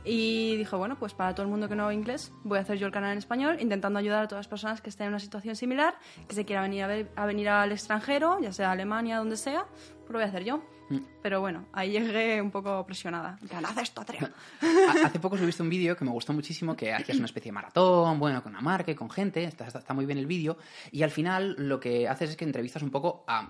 Y 0.04 0.56
dije, 0.58 0.76
bueno, 0.76 0.98
pues 0.98 1.14
para 1.16 1.34
todo 1.34 1.44
el 1.44 1.50
mundo 1.50 1.68
que 1.68 1.76
no 1.76 1.84
habla 1.84 1.96
inglés, 1.96 2.32
voy 2.44 2.60
a 2.60 2.62
hacer 2.62 2.78
yo 2.78 2.86
el 2.86 2.94
canal 2.94 3.14
en 3.14 3.18
español, 3.18 3.58
intentando 3.60 3.98
ayudar 3.98 4.24
a 4.24 4.28
todas 4.28 4.46
las 4.46 4.48
personas 4.48 4.80
que 4.82 4.92
estén 4.92 5.08
en 5.08 5.14
una 5.14 5.20
situación 5.20 5.56
similar, 5.56 5.96
que 6.28 6.36
se 6.36 6.46
quieran 6.46 6.70
venir 6.70 7.10
a 7.16 7.26
venir 7.26 7.50
al 7.50 7.72
extranjero, 7.72 8.40
ya 8.40 8.54
sea 8.54 8.70
a 8.70 8.72
Alemania, 8.74 9.18
donde 9.18 9.36
sea, 9.36 9.66
pues 9.66 10.10
lo 10.10 10.14
voy 10.14 10.24
a 10.24 10.28
hacer 10.28 10.44
yo. 10.44 10.62
Mm. 10.90 10.98
Pero 11.24 11.42
bueno, 11.42 11.66
ahí 11.74 11.92
llegué 11.92 12.40
un 12.42 12.52
poco 12.52 12.86
presionada. 12.86 13.40
Haz 13.64 13.78
esto, 13.78 14.02
Andrea. 14.02 14.32
Ha- 14.62 15.08
Hace 15.08 15.20
poco 15.20 15.38
subiste 15.38 15.64
un 15.64 15.70
vídeo 15.70 15.96
que 15.98 16.06
me 16.06 16.12
gustó 16.12 16.32
muchísimo, 16.34 16.76
que 16.76 16.94
hacías 16.94 17.18
una 17.18 17.26
especie 17.26 17.50
de 17.50 17.54
maratón, 17.54 18.20
bueno, 18.20 18.44
con 18.44 18.56
Amarque, 18.56 18.96
con 18.96 19.10
gente, 19.10 19.44
está, 19.44 19.66
está- 19.68 19.94
muy 19.94 20.06
bien 20.06 20.18
el 20.20 20.28
vídeo, 20.28 20.58
y 20.92 21.02
al 21.04 21.10
final 21.12 21.56
lo 21.58 21.80
que 21.80 22.08
haces 22.08 22.32
es 22.32 22.36
que 22.38 22.46
entrevistas 22.46 22.84
un 22.84 22.92
poco 22.92 23.24
a, 23.28 23.50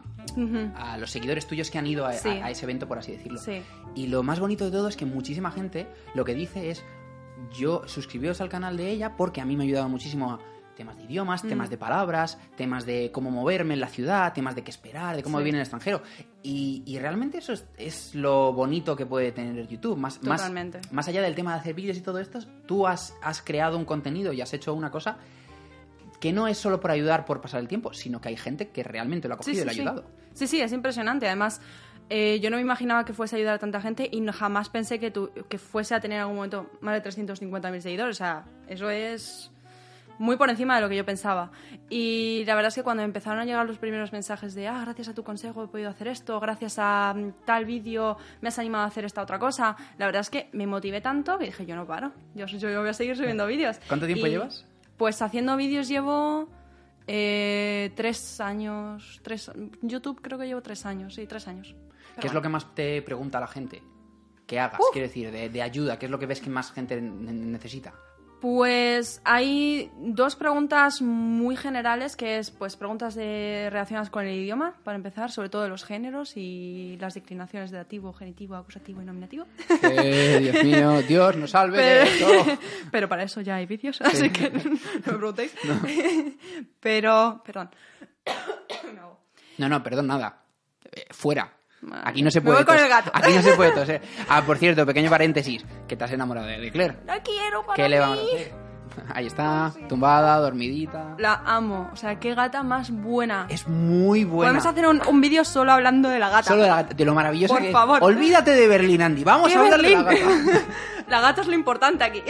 los 0.97 1.11
seguidores 1.11 1.45
tuyos 1.47 1.69
que 1.69 1.77
han 1.77 1.87
ido 1.87 2.05
a, 2.05 2.09
a- 2.09 2.13
Sí. 2.13 2.29
a 2.29 2.49
ese 2.49 2.65
evento, 2.65 2.87
por 2.87 2.97
así 2.99 3.11
decirlo. 3.11 3.39
Sí. 3.39 3.61
Y 3.95 4.07
lo 4.07 4.23
más 4.23 4.39
bonito 4.39 4.65
de 4.65 4.71
todo 4.71 4.87
es 4.87 4.95
que 4.95 5.05
muchísima 5.05 5.51
gente 5.51 5.87
lo 6.13 6.23
que 6.25 6.33
dice 6.33 6.69
es, 6.71 6.83
yo 7.57 7.85
suscribíos 7.87 8.39
al 8.41 8.49
canal 8.49 8.77
de 8.77 8.89
ella 8.91 9.15
porque 9.17 9.41
a 9.41 9.45
mí 9.45 9.55
me 9.57 9.63
ha 9.63 9.67
ayudado 9.67 9.89
muchísimo 9.89 10.31
a 10.31 10.39
temas 10.75 10.97
de 10.97 11.03
idiomas, 11.03 11.41
temas 11.41 11.69
de 11.69 11.77
palabras, 11.77 12.37
temas 12.57 12.85
de 12.85 13.09
cómo 13.13 13.31
moverme 13.31 13.75
en 13.75 13.79
la 13.79 13.87
ciudad, 13.87 14.33
temas 14.33 14.55
de 14.55 14.63
qué 14.63 14.71
esperar, 14.71 15.15
de 15.15 15.23
cómo 15.23 15.37
Sí. 15.37 15.43
vivir 15.43 15.53
en 15.55 15.59
el 15.59 15.61
extranjero. 15.61 16.01
Y, 16.47 16.83
y 16.85 16.99
realmente 16.99 17.39
eso 17.39 17.53
es, 17.53 17.65
es 17.75 18.13
lo 18.13 18.53
bonito 18.53 18.95
que 18.95 19.07
puede 19.07 19.31
tener 19.31 19.67
YouTube. 19.67 19.97
Más, 19.97 20.21
más, 20.21 20.41
Totalmente. 20.41 20.79
más 20.91 21.07
allá 21.07 21.23
del 21.23 21.33
tema 21.33 21.53
de 21.55 21.59
hacer 21.61 21.73
vídeos 21.73 21.97
y 21.97 22.01
todo 22.01 22.19
esto, 22.19 22.37
tú 22.67 22.85
has, 22.85 23.15
has 23.23 23.41
creado 23.41 23.77
un 23.79 23.85
contenido 23.85 24.31
y 24.31 24.41
has 24.41 24.53
hecho 24.53 24.73
una 24.75 24.91
cosa 24.91 25.17
que 26.19 26.31
no 26.31 26.47
es 26.47 26.57
solo 26.59 26.79
por 26.79 26.91
ayudar 26.91 27.25
por 27.25 27.41
pasar 27.41 27.61
el 27.61 27.67
tiempo, 27.67 27.93
sino 27.93 28.21
que 28.21 28.29
hay 28.29 28.37
gente 28.37 28.69
que 28.69 28.83
realmente 28.83 29.27
lo 29.27 29.33
ha 29.33 29.37
cogido 29.37 29.61
y 29.61 29.65
le 29.65 29.71
ha 29.71 29.73
ayudado. 29.73 30.05
Sí, 30.33 30.45
sí, 30.45 30.61
es 30.61 30.71
impresionante. 30.71 31.25
Además, 31.25 31.61
eh, 32.09 32.39
yo 32.39 32.51
no 32.51 32.57
me 32.57 32.61
imaginaba 32.61 33.05
que 33.05 33.13
fuese 33.13 33.35
a 33.35 33.37
ayudar 33.37 33.55
a 33.55 33.59
tanta 33.59 33.81
gente 33.81 34.07
y 34.11 34.21
no- 34.21 34.31
jamás 34.31 34.69
pensé 34.69 34.99
que, 34.99 35.09
tu- 35.09 35.31
que 35.49 35.57
fuese 35.57 35.95
a 35.95 35.99
tener 35.99 36.17
en 36.17 36.21
algún 36.21 36.35
momento 36.35 36.69
más 36.81 36.93
de 36.93 37.09
350.000 37.09 37.79
seguidores. 37.81 38.15
O 38.15 38.19
sea, 38.19 38.45
eso 38.67 38.89
es 38.91 39.49
muy 40.17 40.37
por 40.37 40.49
encima 40.49 40.75
de 40.75 40.81
lo 40.81 40.89
que 40.89 40.95
yo 40.95 41.05
pensaba. 41.05 41.51
Y 41.89 42.43
la 42.45 42.55
verdad 42.55 42.69
es 42.69 42.75
que 42.75 42.83
cuando 42.83 43.03
empezaron 43.03 43.39
a 43.39 43.45
llegar 43.45 43.65
los 43.65 43.77
primeros 43.77 44.11
mensajes 44.11 44.55
de, 44.55 44.67
ah, 44.67 44.81
gracias 44.81 45.09
a 45.09 45.13
tu 45.13 45.23
consejo 45.23 45.63
he 45.63 45.67
podido 45.67 45.89
hacer 45.89 46.07
esto, 46.07 46.39
gracias 46.39 46.77
a 46.79 47.13
mm, 47.15 47.45
tal 47.45 47.65
vídeo 47.65 48.17
me 48.41 48.49
has 48.49 48.59
animado 48.59 48.83
a 48.85 48.87
hacer 48.87 49.05
esta 49.05 49.21
otra 49.21 49.39
cosa, 49.39 49.75
la 49.97 50.05
verdad 50.05 50.21
es 50.21 50.29
que 50.29 50.49
me 50.53 50.67
motivé 50.67 51.01
tanto 51.01 51.37
que 51.37 51.45
dije, 51.45 51.65
yo 51.65 51.75
no 51.75 51.85
paro, 51.85 52.11
yo, 52.33 52.45
yo 52.45 52.79
voy 52.79 52.89
a 52.89 52.93
seguir 52.93 53.15
subiendo 53.17 53.45
vídeos. 53.47 53.77
¿Cuánto 53.87 54.05
tiempo 54.05 54.27
Y, 54.27 54.31
llevas? 54.31 54.65
Pues 54.97 55.21
haciendo 55.21 55.57
vídeos 55.57 55.87
llevo 55.87 56.47
eh, 57.07 57.91
tres 57.95 58.39
años, 58.41 59.19
tres, 59.23 59.51
YouTube 59.81 60.21
creo 60.21 60.39
que 60.39 60.47
llevo 60.47 60.61
tres 60.61 60.85
años, 60.85 61.13
sí, 61.15 61.27
tres 61.27 61.47
años. 61.47 61.75
¿Qué 62.19 62.27
es 62.27 62.33
lo 62.33 62.41
que 62.41 62.49
más 62.49 62.73
te 62.73 63.01
pregunta 63.01 63.39
la 63.39 63.47
gente? 63.47 63.83
Que 64.47 64.59
hagas, 64.59 64.79
quiero 64.93 65.07
decir, 65.07 65.31
de, 65.31 65.49
de 65.49 65.61
ayuda, 65.61 65.99
¿qué 65.99 66.05
es 66.05 66.11
lo 66.11 66.19
que 66.19 66.27
ves 66.27 66.39
que 66.39 66.49
más 66.49 66.71
gente 66.71 67.01
ne- 67.01 67.33
necesita? 67.33 67.93
Pues 68.41 69.21
hay 69.23 69.91
dos 69.97 70.35
preguntas 70.35 71.01
muy 71.01 71.55
generales, 71.55 72.15
que 72.15 72.37
es 72.37 72.51
pues 72.51 72.75
preguntas 72.75 73.15
de 73.15 73.69
relacionadas 73.71 74.09
con 74.09 74.25
el 74.25 74.35
idioma, 74.35 74.75
para 74.83 74.97
empezar, 74.97 75.31
sobre 75.31 75.49
todo 75.49 75.63
de 75.63 75.69
los 75.69 75.83
géneros 75.83 76.33
y 76.35 76.97
las 76.99 77.13
declinaciones 77.13 77.71
de 77.71 77.77
dativo, 77.77 78.13
genitivo, 78.13 78.55
acusativo 78.55 79.01
y 79.01 79.05
nominativo. 79.05 79.45
Eh, 79.81 80.39
Dios 80.41 80.63
mío, 80.63 81.01
Dios 81.07 81.35
nos 81.37 81.51
salve 81.51 81.77
de 81.77 82.03
esto. 82.03 82.27
Pero, 82.27 82.59
pero 82.91 83.09
para 83.09 83.23
eso 83.23 83.41
ya 83.41 83.55
hay 83.55 83.65
vídeos, 83.65 84.01
así 84.01 84.29
que 84.29 84.49
no 84.51 84.61
me 84.63 85.13
preguntéis. 85.13 85.55
Pero, 86.79 87.41
perdón. 87.45 87.69
No, 89.57 89.69
no, 89.69 89.81
perdón, 89.81 90.07
nada. 90.07 90.43
Eh, 90.91 91.05
fuera. 91.11 91.54
Madre 91.85 92.03
Aquí 92.05 92.21
no 92.21 92.31
se 92.31 92.39
Me 92.39 92.45
puede 92.45 92.57
voy 92.57 92.65
con 92.65 92.77
el 92.77 92.89
gato. 92.89 93.11
Aquí 93.13 93.33
no 93.33 93.41
se 93.41 93.53
puede 93.53 93.71
toser. 93.71 94.01
Ah, 94.29 94.41
por 94.45 94.57
cierto, 94.57 94.85
pequeño 94.85 95.09
paréntesis. 95.09 95.63
Que 95.87 95.95
te 95.95 96.03
has 96.03 96.11
enamorado 96.11 96.47
de 96.47 96.71
Claire. 96.71 96.97
La 97.05 97.21
quiero 97.21 97.65
para 97.65 97.75
¿Qué 97.75 97.89
le 97.89 97.95
mí. 97.97 98.01
vamos 98.01 98.19
a 98.19 98.21
hacer? 98.21 98.65
Ahí 99.13 99.27
está, 99.27 99.73
tumbada, 99.89 100.37
dormidita. 100.37 101.15
La 101.17 101.41
amo. 101.45 101.89
O 101.91 101.95
sea, 101.97 102.17
qué 102.19 102.33
gata 102.33 102.63
más 102.63 102.91
buena. 102.91 103.45
Es 103.49 103.67
muy 103.67 104.23
buena. 104.23 104.51
Podemos 104.53 104.65
hacer 104.65 104.87
un, 104.87 105.01
un 105.05 105.21
vídeo 105.21 105.43
solo 105.43 105.73
hablando 105.73 106.09
de 106.09 106.17
la 106.19 106.29
gata. 106.29 106.43
Solo 106.43 106.63
de, 106.63 106.69
la 106.69 106.75
gata, 106.77 106.93
de 106.93 107.05
lo 107.05 107.13
maravillosa 107.13 107.53
Por 107.53 107.61
que 107.61 107.67
es. 107.67 107.73
favor. 107.73 108.01
Olvídate 108.03 108.51
de 108.51 108.67
Berlín, 108.67 109.01
Andy. 109.01 109.23
Vamos 109.23 109.49
¿Qué 109.51 109.57
a 109.57 109.61
hablar 109.61 109.81
de 109.81 109.89
la 109.89 110.01
gata. 110.03 110.15
la 111.07 111.21
gata 111.21 111.41
es 111.41 111.47
lo 111.47 111.53
importante 111.53 112.03
aquí. 112.03 112.21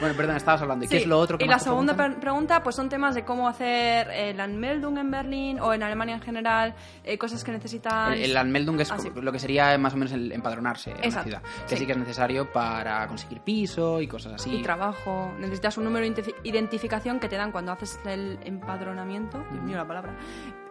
Bueno, 0.00 0.14
perdón, 0.16 0.36
estabas 0.36 0.62
hablando. 0.62 0.84
¿Y 0.84 0.88
qué 0.88 0.98
es 0.98 1.06
lo 1.06 1.18
otro 1.18 1.38
que 1.38 1.44
Y 1.44 1.48
más 1.48 1.62
la 1.62 1.64
segunda 1.64 1.94
preguntan? 1.94 2.20
pregunta, 2.20 2.62
pues 2.62 2.76
son 2.76 2.88
temas 2.88 3.14
de 3.14 3.24
cómo 3.24 3.48
hacer 3.48 4.08
el 4.10 4.40
Anmeldung 4.40 4.98
en 4.98 5.10
Berlín 5.10 5.60
o 5.60 5.72
en 5.72 5.82
Alemania 5.82 6.14
en 6.16 6.20
general, 6.22 6.74
eh, 7.04 7.18
cosas 7.18 7.42
que 7.44 7.52
necesitan. 7.52 8.12
El, 8.14 8.22
el 8.30 8.36
Anmeldung 8.36 8.80
es 8.80 8.90
Ah, 8.92 8.98
sí. 8.98 9.10
lo 9.14 9.32
que 9.32 9.38
sería 9.38 9.76
más 9.78 9.94
o 9.94 9.96
menos 9.96 10.12
el 10.12 10.30
empadronarse 10.32 10.90
en 10.90 10.96
Exacto, 11.04 11.30
la 11.30 11.40
ciudad. 11.40 11.42
Que 11.68 11.76
sí. 11.76 11.86
que 11.86 11.92
es 11.92 11.98
necesario 11.98 12.50
para 12.52 13.06
conseguir 13.06 13.40
piso 13.40 14.00
y 14.00 14.06
cosas 14.06 14.34
así. 14.34 14.56
Y 14.56 14.62
trabajo. 14.62 15.32
Necesitas 15.38 15.76
un 15.78 15.84
número 15.84 16.06
de 16.06 16.14
identifi- 16.14 16.34
identificación 16.44 17.18
que 17.20 17.28
te 17.28 17.36
dan 17.36 17.52
cuando 17.52 17.72
haces 17.72 17.98
el 18.06 18.38
empadronamiento. 18.44 19.44
Dios 19.52 19.62
mío, 19.64 19.76
la 19.76 19.86
palabra. 19.86 20.14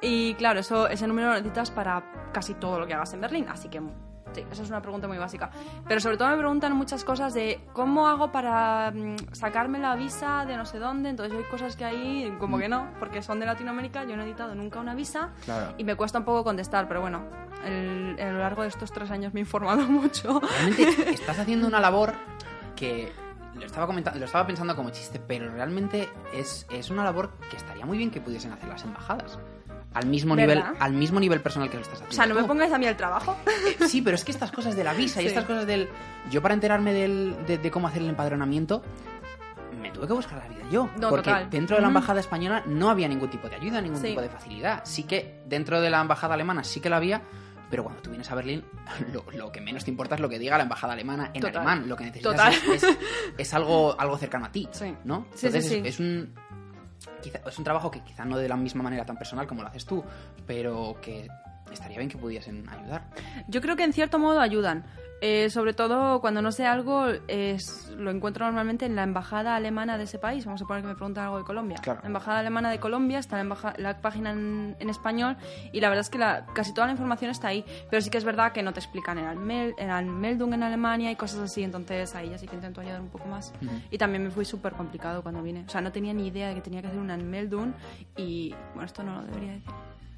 Y 0.01 0.33
claro, 0.35 0.59
eso, 0.59 0.87
ese 0.87 1.07
número 1.07 1.29
lo 1.29 1.33
necesitas 1.35 1.71
para 1.71 2.03
casi 2.31 2.53
todo 2.53 2.79
lo 2.79 2.85
que 2.87 2.93
hagas 2.93 3.13
en 3.13 3.21
Berlín. 3.21 3.45
Así 3.49 3.67
que, 3.69 3.81
sí, 4.33 4.45
esa 4.51 4.63
es 4.63 4.69
una 4.69 4.81
pregunta 4.81 5.07
muy 5.07 5.17
básica. 5.17 5.49
Pero 5.87 5.99
sobre 5.99 6.17
todo 6.17 6.29
me 6.29 6.37
preguntan 6.37 6.73
muchas 6.75 7.03
cosas 7.03 7.33
de 7.33 7.59
cómo 7.73 8.07
hago 8.07 8.31
para 8.31 8.91
mm, 8.93 9.15
sacarme 9.33 9.79
la 9.79 9.95
visa 9.95 10.45
de 10.45 10.57
no 10.57 10.65
sé 10.65 10.79
dónde. 10.79 11.09
Entonces 11.09 11.37
hay 11.37 11.43
cosas 11.45 11.75
que 11.75 11.85
ahí, 11.85 12.35
como 12.39 12.57
que 12.57 12.69
no, 12.69 12.87
porque 12.99 13.21
son 13.21 13.39
de 13.39 13.45
Latinoamérica. 13.45 14.03
Yo 14.05 14.15
no 14.15 14.23
he 14.23 14.25
editado 14.25 14.55
nunca 14.55 14.79
una 14.79 14.95
visa. 14.95 15.29
Claro. 15.45 15.73
Y 15.77 15.83
me 15.83 15.95
cuesta 15.95 16.19
un 16.19 16.25
poco 16.25 16.43
contestar, 16.43 16.87
pero 16.87 17.01
bueno, 17.01 17.23
el- 17.65 18.15
a 18.19 18.31
lo 18.31 18.39
largo 18.39 18.61
de 18.63 18.67
estos 18.69 18.91
tres 18.91 19.09
años 19.11 19.33
me 19.33 19.39
he 19.39 19.43
informado 19.43 19.81
mucho. 19.89 20.39
Realmente 20.41 21.11
estás 21.11 21.39
haciendo 21.39 21.67
una 21.67 21.79
labor 21.79 22.13
que 22.75 23.11
lo 23.55 23.65
estaba 23.65 23.87
comentando, 23.87 24.19
lo 24.19 24.25
estaba 24.25 24.45
pensando 24.45 24.75
como 24.75 24.91
chiste, 24.91 25.19
pero 25.19 25.49
realmente 25.51 26.07
es, 26.31 26.67
es 26.69 26.91
una 26.91 27.03
labor 27.03 27.31
que 27.49 27.57
estaría 27.57 27.87
muy 27.87 27.97
bien 27.97 28.11
que 28.11 28.21
pudiesen 28.21 28.51
hacer 28.51 28.69
las 28.69 28.83
embajadas. 28.83 29.39
Al 29.97 30.05
mismo 30.05 30.36
nivel, 30.36 30.63
al 30.79 30.93
mismo 30.93 31.19
nivel 31.19 31.41
personal 31.41 31.69
que 31.69 31.77
lo 31.77 31.81
estás 31.83 31.95
haciendo. 32.01 32.13
O 32.13 32.15
sea, 32.15 32.25
no 32.27 32.36
me 32.36 32.41
tú. 32.41 32.47
pongáis 32.47 32.71
a 32.71 32.77
mí 32.77 32.86
el 32.86 32.95
trabajo. 32.95 33.36
Eh, 33.47 33.88
sí, 33.88 34.01
pero 34.01 34.15
es 34.15 34.23
que 34.23 34.31
estas 34.31 34.51
cosas 34.51 34.75
de 34.75 34.83
la 34.83 34.93
visa 34.93 35.21
y 35.21 35.25
estas 35.27 35.45
cosas 35.45 35.65
del. 35.67 35.89
Yo, 36.29 36.41
para 36.41 36.53
enterarme 36.53 36.93
del, 36.93 37.36
de, 37.47 37.57
de 37.57 37.71
cómo 37.71 37.88
hacer 37.88 38.01
el 38.01 38.10
empadronamiento, 38.10 38.83
me 39.81 39.91
tuve 39.91 40.07
que 40.07 40.13
buscar 40.13 40.38
la 40.39 40.47
vida 40.47 40.63
yo. 40.71 40.89
No, 40.99 41.10
porque 41.10 41.29
total. 41.31 41.49
dentro 41.49 41.75
de 41.75 41.81
la 41.81 41.88
embajada 41.89 42.19
española 42.19 42.63
no 42.65 42.89
había 42.89 43.07
ningún 43.07 43.29
tipo 43.29 43.47
de 43.49 43.55
ayuda, 43.55 43.81
ningún 43.81 43.99
Sí. 44.01 44.07
tipo 44.10 44.21
de 44.21 44.29
facilidad. 44.29 44.81
Sí 44.86 45.03
que 45.03 45.39
dentro 45.45 45.79
de 45.81 45.89
la 45.89 46.01
embajada 46.01 46.33
alemana 46.33 46.63
sí 46.63 46.79
que 46.79 46.89
la 46.89 46.97
había. 46.97 47.21
Pero 47.69 47.83
cuando 47.83 48.01
tú 48.01 48.10
vienes 48.12 48.31
a 48.31 48.36
Berlín, 48.36 48.63
lo, 49.13 49.25
lo 49.38 49.51
que 49.51 49.60
menos 49.60 49.83
te 49.83 49.91
importa 49.91 50.15
es 50.15 50.21
lo 50.21 50.29
que 50.29 50.39
diga 50.39 50.55
la 50.57 50.63
embajada 50.63 50.93
alemana 50.93 51.31
en 51.33 51.41
Total. 51.41 51.57
alemán. 51.57 51.89
Lo 51.89 51.97
que 51.97 52.05
necesitas 52.05 52.55
es, 52.65 52.83
es- 52.83 52.97
es 53.38 53.53
algo, 53.53 53.99
algo 53.99 54.17
cercano 54.17 54.45
a 54.45 54.51
ti, 54.53 54.69
Sí. 54.71 54.95
¿no? 55.03 55.25
Entonces 55.33 55.67
sí, 55.67 55.75
es- 55.75 55.81
sí. 55.81 55.81
es 55.83 55.99
un 55.99 56.33
quizá- 57.21 57.41
es 57.45 57.58
un 57.58 57.63
trabajo 57.63 57.89
que 57.91 58.01
quizá 58.01 58.25
no 58.25 58.38
de 58.38 58.47
la 58.49 58.58
misma 58.58 58.84
manera 58.84 59.06
tan 59.06 59.17
personal 59.17 59.47
como 59.47 59.62
lo 59.62 59.67
haces 59.69 59.86
tú, 59.86 60.03
pero 60.45 60.97
que 61.01 61.27
estaría 61.71 61.97
bien 61.97 62.10
que 62.10 62.17
pudiesen 62.17 62.67
ayudar. 62.69 63.03
Yo 63.47 63.62
creo 63.62 63.75
que 63.75 63.84
en 63.84 63.93
cierto 63.93 64.19
modo 64.19 64.39
ayudan. 64.39 64.86
Eh, 65.19 65.49
sobre 65.49 65.73
todo 65.73 66.21
cuando 66.21 66.43
no 66.43 66.51
sé 66.51 66.67
algo, 66.67 67.08
es, 67.27 67.89
lo 67.97 68.12
encuentro 68.12 68.45
normalmente 68.45 68.86
en 68.86 68.95
la 68.95 69.01
embajada 69.01 69.56
alemana 69.56 69.97
de 69.97 70.03
ese 70.03 70.19
país. 70.19 70.45
Vamos 70.45 70.62
a 70.62 70.65
poner 70.65 70.84
que 70.84 70.89
me 70.89 70.95
preguntan 70.95 71.23
algo 71.25 71.39
de 71.39 71.43
Colombia. 71.43 71.77
Claro. 71.82 72.01
La 72.03 72.08
embajada 72.08 72.38
alemana 72.39 72.69
de 72.69 72.80
Colombia 72.80 73.17
está 73.17 73.36
la, 73.38 73.41
embaja- 73.43 73.73
la 73.77 73.97
página 73.99 74.30
en, 74.32 74.75
en 74.80 74.89
español 74.91 75.36
y 75.71 75.80
la 75.82 75.89
verdad 75.89 76.01
es 76.01 76.10
que 76.12 76.19
la- 76.19 76.45
casi 76.53 76.71
toda 76.73 76.86
la 76.86 76.93
información 76.93 77.32
está 77.32 77.47
ahí. 77.47 77.65
Pero 77.89 77.99
sí 78.01 78.12
que 78.12 78.19
es 78.19 78.23
verdad 78.25 78.51
que 78.51 78.62
no 78.62 78.73
te 78.73 78.80
explican 78.80 79.17
el, 79.17 79.25
Anmel, 79.25 79.73
el 79.80 79.89
Anmeldung 79.89 80.53
en 80.53 80.62
Alemania 80.62 81.10
y 81.10 81.15
cosas 81.15 81.39
así. 81.39 81.63
Entonces 81.63 82.13
ahí 82.13 82.30
ya 82.30 82.38
sí 82.38 82.47
que 82.47 82.56
intento 82.56 82.82
ayudar 82.82 83.01
un 83.01 83.10
poco 83.10 83.27
más. 83.27 83.53
Ujú. 83.62 83.71
Y 83.89 83.97
también 83.97 84.23
me 84.23 84.30
fui 84.30 84.45
súper 84.45 84.73
complicado 84.73 85.23
cuando 85.23 85.41
vine. 85.41 85.63
O 85.67 85.69
sea, 85.69 85.82
no 85.82 85.91
tenía 85.91 86.13
ni 86.13 86.27
idea 86.27 86.49
de 86.49 86.53
que 86.56 86.62
tenía 86.62 86.82
que 86.82 86.89
hacer 86.89 86.99
un 86.99 87.10
Anmeldung 87.10 87.73
y 88.15 88.53
bueno, 88.73 88.86
esto 88.86 89.01
no 89.03 89.15
lo 89.15 89.23
debería 89.25 89.53
decir. 89.53 89.71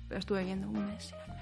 Pero 0.10 0.20
estuve 0.20 0.44
viendo 0.44 0.68
un 0.68 0.86
mes 0.88 1.04
sin. 1.06 1.39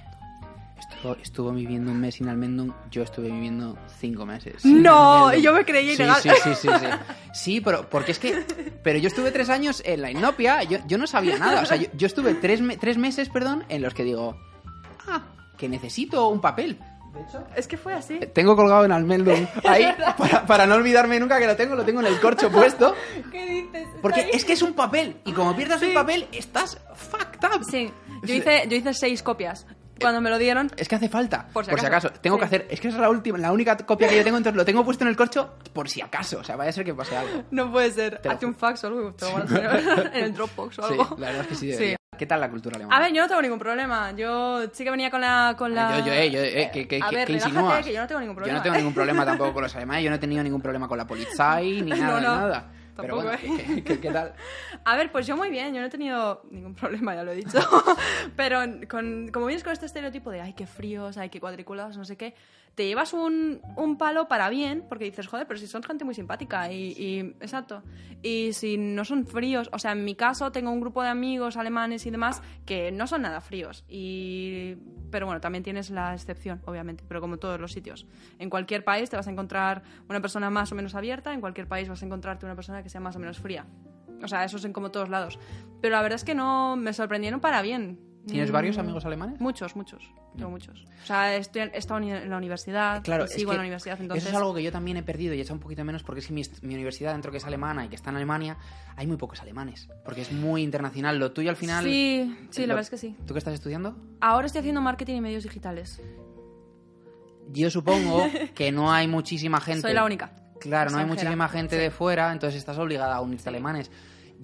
Estuvo, 0.80 1.16
estuvo 1.22 1.52
viviendo 1.52 1.92
un 1.92 2.00
mes 2.00 2.16
sin 2.16 2.30
Almendum, 2.30 2.72
yo 2.92 3.04
estuve 3.04 3.30
viviendo 3.30 3.78
cinco 4.00 4.26
meses. 4.26 4.63
No, 4.66 5.26
Almendum. 5.28 5.44
yo 5.44 5.54
me 5.54 5.66
creía 5.66 5.96
Sí, 5.96 6.04
ilegal. 6.04 6.22
Sí, 6.22 6.30
sí, 6.44 6.50
sí, 6.56 6.68
sí. 6.80 6.86
Sí, 7.34 7.62
pero 7.62 7.90
porque 7.90 8.12
es 8.12 8.20
que... 8.20 8.44
Pero 8.84 8.98
yo 9.00 9.08
estuve 9.08 9.32
tres 9.32 9.50
años 9.50 9.82
en 9.86 10.02
la 10.02 10.12
Inopia, 10.12 10.63
yo, 10.63 10.80
yo 10.88 10.98
no 10.98 11.08
sabía 11.08 11.38
nada. 11.38 11.62
O 11.62 11.66
sea, 11.66 11.78
yo, 11.78 11.88
yo 11.94 12.08
estuve 12.08 12.36
tres, 12.36 12.62
me- 12.62 12.78
tres 12.78 12.98
meses, 12.98 13.30
perdón, 13.30 13.63
en 13.70 13.82
los 13.82 13.94
que 13.94 14.04
digo... 14.04 14.38
Ah, 15.08 15.24
que 15.58 15.68
necesito 15.68 16.28
un 16.30 16.42
papel. 16.42 16.78
Es 17.56 17.68
que 17.68 17.78
fue 17.78 17.96
así. 17.96 18.20
Tengo 18.34 18.56
colgado 18.56 18.86
en 18.86 18.92
Almendum 18.92 19.48
ahí, 19.66 19.88
para, 20.18 20.46
para 20.46 20.68
no 20.68 20.76
olvidarme 20.76 21.20
nunca 21.20 21.40
que 21.40 21.48
lo 21.48 21.56
tengo, 21.56 21.74
lo 21.74 21.84
tengo 21.84 22.00
en 22.02 22.06
el 22.08 22.20
corcho 22.20 22.52
puesto. 22.52 22.94
¿Qué 23.32 23.46
dices? 23.63 23.88
Porque 24.04 24.30
es 24.32 24.46
que 24.46 24.54
es 24.54 24.62
un 24.62 24.74
papel, 24.74 25.18
y 25.26 25.32
como 25.32 25.56
pierdas 25.56 25.82
un 25.82 25.96
papel, 25.96 26.28
estás 26.32 26.78
fucked 26.94 27.40
up. 27.56 27.63
Sí, 27.72 27.92
yo 28.22 28.36
hice, 28.36 28.66
yo 28.70 28.78
hice 28.78 28.94
seis 28.94 29.24
copias. 29.24 29.66
Cuando 29.99 30.21
me 30.21 30.29
lo 30.29 30.38
dieron, 30.38 30.71
Es 30.77 30.88
que 30.88 30.95
hace 30.95 31.10
falta. 31.10 31.47
Por 31.53 31.65
si 31.65 31.86
acaso. 31.86 32.10
Tengo 32.21 32.36
Sí. 32.38 32.39
que 32.39 32.45
hacer. 32.45 32.67
Es 32.69 32.79
que 32.79 32.88
esa 32.89 32.97
es 32.97 33.01
la 33.01 33.10
última, 33.10 33.38
la 33.38 33.51
única 33.51 33.75
copia 33.77 34.07
que 34.07 34.17
yo 34.17 34.23
tengo, 34.23 34.38
entonces 34.38 34.57
lo 34.57 34.65
tengo 34.65 34.83
puesto 34.86 35.03
en 35.03 35.10
el 35.10 35.15
corcho 35.15 35.55
por 35.73 35.89
si 35.89 36.01
acaso. 36.01 36.39
O 36.39 36.43
sea, 36.43 36.55
vaya 36.55 36.69
a 36.69 36.73
ser 36.73 36.86
que 36.86 36.93
pase 36.93 37.15
algo. 37.17 37.43
no 37.51 37.71
puede 37.71 37.91
ser. 37.91 38.21
Hazte 38.27 38.45
un 38.45 38.55
fax 38.55 38.83
o 38.83 38.88
algo. 38.88 39.15
en 40.13 40.23
el 40.23 40.33
Dropbox 40.33 40.79
o 40.79 40.88
Sí, 40.88 40.93
algo. 40.93 41.15
la 41.19 41.27
verdad 41.27 41.41
es 41.43 41.47
que 41.47 41.55
sí 41.55 41.73
Sí. 41.73 41.95
¿Qué 42.17 42.25
tal 42.25 42.39
la 42.39 42.49
cultura 42.49 42.77
alemana? 42.77 42.97
A 42.97 42.99
ver, 42.99 43.13
yo 43.13 43.21
no 43.21 43.27
tengo 43.27 43.41
ningún 43.43 43.60
problema. 43.60 44.12
Yo 44.13 44.63
sí 44.71 44.83
que 44.83 44.89
venía 44.89 45.12
con 45.12 45.21
la... 45.21 45.53
Con 45.55 45.75
la... 45.75 45.99
Yo, 45.99 46.05
yo, 46.07 46.13
eh, 46.13 46.31
yo, 46.31 46.39
eh, 46.41 46.71
que, 46.73 46.88
que, 46.88 46.99
A 47.03 47.10
que- 47.10 47.15
ver, 47.15 47.27
que 47.27 47.33
que 47.33 47.39
yo 47.93 48.01
no 48.01 48.07
tengo 48.07 48.21
ningún 48.21 48.36
Yo 48.36 48.41
problema, 48.41 48.57
no 48.57 48.63
tengo 48.63 48.75
ningún 48.77 48.93
problema 48.95 49.25
tampoco 49.25 49.53
con 49.53 49.62
los 49.63 49.75
alemanes, 49.75 50.03
yo 50.03 50.10
no 50.10 50.15
he 50.15 50.19
tenido 50.19 50.41
ningún 50.43 50.60
problema 50.62 50.88
con 50.88 50.97
la 50.97 51.05
Polizei, 51.05 51.81
ni 51.83 51.91
No, 51.91 51.95
nada, 51.97 52.19
no, 52.21 52.36
ni 52.36 52.41
nada. 52.41 52.71
Pero 52.97 53.15
tampoco, 53.15 53.38
bueno, 53.45 53.60
¿eh? 53.62 53.63
¿qué, 53.75 53.83
qué- 53.83 53.99
qué 53.99 54.12
tal? 54.12 54.33
A 54.86 54.95
ver, 54.95 55.12
pues 55.12 55.25
yo 55.27 55.38
muy 55.38 55.49
bien, 55.49 55.73
yo 55.73 55.79
no 55.79 55.88
he 55.88 55.89
tenido 55.89 56.41
ningún 56.51 56.75
problema, 56.75 57.15
ya 57.15 57.23
lo 57.23 57.31
he 57.31 57.36
dicho. 57.36 57.60
Pero 58.36 58.60
con, 58.89 59.29
como 59.31 59.45
vienes 59.45 59.63
con 59.63 59.73
este 59.73 59.85
estereotipo 59.85 60.31
de, 60.31 60.41
ay, 60.41 60.54
qué 60.54 60.67
fríos, 60.67 61.17
ay, 61.17 61.29
qué 61.29 61.39
cuadriculados, 61.39 61.98
no 61.98 62.06
sé 62.06 62.17
qué, 62.17 62.33
te 62.78 62.86
llevas 62.86 63.12
un, 63.13 63.60
un 63.75 63.98
palo 63.98 64.28
para 64.28 64.50
bien, 64.50 64.86
porque 64.88 65.06
dices, 65.06 65.25
joder, 65.25 65.48
pero 65.48 65.60
si 65.60 65.65
son 65.65 65.82
gente 65.82 66.06
muy 66.06 66.13
simpática 66.13 66.71
y, 66.71 66.92
y- 66.96 67.19
exacto. 67.42 67.82
Y 68.21 68.54
si 68.54 68.78
no 68.78 69.04
son 69.04 69.25
fríos, 69.25 69.67
o 69.73 69.80
sea, 69.80 69.94
en 69.94 70.06
mi 70.06 70.13
caso 70.13 70.52
tengo 70.52 70.69
un 70.71 70.80
grupo 70.80 71.02
de 71.02 71.10
amigos 71.10 71.58
alemanes 71.58 72.06
y 72.06 72.12
demás 72.12 72.44
que 72.67 72.92
no 72.92 73.08
son 73.08 73.23
nada 73.23 73.42
fríos. 73.42 73.84
Y, 73.90 74.75
pero 75.10 75.25
bueno, 75.25 75.42
también 75.42 75.63
tienes 75.63 75.90
la 75.90 76.13
excepción, 76.13 76.62
obviamente, 76.67 77.04
pero 77.08 77.19
como 77.19 77.38
todos 77.38 77.60
los 77.60 77.71
sitios. 77.71 78.06
En 78.38 78.52
cualquier 78.52 78.84
país 78.84 79.10
te 79.10 79.15
vas 79.15 79.28
a 79.28 79.32
encontrar 79.32 79.82
una 80.08 80.21
persona 80.21 80.52
más 80.52 80.71
o 80.71 80.75
menos 80.75 80.94
abierta, 80.94 81.34
en 81.34 81.42
cualquier 81.42 81.67
país 81.67 81.90
vas 81.90 82.04
a 82.04 82.06
encontrarte 82.06 82.46
una 82.46 82.54
persona 82.56 82.84
que 82.84 82.90
sea 82.90 83.02
más 83.02 83.15
o 83.15 83.19
menos 83.19 83.40
fría. 83.40 83.65
O 84.23 84.28
sea, 84.28 84.44
eso 84.46 84.58
es 84.58 84.65
en 84.65 84.73
como 84.73 84.92
todos 84.92 85.10
lados. 85.10 85.40
Pero 85.82 85.96
la 85.96 86.04
verdad 86.04 86.17
es 86.17 86.23
que 86.23 86.36
no 86.36 86.75
me 86.75 86.94
sorprendieron 86.94 87.40
para 87.40 87.63
bien. 87.63 88.00
¿Tienes 88.28 88.50
Mm, 88.50 88.54
varios 88.54 88.78
amigos 88.78 89.06
alemanes? 89.06 89.40
Muchos, 89.40 89.75
muchos. 89.75 90.04
Tengo 90.36 90.52
muchos. 90.52 90.84
O 91.04 91.06
sea, 91.06 91.36
estoy, 91.36 91.62
he 91.62 91.78
estado 91.78 92.00
en 92.02 92.30
la 92.30 92.38
universidad, 92.38 93.02
Claro, 93.04 93.25
sigo 93.28 93.52
en 93.52 93.58
la 93.58 93.62
universidad, 93.63 94.00
entonces... 94.02 94.23
Eso 94.25 94.32
es 94.32 94.38
algo 94.38 94.54
que 94.54 94.62
yo 94.62 94.71
también 94.71 94.98
he 94.98 95.04
perdido 95.04 95.34
y 95.34 95.40
he 95.40 95.42
echado 95.42 95.56
un 95.56 95.62
poquito 95.62 95.84
menos 95.86 96.04
porque 96.04 96.19
es 96.19 96.28
que 96.28 96.34
mi, 96.34 96.44
universidad, 96.75 97.13
dentro 97.13 97.32
que 97.32 97.38
es 97.38 97.46
alemana 97.46 97.86
y 97.86 97.90
que 97.90 97.96
está 97.96 98.10
en 98.10 98.17
Alemania, 98.17 98.58
hay 98.96 99.08
muy 99.08 99.17
pocos 99.17 99.42
alemanes. 99.42 99.88
Porque 100.04 100.21
es 100.21 100.32
muy 100.32 100.62
internacional. 100.62 101.17
Lo 101.17 101.32
tuyo 101.32 101.50
al 101.50 101.56
final. 101.56 101.86
Sí, 101.86 102.36
sí, 102.50 102.62
lo- 102.62 102.67
la 102.67 102.73
verdad 102.75 102.82
es 102.82 102.90
que 102.90 102.98
sí. 102.98 103.15
¿Tú 103.25 103.34
qué 103.34 103.40
estás 103.40 103.54
estudiando? 103.54 103.96
Ahora 104.19 104.46
estoy 104.48 104.60
haciendo 104.60 104.82
marketing 104.82 105.15
y 105.15 105.21
medios 105.21 105.44
digitales. 105.44 106.02
Yo 107.50 107.69
supongo 107.69 108.28
que 108.56 108.71
no 108.71 108.92
hay 108.92 109.08
muchísima 109.08 109.62
gente. 109.62 109.82
Soy 109.82 109.94
la 109.94 110.04
única. 110.04 110.32
Claro, 110.60 110.92
no 110.92 110.98
hay 110.98 111.06
muchísima 111.06 111.48
gente 111.48 111.78
de 111.78 111.92
fuera, 111.92 112.32
entonces 112.32 112.58
estás 112.58 112.78
obligada 112.78 113.15
a 113.15 113.21
unirte 113.21 113.48
a 113.48 113.52
alemanes. 113.52 113.90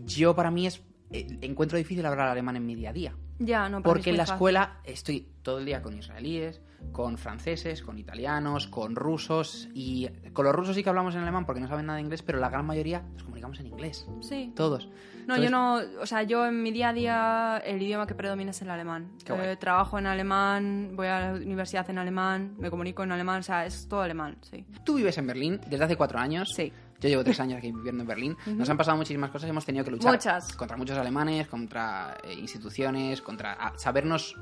Yo, 0.06 0.36
para 0.36 0.52
mí, 0.52 0.68
es 0.68 0.82
eh, 1.14 1.38
encuentro 1.41 1.78
difícil 1.78 2.05
hablar 2.05 2.28
alemán 2.28 2.55
en 2.55 2.66
mi 2.66 2.76
día 2.76 2.89
a 2.89 2.93
día. 2.93 3.16
Ya, 3.39 3.68
no, 3.70 3.82
Porque 3.82 4.09
en 4.11 4.18
la 4.18 4.24
fácil. 4.24 4.34
escuela 4.36 4.80
estoy 4.84 5.28
todo 5.41 5.59
el 5.59 5.66
día 5.66 5.82
con 5.82 5.97
israelíes, 5.97 6.61
con 6.91 7.18
franceses, 7.18 7.82
con 7.82 7.97
italianos, 7.97 8.68
con 8.68 8.95
rusos. 8.95 9.70
Y 9.74 10.07
con 10.34 10.45
los 10.45 10.53
rusos 10.53 10.76
sí 10.76 10.84
que 10.84 10.89
hablamos 10.89 11.16
en 11.16 11.22
alemán 11.22 11.45
porque 11.45 11.61
no 11.61 11.68
saben 11.68 11.86
nada 11.88 11.97
de 11.97 12.03
inglés, 12.03 12.22
pero 12.22 12.39
la 12.39 12.49
gran 12.49 12.66
mayoría 12.66 13.01
nos 13.14 13.24
comunicamos 13.24 13.59
en 13.59 13.68
inglés. 13.68 14.07
Sí. 14.22 14.51
Todos. 14.55 14.89
No, 15.28 15.36
Entonces, 15.36 15.44
yo 15.46 15.50
no, 15.52 16.02
o 16.02 16.06
sea, 16.06 16.24
yo 16.24 16.46
en 16.46 16.62
mi 16.62 16.72
día 16.72 16.90
a 16.90 16.94
día 16.94 17.58
el 17.66 17.82
idioma 17.82 18.06
que 18.08 18.16
predomina 18.16 18.52
es 18.52 18.62
el 18.62 18.70
alemán. 18.70 19.12
Eh, 19.28 19.58
trabajo 19.60 19.98
en 20.00 20.06
alemán, 20.08 20.92
voy 20.96 21.08
a 21.08 21.20
la 21.20 21.34
universidad 21.34 21.90
en 21.90 21.98
alemán, 21.98 22.56
me 22.58 22.70
comunico 22.70 23.04
en 23.04 23.12
alemán, 23.12 23.40
o 23.40 23.44
sea, 23.44 23.66
es 23.66 23.88
todo 23.88 24.02
alemán, 24.02 24.38
sí. 24.42 24.66
Tú 24.84 24.96
vives 24.96 25.18
en 25.18 25.28
Berlín 25.28 25.62
desde 25.68 25.86
hace 25.86 25.96
cuatro 25.96 26.20
años. 26.20 26.52
Sí. 26.56 26.72
Yo 27.00 27.10
llevo 27.10 27.24
tres 27.24 27.40
años 27.42 27.58
aquí 27.58 27.72
viviendo 27.72 28.02
en 28.04 28.08
Berlín. 28.08 28.38
Nos 28.46 28.70
han 28.70 28.78
pasado 28.78 28.96
muchísimas 28.98 29.30
cosas. 29.30 29.50
Hemos 29.50 29.66
tenido 29.66 29.84
que 29.84 29.92
luchar 29.92 30.14
Muchas. 30.14 30.56
contra 30.56 30.78
muchos 30.78 30.98
alemanes, 30.98 31.48
contra 31.50 32.16
eh, 32.24 32.34
instituciones, 32.34 33.22
contra 33.22 33.54
a- 33.54 33.78
sabernos 33.78 34.36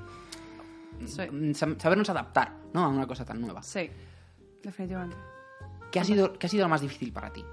Sí. 1.05 1.23
mm, 1.31 1.53
sa- 1.53 1.79
sabernos 1.79 2.09
adaptar, 2.11 2.53
¿no? 2.73 2.83
A 2.85 2.89
una 2.89 3.07
cosa 3.07 3.25
tan 3.25 3.41
nueva. 3.41 3.63
Sí, 3.63 3.89
definitivamente. 4.61 5.15
¿Qué 5.91 5.99
ha 5.99 6.03
sido, 6.03 6.33
qué 6.33 6.45
ha 6.45 6.49
sido 6.49 6.63
lo 6.65 6.69
más 6.69 6.81
difícil 6.81 7.11
para 7.11 7.33
ti? 7.33 7.43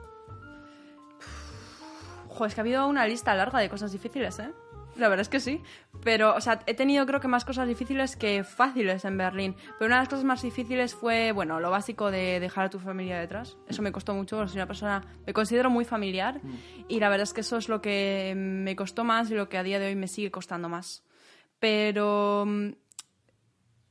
Ojo, 2.39 2.47
es 2.47 2.55
que 2.55 2.61
ha 2.61 2.63
habido 2.63 2.87
una 2.87 3.05
lista 3.05 3.35
larga 3.35 3.59
de 3.59 3.69
cosas 3.69 3.91
difíciles, 3.91 4.39
¿eh? 4.39 4.53
La 4.95 5.09
verdad 5.09 5.23
es 5.23 5.29
que 5.29 5.41
sí. 5.41 5.61
Pero, 6.05 6.37
o 6.37 6.41
sea, 6.41 6.61
he 6.67 6.75
tenido 6.75 7.05
creo 7.05 7.19
que 7.19 7.27
más 7.27 7.45
cosas 7.45 7.67
difíciles 7.67 8.15
que 8.15 8.45
fáciles 8.45 9.05
en 9.05 9.19
Berlín. 9.19 9.57
Pero 9.77 9.87
una 9.87 9.97
de 9.97 10.03
las 10.03 10.09
cosas 10.09 10.25
más 10.25 10.43
difíciles 10.43 10.95
fue, 10.95 11.33
bueno, 11.33 11.59
lo 11.59 11.73
básico 11.73 12.13
de 12.13 12.39
dejar 12.39 12.67
a 12.67 12.71
tu 12.71 12.79
familia 12.79 13.19
detrás. 13.19 13.57
Eso 13.67 13.83
me 13.83 13.91
costó 13.91 14.15
mucho, 14.15 14.37
porque 14.37 14.51
soy 14.53 14.59
una 14.59 14.69
persona, 14.69 15.03
me 15.27 15.33
considero 15.33 15.69
muy 15.69 15.85
familiar. 15.85 16.41
Y 16.87 17.01
la 17.01 17.09
verdad 17.09 17.25
es 17.25 17.35
que 17.35 17.41
eso 17.41 17.57
es 17.57 17.69
lo 17.69 17.81
que 17.83 18.35
me 18.37 18.77
costó 18.77 19.03
más 19.03 19.29
y 19.33 19.35
lo 19.35 19.49
que 19.49 19.59
a 19.59 19.65
día 19.65 19.81
de 19.81 19.89
hoy 19.89 19.97
me 19.97 20.07
sigue 20.07 20.31
costando 20.31 20.69
más. 20.69 21.03
Pero 21.59 22.45
mm, 22.47 22.69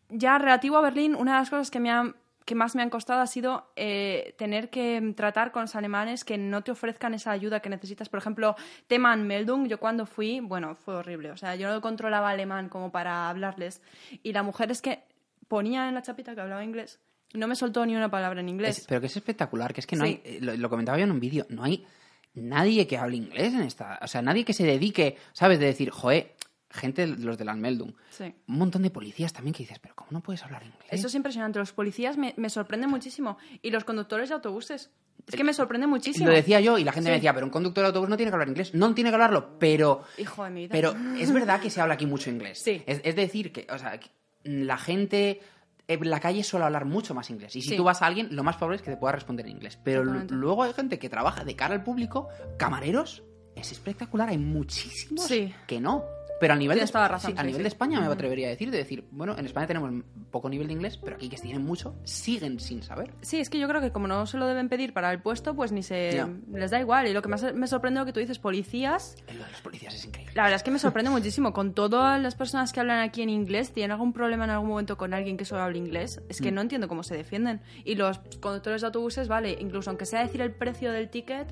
ya 0.10 0.38
relativo 0.38 0.78
a 0.78 0.82
Berlín, 0.82 1.16
una 1.16 1.34
de 1.34 1.40
las 1.40 1.50
cosas 1.50 1.70
que, 1.70 1.82
me 1.82 1.92
han- 1.92 2.16
que 2.48 2.56
más 2.56 2.76
me 2.76 2.82
han 2.82 2.90
costado 2.90 3.20
ha 3.22 3.28
sido 3.28 3.72
eh, 3.76 4.34
tener 4.38 4.70
que 4.70 5.14
tratar 5.18 5.52
con 5.52 5.64
los 5.64 5.76
alemanes 5.76 6.24
que 6.24 6.38
no 6.38 6.64
te 6.64 6.72
ofrezcan 6.72 7.14
esa 7.14 7.32
ayuda 7.32 7.60
que 7.60 7.70
necesitas. 7.70 8.08
Por 8.08 8.20
ejemplo, 8.20 8.56
tema 8.88 9.12
Anmeldung, 9.12 9.68
yo 9.68 9.80
cuando 9.82 10.06
fui, 10.06 10.40
bueno, 10.40 10.74
fue 10.76 10.96
horrible. 10.96 11.32
O 11.32 11.36
sea, 11.38 11.56
yo 11.58 11.68
no 11.72 11.82
controlaba 11.82 12.30
alemán 12.30 12.70
como 12.70 12.90
para 12.90 13.28
hablarles. 13.30 13.82
Y 14.24 14.32
la 14.32 14.44
mujer 14.44 14.72
es 14.72 14.82
que 14.82 15.04
ponía 15.50 15.90
en 15.90 15.94
la 15.96 16.02
chapita 16.02 16.34
que 16.36 16.40
hablaba 16.42 16.64
inglés 16.64 17.00
y 17.34 17.38
no 17.38 17.48
me 17.50 17.56
soltó 17.58 17.86
ni 17.86 17.98
una 17.98 18.10
palabra 18.10 18.40
en 18.40 18.48
inglés. 18.48 18.78
Es- 18.80 18.88
pero 18.88 19.02
que 19.02 19.08
es 19.08 19.18
espectacular, 19.18 19.74
que 19.74 19.82
es 19.82 19.86
que 19.88 19.98
no 19.98 20.06
Sí. 20.06 20.22
hay, 20.26 20.36
eh, 20.36 20.40
lo, 20.42 20.56
lo 20.56 20.70
comentaba 20.70 20.98
yo 20.98 21.04
en 21.04 21.12
un 21.12 21.20
vídeo, 21.20 21.46
no 21.50 21.66
hay 21.66 21.86
nadie 22.34 22.88
que 22.88 22.98
hable 22.98 23.18
inglés 23.18 23.54
en 23.54 23.62
esta, 23.64 24.00
o 24.02 24.08
sea, 24.08 24.22
nadie 24.22 24.46
que 24.46 24.54
se 24.54 24.64
dedique, 24.64 25.18
¿sabes? 25.34 25.60
De 25.60 25.66
decir, 25.66 25.90
joe, 25.90 26.34
gente, 26.70 27.08
los 27.08 27.38
de 27.38 27.46
la 27.46 27.54
Meldung, 27.56 27.94
Sí. 28.10 28.34
un 28.48 28.58
montón 28.58 28.82
de 28.84 28.90
policías 28.90 29.32
también 29.34 29.54
que 29.54 29.64
dices, 29.64 29.80
pero 29.80 29.96
¿cómo 29.96 30.10
no 30.12 30.22
puedes 30.22 30.44
hablar 30.44 30.64
inglés? 30.64 30.88
Eso 30.92 31.08
es 31.08 31.16
impresionante. 31.16 31.60
Los 31.60 31.72
policías 31.74 32.18
me, 32.18 32.34
me 32.38 32.50
sorprenden 32.50 32.90
muchísimo. 32.90 33.38
Y 33.62 33.72
los 33.72 33.84
conductores 33.84 34.30
de 34.30 34.36
autobuses. 34.36 34.92
Es 35.28 35.36
que 35.36 35.44
me 35.44 35.54
sorprende 35.54 35.88
muchísimo. 35.88 36.28
Lo 36.28 36.34
decía 36.34 36.60
yo 36.62 36.78
y 36.78 36.84
la 36.84 36.92
gente 36.92 37.10
me 37.10 37.16
Sí. 37.16 37.20
decía, 37.20 37.34
pero 37.34 37.46
un 37.46 37.52
conductor 37.52 37.84
de 37.84 37.88
autobús 37.88 38.08
no 38.10 38.18
tiene 38.18 38.30
que 38.32 38.36
hablar 38.36 38.48
inglés. 38.50 38.74
No 38.74 38.94
tiene 38.94 39.10
que 39.10 39.16
hablarlo, 39.16 39.58
pero... 39.60 40.04
Hijo 40.18 40.44
de 40.44 40.50
mi 40.52 40.62
vida. 40.68 40.72
Pero 40.72 40.94
es 41.20 41.32
verdad 41.34 41.60
que 41.60 41.70
se 41.70 41.82
habla 41.82 41.96
aquí 41.96 42.06
mucho 42.06 42.30
inglés. 42.30 42.62
Sí. 42.64 42.84
Es, 42.86 43.02
es 43.04 43.16
decir, 43.16 43.52
que 43.52 43.66
o 43.70 43.78
sea, 43.78 44.00
la 44.44 44.78
gente 44.78 45.42
en 45.90 46.10
la 46.10 46.20
calle 46.20 46.44
suele 46.44 46.66
hablar 46.66 46.84
mucho 46.86 47.14
más 47.14 47.30
inglés. 47.30 47.56
Y 47.56 47.62
si 47.62 47.70
Sí. 47.70 47.78
tú 47.78 47.84
vas 47.86 48.02
a 48.02 48.06
alguien, 48.08 48.28
lo 48.36 48.44
más 48.44 48.58
probable 48.58 48.76
es 48.78 48.82
que 48.82 48.92
te 48.92 48.98
pueda 48.98 49.14
responder 49.14 49.46
en 49.46 49.54
inglés. 49.54 49.78
Pero 49.84 50.04
luego 50.04 50.64
hay 50.64 50.74
gente 50.74 51.00
que 51.00 51.10
trabaja 51.10 51.44
de 51.46 51.56
cara 51.56 51.74
al 51.74 51.84
público, 51.84 52.28
camareros, 52.58 53.24
es 53.56 53.72
espectacular. 53.72 54.30
Hay 54.30 54.38
muchísimos 54.38 55.26
Sí. 55.26 55.54
que 55.66 55.80
no. 55.82 56.04
Pero 56.40 56.54
a 56.54 56.56
nivel, 56.58 56.78
de, 56.80 56.86
razón, 56.86 57.32
sí, 57.32 57.38
a 57.38 57.42
sí, 57.42 57.48
nivel 57.48 57.56
sí. 57.60 57.62
de 57.64 57.68
España 57.68 58.00
me 58.00 58.06
atrevería 58.08 58.48
a 58.48 58.50
decir, 58.52 58.70
de 58.70 58.78
decir, 58.78 59.06
bueno, 59.12 59.36
en 59.38 59.46
España 59.46 59.66
tenemos 59.66 59.92
poco 60.30 60.50
nivel 60.50 60.68
de 60.68 60.74
inglés, 60.74 60.98
pero 60.98 61.16
aquí 61.16 61.30
que 61.30 61.38
tienen 61.38 61.64
mucho, 61.66 61.96
siguen 62.04 62.60
sin 62.60 62.84
saber. 62.84 63.12
Sí, 63.22 63.40
es 63.40 63.50
que 63.50 63.58
yo 63.58 63.68
creo 63.68 63.82
que 63.82 63.92
como 63.92 64.08
no 64.08 64.26
se 64.28 64.38
lo 64.38 64.46
deben 64.46 64.70
pedir 64.70 64.94
para 64.94 65.12
el 65.12 65.20
puesto, 65.22 65.56
pues 65.56 65.72
ni 65.72 65.82
se 65.82 66.12
Ya. 66.14 66.30
les 66.54 66.70
da 66.70 66.80
igual. 66.80 67.08
Y 67.08 67.14
lo 67.14 67.22
que 67.24 67.30
más 67.30 67.54
me 67.56 67.66
sorprende 67.68 68.00
lo 68.00 68.06
que 68.06 68.14
tú 68.14 68.20
dices, 68.20 68.38
policías, 68.38 69.16
Lo 69.28 69.44
de 69.46 69.52
los 69.52 69.62
policías 69.62 69.96
es 69.96 70.06
increíble. 70.06 70.34
la 70.36 70.44
verdad 70.44 70.58
es 70.58 70.64
que 70.64 70.72
me 70.72 70.80
sorprende 70.80 71.10
muchísimo. 71.10 71.54
Con 71.54 71.74
todas 71.74 72.22
las 72.22 72.36
personas 72.36 72.72
que 72.72 72.80
hablan 72.82 73.00
aquí 73.00 73.24
en 73.24 73.30
inglés, 73.30 73.72
tienen 73.72 73.92
algún 73.92 74.14
problema 74.14 74.44
en 74.46 74.52
algún 74.52 74.70
momento 74.70 74.96
con 74.98 75.14
alguien 75.16 75.38
que 75.38 75.46
solo 75.46 75.64
habla 75.64 75.78
inglés, 75.78 76.22
es 76.30 76.40
Mm. 76.40 76.44
que 76.44 76.52
no 76.52 76.62
entiendo 76.62 76.88
cómo 76.88 77.02
se 77.02 77.16
defienden. 77.16 77.62
Y 77.84 77.96
los 77.96 78.20
conductores 78.40 78.82
de 78.82 78.88
autobuses, 78.88 79.28
vale, 79.28 79.58
incluso 79.60 79.90
aunque 79.90 80.06
sea 80.06 80.22
decir 80.22 80.42
el 80.42 80.52
precio 80.52 80.92
del 80.92 81.10
ticket, 81.10 81.48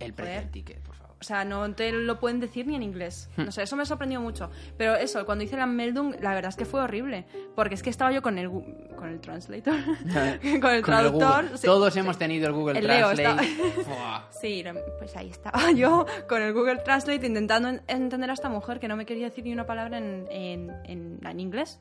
El 0.00 0.14
precio 0.14 0.32
Joder. 0.32 0.42
del 0.44 0.50
ticket. 0.50 0.89
O 1.20 1.24
sea, 1.24 1.44
no 1.44 1.70
te 1.74 1.92
lo 1.92 2.18
pueden 2.18 2.40
decir 2.40 2.66
ni 2.66 2.74
en 2.76 2.82
inglés. 2.82 3.28
Hmm. 3.36 3.44
No 3.44 3.52
sé, 3.52 3.62
eso 3.62 3.76
me 3.76 3.82
ha 3.82 3.86
sorprendido 3.86 4.22
mucho. 4.22 4.50
Pero 4.78 4.94
eso, 4.94 5.26
cuando 5.26 5.44
hice 5.44 5.56
la 5.56 5.66
Meldung, 5.66 6.14
la 6.20 6.32
verdad 6.34 6.48
es 6.48 6.56
que 6.56 6.64
fue 6.64 6.80
horrible. 6.80 7.26
Porque 7.54 7.74
es 7.74 7.82
que 7.82 7.90
estaba 7.90 8.10
yo 8.10 8.22
con 8.22 8.38
el, 8.38 8.48
con 8.96 9.08
el 9.08 9.20
translator, 9.20 9.74
con 10.60 10.70
el 10.70 10.82
traductor. 10.82 11.58
Sí. 11.58 11.66
Todos 11.66 11.94
hemos 11.96 12.16
tenido 12.16 12.46
el 12.46 12.54
Google 12.54 12.78
El 12.78 12.86
Translate. 12.86 13.48
Sí, 14.40 14.64
pues 14.98 15.14
ahí 15.16 15.28
estaba 15.28 15.70
yo 15.76 16.06
con 16.28 16.40
el 16.42 16.52
Google 16.54 16.76
Translate 16.78 17.26
intentando 17.26 17.68
en- 17.68 17.82
entender 17.88 18.30
a 18.30 18.32
esta 18.32 18.48
mujer 18.48 18.80
que 18.80 18.88
no 18.88 18.96
me 18.96 19.04
quería 19.04 19.26
decir 19.26 19.44
ni 19.44 19.52
una 19.52 19.66
palabra 19.66 19.98
en, 19.98 20.26
en- 20.30 20.70
en- 20.84 21.20
en 21.26 21.40
inglés. 21.40 21.80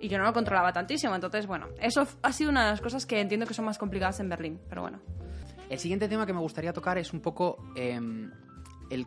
Y 0.00 0.08
yo 0.08 0.18
no 0.18 0.24
lo 0.24 0.32
controlaba 0.32 0.72
tantísimo. 0.72 1.14
Entonces, 1.14 1.46
bueno, 1.46 1.68
eso 1.80 2.06
ha 2.22 2.32
sido 2.32 2.50
una 2.50 2.64
de 2.64 2.70
las 2.72 2.80
cosas 2.80 3.06
que 3.06 3.20
entiendo 3.20 3.46
que 3.46 3.54
son 3.54 3.64
más 3.64 3.78
complicadas 3.78 4.18
en 4.20 4.28
Berlín. 4.28 4.60
Pero 4.68 4.82
bueno. 4.82 5.00
El 5.70 5.78
siguiente 5.78 6.06
tema 6.08 6.26
que 6.26 6.32
me 6.34 6.40
gustaría 6.40 6.72
tocar 6.72 6.98
es 6.98 7.12
un 7.14 7.20
poco 7.20 7.56
em, 7.76 8.30
el 8.92 9.06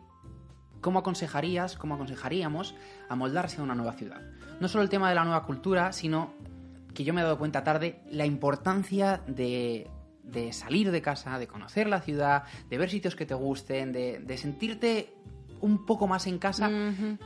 cómo 0.80 1.00
aconsejarías, 1.00 1.76
cómo 1.76 1.94
aconsejaríamos 1.94 2.74
amoldarse 3.08 3.60
a 3.60 3.64
una 3.64 3.74
nueva 3.74 3.94
ciudad. 3.94 4.20
No 4.60 4.68
solo 4.68 4.84
el 4.84 4.90
tema 4.90 5.08
de 5.08 5.14
la 5.14 5.24
nueva 5.24 5.44
cultura, 5.44 5.92
sino 5.92 6.34
que 6.94 7.04
yo 7.04 7.12
me 7.12 7.20
he 7.20 7.24
dado 7.24 7.38
cuenta 7.38 7.64
tarde 7.64 8.02
la 8.10 8.24
importancia 8.24 9.22
de, 9.26 9.90
salir 10.52 10.90
de 10.90 11.02
casa, 11.02 11.38
de 11.38 11.46
conocer 11.46 11.88
la 11.88 12.00
ciudad, 12.00 12.44
de 12.68 12.78
ver 12.78 12.90
sitios 12.90 13.16
que 13.16 13.26
te 13.26 13.34
gusten, 13.34 13.92
de 13.92 14.38
sentirte 14.38 15.15
un 15.60 15.84
poco 15.86 16.06
más 16.06 16.26
en 16.26 16.38
casa 16.38 16.68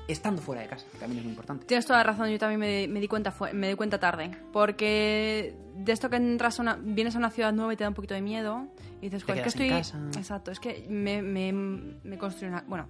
estando 0.08 0.40
fuera 0.42 0.62
de 0.62 0.68
casa, 0.68 0.86
que 0.92 0.98
también 0.98 1.18
es 1.18 1.24
muy 1.24 1.32
importante. 1.32 1.66
Tienes 1.66 1.86
toda 1.86 1.98
la 1.98 2.04
razón, 2.04 2.28
yo 2.30 2.38
también 2.38 2.60
me, 2.60 2.88
me 2.88 3.00
di 3.00 3.08
cuenta 3.08 3.30
fue- 3.32 3.52
me 3.52 3.68
di 3.68 3.74
cuenta 3.74 3.98
tarde. 3.98 4.30
Porque 4.52 5.54
de 5.76 5.92
esto 5.92 6.10
que 6.10 6.16
entras 6.16 6.58
a 6.58 6.62
una, 6.62 6.78
vienes 6.80 7.14
a 7.16 7.18
una 7.18 7.30
ciudad 7.30 7.52
nueva 7.52 7.72
y 7.72 7.76
te 7.76 7.84
da 7.84 7.88
un 7.88 7.94
poquito 7.94 8.14
de 8.14 8.22
miedo, 8.22 8.66
y 9.00 9.06
dices, 9.06 9.24
joder, 9.24 9.38
es 9.38 9.42
que 9.42 9.48
estoy. 9.64 9.68
casa. 9.68 9.98
Exacto, 10.16 10.50
es 10.50 10.60
que 10.60 10.86
me, 10.88 11.22
me, 11.22 11.52
me 11.52 12.18
construí 12.18 12.48
una. 12.48 12.62
Bueno, 12.66 12.86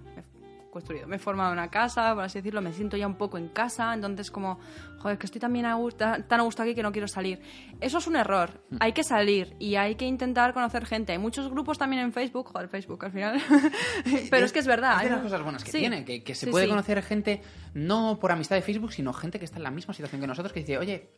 construido, 0.71 1.07
me 1.07 1.17
he 1.17 1.19
formado 1.19 1.51
una 1.51 1.69
casa, 1.69 2.13
por 2.15 2.23
así 2.23 2.39
decirlo, 2.39 2.61
me 2.61 2.73
siento 2.73 2.97
ya 2.97 3.05
un 3.05 3.15
poco 3.15 3.37
en 3.37 3.49
casa, 3.49 3.93
entonces 3.93 4.31
como, 4.31 4.59
joder, 4.99 5.17
que 5.17 5.25
estoy 5.27 5.39
también 5.41 5.65
a 5.65 5.75
gusto, 5.75 6.05
tan 6.27 6.39
a 6.39 6.43
gusto 6.43 6.63
aquí 6.63 6.73
que 6.73 6.81
no 6.81 6.91
quiero 6.91 7.07
salir. 7.07 7.39
Eso 7.79 7.97
es 7.99 8.07
un 8.07 8.15
error, 8.15 8.61
Mm. 8.69 8.77
hay 8.79 8.93
que 8.93 9.03
salir 9.03 9.55
y 9.59 9.75
hay 9.75 9.95
que 9.95 10.05
intentar 10.05 10.53
conocer 10.53 10.85
gente. 10.85 11.11
Hay 11.11 11.17
muchos 11.19 11.49
grupos 11.49 11.77
también 11.77 12.01
en 12.01 12.13
Facebook, 12.13 12.47
joder, 12.47 12.69
Facebook 12.69 13.03
al 13.05 13.11
final. 13.11 13.39
Pero 14.31 14.45
es 14.45 14.51
que 14.53 14.59
es 14.59 14.67
verdad. 14.67 14.93
Es 14.95 15.01
de 15.01 15.05
hay 15.09 15.11
las 15.15 15.21
cosas 15.21 15.43
buenas 15.43 15.63
que 15.63 15.71
Sí. 15.71 15.79
tiene, 15.79 16.05
que, 16.05 16.23
que 16.23 16.33
se 16.35 16.45
Sí, 16.45 16.51
puede 16.51 16.65
sí. 16.65 16.69
conocer 16.69 17.01
gente 17.03 17.41
no 17.73 18.17
por 18.19 18.31
amistad 18.31 18.55
de 18.55 18.61
Facebook, 18.61 18.93
sino 18.93 19.13
gente 19.13 19.37
que 19.39 19.45
está 19.45 19.57
en 19.57 19.63
la 19.63 19.71
misma 19.71 19.93
situación 19.93 20.21
que 20.21 20.27
nosotros, 20.27 20.53
que 20.53 20.61
dice, 20.61 20.77
oye, 20.77 21.09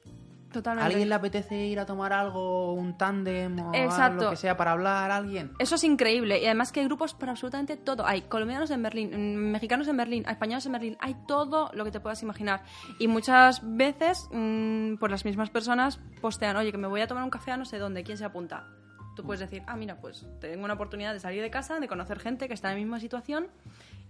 Totalmente. 0.54 0.84
¿a 0.84 0.88
alguien 0.88 1.10
le 1.10 1.16
apetece 1.16 1.66
ir 1.66 1.80
a 1.80 1.86
tomar 1.86 2.14
algo, 2.14 2.74
un 2.74 2.98
tándem 2.98 3.60
o 3.60 3.72
Exacto. 3.74 4.24
lo 4.26 4.30
que 4.30 4.38
sea 4.38 4.56
para 4.56 4.72
hablar 4.72 5.12
a 5.12 5.18
alguien? 5.18 5.52
Eso 5.60 5.76
es 5.76 5.84
increíble. 5.84 6.42
Y 6.42 6.46
además 6.46 6.72
que 6.72 6.80
hay 6.80 6.86
grupos 6.86 7.14
para 7.14 7.32
absolutamente 7.34 7.76
todo. 7.76 8.06
Hay 8.06 8.22
colombianos 8.22 8.72
en 8.72 8.82
Berlín, 8.82 9.36
mexicanos 9.52 9.88
en 9.90 9.98
Berlín, 9.98 10.24
españoles 10.30 10.66
en 10.66 10.72
Berlín. 10.72 10.98
Hay 11.02 11.16
todo 11.28 11.70
lo 11.74 11.84
que 11.84 11.92
te 11.92 12.00
puedas 12.00 12.24
imaginar. 12.24 12.64
Y 13.00 13.08
muchas 13.10 13.60
veces, 13.64 14.30
mm, 14.32 14.96
pues 14.96 15.12
las 15.12 15.26
mismas 15.26 15.50
personas 15.50 16.00
postean, 16.22 16.56
oye, 16.56 16.72
que 16.72 16.78
me 16.78 16.88
voy 16.88 17.02
a 17.02 17.08
tomar 17.08 17.24
un 17.24 17.30
café 17.30 17.52
a 17.52 17.58
no 17.58 17.66
sé 17.66 17.78
dónde, 17.80 18.04
¿quién 18.04 18.18
se 18.18 18.24
apunta? 18.26 18.68
Tú 19.16 19.24
puedes 19.24 19.42
decir, 19.42 19.62
ah, 19.68 19.76
mira, 19.76 19.98
pues 20.02 20.26
tengo 20.42 20.64
una 20.66 20.74
oportunidad 20.74 21.14
de 21.14 21.20
salir 21.20 21.42
de 21.42 21.52
casa, 21.52 21.80
de 21.80 21.88
conocer 21.88 22.20
gente 22.20 22.48
que 22.48 22.54
está 22.54 22.70
en 22.70 22.76
la 22.76 22.80
misma 22.82 23.00
situación. 23.00 23.48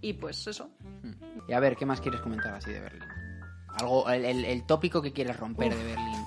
Y 0.00 0.14
pues 0.14 0.46
eso. 0.46 0.70
Y 1.48 1.52
a 1.52 1.60
ver, 1.60 1.76
¿qué 1.76 1.84
más 1.86 2.00
quieres 2.00 2.20
comentar 2.20 2.54
así 2.54 2.70
de 2.72 2.80
Berlín? 2.80 3.02
Algo, 3.80 4.08
el, 4.08 4.24
el- 4.24 4.44
el 4.44 4.66
tópico 4.66 5.02
que 5.02 5.12
quieres 5.12 5.36
romper 5.38 5.74
de 5.74 5.82
Berlín. 5.84 6.24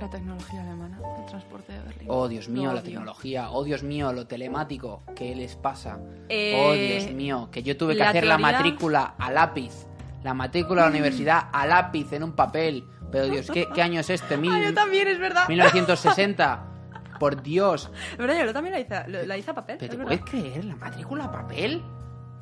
La 0.00 0.08
tecnología 0.08 0.62
alemana, 0.62 0.98
el 1.18 1.26
transporte 1.26 1.72
de 1.72 1.78
Berlín. 1.80 2.08
Oh, 2.08 2.26
Dios 2.26 2.48
mío, 2.48 2.68
Lo 2.68 2.72
la 2.74 2.80
odio. 2.80 2.82
tecnología. 2.90 3.50
Oh, 3.50 3.64
Dios 3.64 3.82
mío, 3.82 4.12
lo 4.12 4.26
telemático. 4.26 5.02
¿Qué 5.14 5.34
les 5.34 5.56
pasa? 5.56 5.98
Eh, 6.28 6.56
oh, 6.66 6.72
Dios 6.72 7.12
mío, 7.14 7.48
que 7.52 7.62
yo 7.62 7.76
tuve 7.76 7.92
que 7.92 7.98
la 7.98 8.08
hacer 8.10 8.24
la 8.24 8.38
matrícula 8.38 9.14
a 9.18 9.30
lápiz. 9.30 9.86
La 10.22 10.32
matrícula 10.34 10.82
a 10.82 10.84
la 10.86 10.90
universidad 10.90 11.48
a 11.52 11.66
lápiz 11.66 12.12
en 12.12 12.22
un 12.24 12.32
papel. 12.32 12.84
Pero 13.12 13.26
Dios, 13.26 13.50
¿qué, 13.50 13.66
qué 13.74 13.82
año 13.82 14.00
es 14.00 14.08
este? 14.10 14.36
Mil- 14.38 14.52
Ah, 14.54 14.60
yo 14.64 14.72
también, 14.74 15.06
es 15.08 15.18
verdad. 15.18 15.46
1960. 15.48 16.66
Por 17.20 17.42
Dios. 17.42 17.90
Es 18.12 18.16
verdad, 18.18 18.42
yo 18.46 18.52
también 18.54 18.72
la 18.74 18.80
hice, 18.80 19.26
la 19.26 19.36
hice 19.36 19.50
a 19.50 19.54
papel. 19.54 19.76
¿Pero 19.78 19.92
es 19.92 19.98
te 19.98 20.04
verdad. 20.04 20.18
puedes 20.24 20.30
creer? 20.30 20.64
¿La 20.64 20.76
matrícula 20.76 21.24
a 21.24 21.30
papel? 21.32 21.82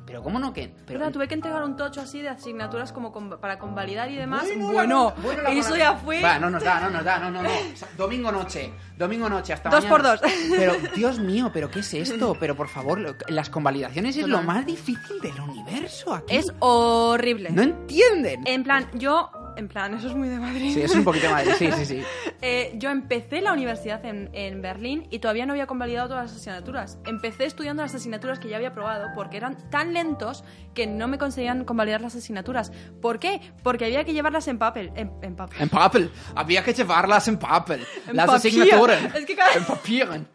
¿Pero 0.09 0.23
cómo 0.23 0.39
no 0.39 0.51
que...? 0.51 0.73
Pero, 0.87 1.11
tuve 1.11 1.27
que 1.27 1.35
entregar 1.35 1.63
un 1.63 1.77
tocho 1.77 2.01
así 2.01 2.19
de 2.19 2.29
asignaturas 2.29 2.91
como 2.91 3.11
con- 3.11 3.29
para 3.39 3.59
convalidar 3.59 4.09
y 4.09 4.15
demás. 4.15 4.41
Bueno, 4.43 4.71
Bueno, 4.71 5.13
la- 5.15 5.21
bueno, 5.21 5.43
la- 5.43 5.51
eso 5.51 5.75
ya 5.77 5.93
fue. 5.97 6.19
Va, 6.19 6.39
no 6.39 6.49
nos 6.49 6.63
da, 6.63 6.79
no 6.79 6.89
nos 6.89 7.03
da, 7.03 7.19
no, 7.19 7.29
no, 7.29 7.43
no. 7.43 7.49
O 7.49 7.75
sea, 7.77 7.87
Domingo 7.95 8.31
noche, 8.31 8.71
domingo 8.97 9.29
noche, 9.29 9.53
hasta 9.53 9.69
Dos 9.69 9.83
mañana. 9.85 9.89
por 9.95 10.19
dos. 10.19 10.31
Pero, 10.49 10.73
Dios 10.95 11.19
mío, 11.19 11.51
¿pero 11.53 11.69
qué 11.69 11.81
es 11.81 11.93
esto? 11.93 12.35
Pero, 12.39 12.55
por 12.55 12.69
favor, 12.69 13.15
las 13.29 13.49
convalidaciones 13.51 14.17
es 14.17 14.27
lo 14.27 14.41
más 14.41 14.65
difícil 14.65 15.21
del 15.21 15.39
universo 15.39 16.15
aquí. 16.15 16.35
Es 16.35 16.51
horrible. 16.57 17.51
No 17.51 17.61
entienden. 17.61 18.41
En 18.47 18.63
plan, 18.63 18.89
yo. 18.95 19.29
En 19.59 19.67
plan, 19.67 19.93
eso 19.93 20.07
es 20.07 20.15
muy 20.15 20.29
de 20.29 20.39
Madrid. 20.39 20.73
Sí, 20.73 20.81
es 20.81 20.95
un 20.95 21.03
poquito 21.03 21.29
más... 21.29 21.43
Sí, 21.57 21.69
sí, 21.71 21.85
sí. 21.85 22.03
Eh, 22.41 22.71
yo 22.75 22.89
empecé 22.89 23.41
la 23.41 23.51
universidad 23.51 24.05
en, 24.05 24.29
en 24.31 24.61
Berlín 24.61 25.05
y 25.11 25.19
todavía 25.19 25.45
no 25.45 25.51
había 25.51 25.67
convalidado 25.67 26.07
todas 26.07 26.31
las 26.31 26.39
asignaturas. 26.39 26.97
Empecé 27.05 27.43
estudiando 27.43 27.83
las 27.83 27.93
asignaturas 27.93 28.39
que 28.39 28.47
ya 28.47 28.55
había 28.55 28.73
probado 28.73 29.07
porque 29.13 29.35
eran 29.35 29.69
tan 29.69 29.93
lentos 29.93 30.45
que 30.73 30.87
no 30.87 31.09
me 31.09 31.17
conseguían 31.17 31.65
convalidar 31.65 31.99
las 31.99 32.15
asignaturas. 32.15 32.71
¿Por 33.01 33.19
qué? 33.19 33.41
Porque 33.61 33.83
había 33.83 34.05
que 34.05 34.13
llevarlas 34.13 34.47
en 34.47 34.57
papel. 34.57 34.93
En, 34.95 35.11
en 35.21 35.35
papel. 35.35 35.61
En 35.61 35.67
papel. 35.67 36.11
Había 36.33 36.63
que 36.63 36.73
llevarlas 36.73 37.27
en 37.27 37.37
papel. 37.37 37.85
En 38.07 38.15
las 38.15 38.27
papier. 38.27 38.53
asignaturas. 38.53 39.15
Es 39.15 39.25
que 39.25 39.35
cada- 39.35 39.53
En 39.55 39.65
papieren. 39.65 40.27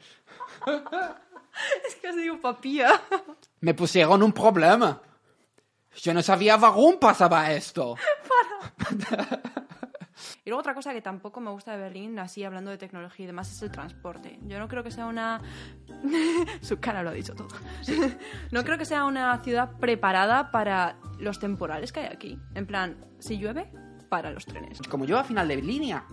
Es 1.88 1.94
que 1.96 2.08
os 2.10 2.16
digo 2.16 2.40
papía. 2.40 2.88
Me 3.60 3.72
pusieron 3.74 4.22
un 4.22 4.32
problema. 4.32 5.00
Yo 5.96 6.14
no 6.14 6.22
sabía 6.22 6.56
warum 6.56 6.98
pasaba 6.98 7.52
esto. 7.52 7.96
Y 10.44 10.50
luego 10.50 10.60
otra 10.60 10.74
cosa 10.74 10.92
que 10.92 11.00
tampoco 11.00 11.40
me 11.40 11.50
gusta 11.50 11.72
de 11.72 11.78
Berlín, 11.78 12.18
así 12.18 12.44
hablando 12.44 12.70
de 12.70 12.78
tecnología 12.78 13.24
y 13.24 13.26
demás, 13.26 13.50
es 13.50 13.62
el 13.62 13.70
transporte. 13.70 14.38
Yo 14.42 14.58
no 14.58 14.68
creo 14.68 14.82
que 14.82 14.90
sea 14.90 15.06
una... 15.06 15.40
Su 16.60 16.78
cara 16.78 17.02
lo 17.02 17.10
ha 17.10 17.12
dicho 17.14 17.34
todo. 17.34 17.48
no 18.50 18.64
creo 18.64 18.78
que 18.78 18.84
sea 18.84 19.04
una 19.04 19.42
ciudad 19.42 19.72
preparada 19.78 20.50
para 20.50 20.96
los 21.18 21.38
temporales 21.38 21.92
que 21.92 22.00
hay 22.00 22.06
aquí. 22.06 22.38
En 22.54 22.66
plan, 22.66 23.04
si 23.18 23.38
llueve, 23.38 23.72
para 24.14 24.30
los 24.30 24.46
trenes. 24.46 24.78
Como 24.88 25.04
yo 25.06 25.18
a 25.18 25.24
final 25.24 25.48
de 25.48 25.56
línea. 25.56 26.04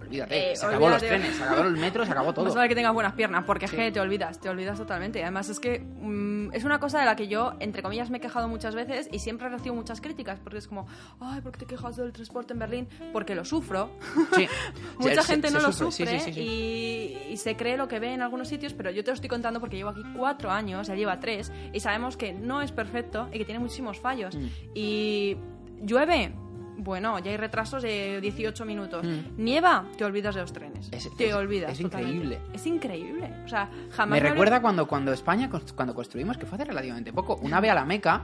Olvídate, 0.00 0.50
Eh, 0.52 0.56
se 0.56 0.66
acabó 0.66 0.88
los 0.90 1.00
olvídate. 1.00 1.06
trenes, 1.20 1.36
se 1.36 1.44
acabó 1.44 1.62
el 1.68 1.76
metro, 1.76 2.04
se 2.04 2.10
acabó 2.10 2.34
todo. 2.34 2.44
Más 2.46 2.54
vale 2.56 2.68
que 2.68 2.74
tengas 2.74 2.92
buenas 2.92 3.12
piernas, 3.12 3.44
porque 3.46 3.68
Sí. 3.68 3.76
es 3.76 3.82
que 3.84 3.92
te 3.92 4.00
olvidas, 4.00 4.40
te 4.40 4.48
olvidas 4.48 4.76
totalmente. 4.76 5.22
Además 5.22 5.48
es 5.50 5.60
que 5.60 5.78
mm, 5.78 6.52
es 6.52 6.64
una 6.64 6.80
cosa 6.80 6.98
de 6.98 7.04
la 7.06 7.14
que 7.14 7.28
yo, 7.28 7.52
entre 7.60 7.80
comillas, 7.80 8.10
me 8.10 8.18
he 8.18 8.20
quejado 8.20 8.48
muchas 8.48 8.74
veces 8.74 9.08
y 9.12 9.20
siempre 9.20 9.48
recibo 9.48 9.76
muchas 9.76 10.00
críticas, 10.00 10.40
porque 10.40 10.58
es 10.58 10.66
como, 10.66 10.86
ay, 11.20 11.40
¿por 11.42 11.52
qué 11.52 11.60
te 11.60 11.66
quejas 11.66 11.94
del 11.96 12.12
transporte 12.12 12.52
en 12.54 12.58
Berlín? 12.58 12.88
Porque 13.12 13.36
lo 13.36 13.44
sufro. 13.44 13.90
Sí. 14.34 14.48
Mucha 14.98 15.22
gente 15.22 15.50
no 15.52 15.60
lo 15.60 15.72
sufre, 15.72 16.18
sufre. 16.20 16.32
Y, 16.42 17.18
y 17.30 17.36
se 17.36 17.56
cree 17.56 17.76
lo 17.76 17.86
que 17.86 18.00
ve 18.00 18.12
en 18.14 18.20
algunos 18.22 18.48
sitios, 18.48 18.74
pero 18.74 18.90
yo 18.90 19.04
te 19.04 19.10
lo 19.12 19.14
estoy 19.14 19.28
contando 19.30 19.60
porque 19.60 19.76
llevo 19.76 19.90
aquí 19.90 20.02
cuatro 20.16 20.50
años, 20.50 20.88
él 20.88 20.98
lleva 20.98 21.20
tres, 21.20 21.52
y 21.72 21.78
sabemos 21.80 22.16
que 22.16 22.32
no 22.32 22.60
es 22.62 22.72
perfecto 22.72 23.28
y 23.32 23.38
que 23.38 23.44
tiene 23.44 23.60
muchísimos 23.60 24.00
fallos. 24.00 24.36
Mm. 24.36 24.46
Y 24.74 25.36
llueve. 25.82 26.34
Bueno, 26.76 27.18
ya 27.20 27.30
hay 27.30 27.36
retrasos 27.36 27.82
de 27.82 28.20
18 28.20 28.64
minutos. 28.64 29.06
Mm. 29.06 29.42
Nieva, 29.42 29.84
te 29.96 30.04
olvidas 30.04 30.34
de 30.34 30.40
los 30.42 30.52
trenes. 30.52 30.88
Es- 30.92 31.08
te 31.16 31.28
es- 31.28 31.34
olvidas. 31.34 31.72
es 31.72 31.78
totalmente. 31.80 32.16
increíble. 32.16 32.40
Es 32.52 32.66
increíble. 32.66 33.30
O 33.44 33.48
sea, 33.48 33.70
jamás. 33.90 34.20
Me 34.20 34.28
recuerda 34.28 34.60
cuando, 34.60 34.86
cuando 34.86 35.12
España, 35.12 35.48
cuando 35.74 35.94
construimos, 35.94 36.36
que 36.36 36.46
fue 36.46 36.56
hace 36.56 36.64
relativamente 36.64 37.12
poco, 37.12 37.36
una 37.36 37.58
ave 37.58 37.70
a 37.70 37.74
la 37.74 37.84
Meca, 37.84 38.22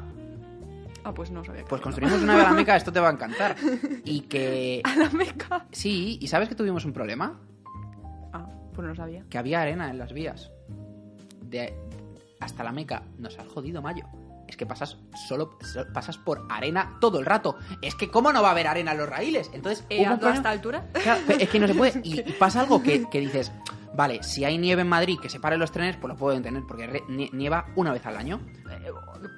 Ah, 1.02 1.14
pues 1.14 1.30
no 1.30 1.42
sabía. 1.44 1.64
pues 1.64 1.80
construimos 1.80 2.20
una 2.22 2.34
ave 2.34 2.42
a 2.42 2.50
la 2.50 2.52
Meca, 2.52 2.76
esto 2.76 2.92
te 2.92 3.00
va 3.00 3.08
a 3.08 3.12
encantar. 3.12 3.56
Y 4.04 4.20
que... 4.22 4.82
A 4.84 4.96
la 4.96 5.08
meca. 5.10 5.66
Sí, 5.72 6.18
¿y 6.20 6.26
sabes 6.26 6.48
que 6.48 6.54
tuvimos 6.54 6.84
un 6.84 6.92
problema? 6.92 7.40
Ah, 8.32 8.46
pues 8.74 8.86
no 8.86 8.94
sabía. 8.94 9.24
Que 9.30 9.38
había 9.38 9.62
arena 9.62 9.88
en 9.90 9.98
las 9.98 10.12
vías. 10.12 10.50
De 11.42 11.74
hasta 12.40 12.64
la 12.64 12.72
Meca 12.72 13.02
nos 13.18 13.38
has 13.38 13.46
jodido 13.48 13.80
mayo. 13.82 14.04
Que 14.60 14.66
pasas 14.66 14.98
solo, 15.26 15.56
so- 15.62 15.90
pasas 15.94 16.18
por 16.18 16.46
arena 16.50 16.98
todo 17.00 17.18
el 17.18 17.24
rato. 17.24 17.56
Es 17.80 17.94
que 17.94 18.10
cómo 18.10 18.30
no 18.30 18.42
va 18.42 18.48
a 18.48 18.50
haber 18.50 18.66
arena 18.66 18.92
en 18.92 18.98
los 18.98 19.08
raíles. 19.08 19.50
Entonces, 19.54 19.86
Eh, 19.88 20.04
¿A 20.04 20.18
toda 20.18 20.34
esta 20.34 20.50
altura? 20.50 20.86
Claro, 21.02 21.22
es 21.38 21.48
que 21.48 21.58
no 21.58 21.66
se 21.66 21.74
puede. 21.74 21.98
Y, 22.04 22.20
y 22.20 22.32
pasa 22.38 22.60
algo 22.60 22.82
que, 22.82 23.08
que 23.08 23.20
dices, 23.20 23.50
vale, 23.94 24.22
si 24.22 24.44
hay 24.44 24.58
nieve 24.58 24.82
en 24.82 24.88
Madrid 24.88 25.18
que 25.18 25.30
se 25.30 25.40
paren 25.40 25.58
los 25.60 25.72
trenes, 25.72 25.96
pues 25.96 26.12
lo 26.12 26.18
puedo 26.18 26.36
entender, 26.36 26.62
porque 26.68 27.02
nieva 27.32 27.68
una 27.74 27.90
vez 27.94 28.04
al 28.04 28.18
año. 28.18 28.38
Eh, 28.70 28.92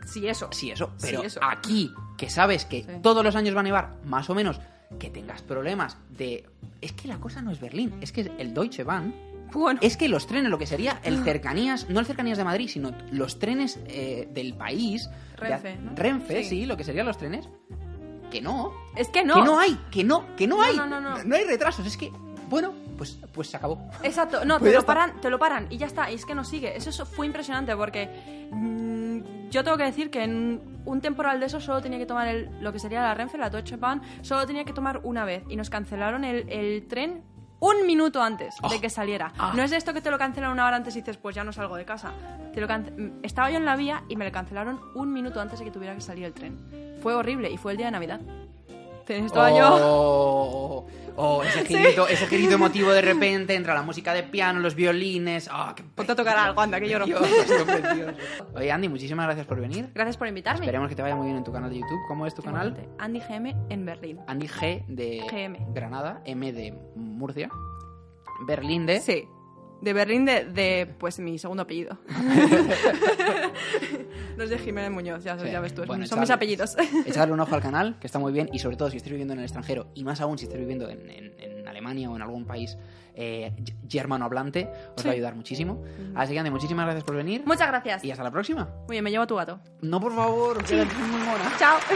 sí, 0.06 0.26
eso. 0.26 0.48
Sí, 0.50 0.72
eso. 0.72 0.90
Sí, 0.96 1.06
Pero 1.10 1.22
eso. 1.22 1.38
aquí, 1.40 1.94
que 2.18 2.28
sabes 2.28 2.64
que 2.64 2.82
Sí. 2.82 2.88
todos 3.00 3.22
los 3.22 3.36
años 3.36 3.54
va 3.54 3.60
a 3.60 3.62
nevar, 3.62 3.94
más 4.04 4.28
o 4.28 4.34
menos, 4.34 4.60
que 4.98 5.08
tengas 5.08 5.40
problemas 5.42 5.98
de... 6.10 6.50
Es 6.80 6.90
que 6.92 7.06
la 7.06 7.18
cosa 7.18 7.42
no 7.42 7.52
es 7.52 7.60
Berlín, 7.60 7.94
es 8.00 8.10
que 8.10 8.22
el 8.38 8.52
Deutsche 8.54 8.82
Bahn... 8.82 9.14
Bueno, 9.60 9.80
Es 9.82 9.96
que 9.96 10.08
los 10.08 10.26
trenes, 10.26 10.50
lo 10.50 10.58
que 10.58 10.66
sería 10.66 11.00
el 11.04 11.22
cercanías, 11.24 11.88
no 11.90 12.00
el 12.00 12.06
cercanías 12.06 12.38
de 12.38 12.44
Madrid, 12.44 12.68
sino 12.68 12.92
los 13.10 13.38
trenes 13.38 13.78
eh, 13.86 14.28
del 14.32 14.54
país. 14.54 15.08
de- 15.08 15.36
Renfe, 15.48 15.76
¿no? 15.76 15.92
Renfe, 15.94 16.42
Sí. 16.44 16.48
sí, 16.50 16.66
lo 16.66 16.76
que 16.76 16.84
serían 16.84 17.06
los 17.06 17.18
trenes. 17.18 17.48
Que 18.30 18.40
no, 18.40 18.72
es 18.96 19.08
que 19.08 19.24
no. 19.24 19.34
que 19.34 19.42
no 19.42 19.58
hay, 19.58 19.78
que 19.90 20.04
no, 20.04 20.24
que 20.36 20.46
no, 20.46 20.56
No, 20.56 20.62
hay. 20.62 20.76
no, 20.76 20.86
no, 20.86 21.00
no. 21.00 21.22
No 21.22 21.36
hay 21.36 21.44
retrasos, 21.44 21.86
es 21.86 21.96
que, 21.98 22.10
bueno, 22.48 22.72
pues, 22.96 23.18
pues 23.32 23.48
se 23.48 23.56
acabó. 23.58 23.78
Exacto, 24.02 24.44
no, 24.44 24.54
Pues 24.58 24.68
te 24.68 24.70
ya 24.70 24.74
lo 24.76 24.80
está. 24.80 24.94
paran, 24.94 25.20
te 25.20 25.28
lo 25.30 25.38
paran 25.38 25.66
y 25.68 25.76
ya 25.76 25.86
está, 25.86 26.10
y 26.10 26.14
es 26.14 26.24
que 26.24 26.34
no 26.34 26.42
sigue. 26.44 26.74
Eso, 26.76 27.04
fue 27.04 27.26
impresionante 27.26 27.76
porque 27.76 28.48
mm, 28.50 29.50
yo 29.50 29.62
tengo 29.64 29.76
que 29.76 29.84
decir 29.84 30.10
que 30.10 30.22
en 30.24 30.80
un 30.86 31.00
temporal 31.00 31.40
de 31.40 31.46
eso 31.46 31.60
solo 31.60 31.80
tenía 31.82 31.98
que 31.98 32.06
tomar 32.06 32.26
el- 32.28 32.48
lo 32.60 32.72
que 32.72 32.78
sería 32.78 33.02
la 33.02 33.14
Renfe, 33.14 33.36
la 33.38 33.50
Deutsche 33.50 33.76
Bahn, 33.76 34.00
solo 34.22 34.46
tenía 34.46 34.64
que 34.64 34.72
tomar 34.72 35.00
una 35.04 35.24
vez 35.24 35.42
y 35.48 35.56
nos 35.56 35.68
cancelaron 35.70 36.24
el, 36.24 36.48
el 36.48 36.86
tren 36.88 37.22
un 37.64 37.86
minuto 37.86 38.20
antes 38.20 38.56
de 38.56 38.76
Oh. 38.76 38.80
que 38.80 38.90
saliera. 38.90 39.32
Ah. 39.38 39.52
No 39.54 39.62
es 39.62 39.70
de 39.70 39.76
esto 39.76 39.94
que 39.94 40.00
te 40.00 40.10
lo 40.10 40.18
cancelan 40.18 40.50
una 40.50 40.66
hora 40.66 40.76
antes 40.76 40.96
y 40.96 41.00
dices, 41.00 41.16
pues 41.16 41.34
ya 41.36 41.44
no 41.44 41.52
salgo 41.52 41.76
de 41.76 41.84
casa. 41.84 42.10
Te 42.52 42.60
lo 42.60 42.66
cance- 42.66 42.90
mm, 42.90 43.20
Estaba 43.24 43.50
yo 43.50 43.56
en 43.58 43.64
la 43.64 43.76
vía 43.76 44.02
y 44.08 44.16
me 44.16 44.24
lo 44.24 44.32
cancelaron 44.32 44.80
un 44.96 45.12
minuto 45.12 45.40
antes 45.40 45.60
de 45.60 45.64
que 45.66 45.70
tuviera 45.70 45.94
que 45.94 46.00
salir 46.00 46.24
el 46.24 46.32
tren. 46.32 46.58
Fue 47.02 47.14
horrible 47.14 47.50
y 47.50 47.56
fue 47.56 47.72
el 47.72 47.78
día 47.78 47.86
de 47.86 47.92
Navidad. 47.92 48.20
Estaba 49.06 49.50
yo... 49.50 49.68
Oh, 49.80 50.86
oh, 51.16 51.42
ese 51.42 51.64
girito, 51.64 52.08
ese 52.08 52.26
girito 52.26 52.54
emotivo 52.54 52.90
de 52.92 53.02
repente, 53.12 53.54
entra 53.54 53.74
la 53.74 53.82
música 53.82 54.12
de 54.14 54.22
piano, 54.22 54.60
los 54.60 54.74
violines. 54.74 55.48
Ah, 55.52 55.72
qué 55.76 55.82
Ponte 55.82 56.12
a 56.12 56.16
tocar 56.16 56.36
algo, 56.38 56.60
anda, 56.60 56.80
que 56.80 56.88
lloro. 56.88 57.04
precioso. 57.06 57.64
Oye, 58.54 58.72
Andy, 58.72 58.88
muchísimas 58.88 59.26
gracias 59.26 59.46
por 59.46 59.60
venir. 59.60 59.90
Gracias 59.94 60.16
por 60.16 60.28
invitarme. 60.28 60.60
Esperemos 60.64 60.88
que 60.88 60.94
te 60.96 61.02
vaya 61.02 61.14
muy 61.16 61.26
bien 61.26 61.36
en 61.36 61.44
tu 61.44 61.52
canal 61.52 61.70
de 61.70 61.78
YouTube. 61.78 62.00
¿Cómo 62.08 62.26
es 62.26 62.34
tu 62.34 62.42
canal? 62.42 62.76
Andy 62.98 63.20
GM 63.20 63.54
en 63.68 63.84
Berlín. 63.84 64.18
Andy 64.26 64.46
G 64.48 64.84
de 64.86 65.22
GM. 65.30 65.72
Granada, 65.74 66.22
M 66.24 66.52
de 66.52 66.72
Murcia, 66.96 67.50
Berlín 68.46 68.86
de... 68.86 69.00
Sí. 69.00 69.24
De 69.82 69.92
Berlín 69.92 70.24
de, 70.24 70.44
de, 70.44 70.86
pues 70.98 71.18
mi 71.18 71.38
segundo 71.38 71.64
apellido. 71.64 71.98
no 74.36 74.44
es 74.44 74.50
de 74.50 74.58
Jiménez 74.58 74.90
Muñoz, 74.92 75.24
ya, 75.24 75.36
Sí. 75.38 75.50
ya 75.50 75.60
ves 75.60 75.74
tú, 75.74 75.84
Bueno, 75.84 76.06
son 76.06 76.20
mis 76.20 76.30
apellidos. 76.30 76.76
Echarle 77.06 77.34
un 77.34 77.40
ojo 77.40 77.54
al 77.54 77.60
canal, 77.60 77.96
que 78.00 78.06
está 78.06 78.18
muy 78.20 78.32
bien, 78.32 78.48
y 78.52 78.58
sobre 78.60 78.76
todo 78.76 78.88
si 78.90 78.96
estáis 78.98 79.10
viviendo 79.12 79.34
en 79.34 79.40
el 79.40 79.44
extranjero, 79.44 79.88
y 79.94 80.04
más 80.04 80.20
aún 80.20 80.38
si 80.38 80.44
estáis 80.44 80.60
viviendo 80.60 80.88
en, 80.88 81.10
en- 81.10 81.32
en 81.40 81.68
Alemania 81.68 82.08
o 82.10 82.16
en 82.16 82.22
algún 82.22 82.44
país 82.46 82.76
eh, 83.14 83.52
germano 83.88 84.24
hablante, 84.24 84.70
os 84.96 85.02
Sí. 85.02 85.08
va 85.08 85.12
a 85.12 85.14
ayudar 85.14 85.34
muchísimo. 85.34 85.82
Así 86.14 86.32
que, 86.32 86.38
Andy, 86.38 86.50
muchísimas 86.50 86.86
gracias 86.86 87.04
por 87.04 87.16
venir. 87.16 87.42
Muchas 87.44 87.68
gracias. 87.68 88.04
Y 88.04 88.10
hasta 88.10 88.24
la 88.24 88.30
próxima. 88.30 88.68
Muy 88.86 88.94
bien, 88.94 89.04
me 89.04 89.10
llevo 89.10 89.24
a 89.24 89.26
tu 89.26 89.36
gato. 89.36 89.60
No, 89.80 90.00
por 90.00 90.14
favor, 90.14 90.58
eres 90.70 90.86
muy 90.98 91.20
mona. 91.20 91.52
Chao. 91.58 91.78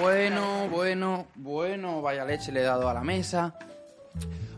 Bueno, 0.00 0.68
bueno, 0.68 1.26
bueno, 1.34 2.02
vaya 2.02 2.24
leche 2.24 2.52
le 2.52 2.60
he 2.60 2.62
dado 2.62 2.88
a 2.88 2.94
la 2.94 3.02
mesa. 3.02 3.54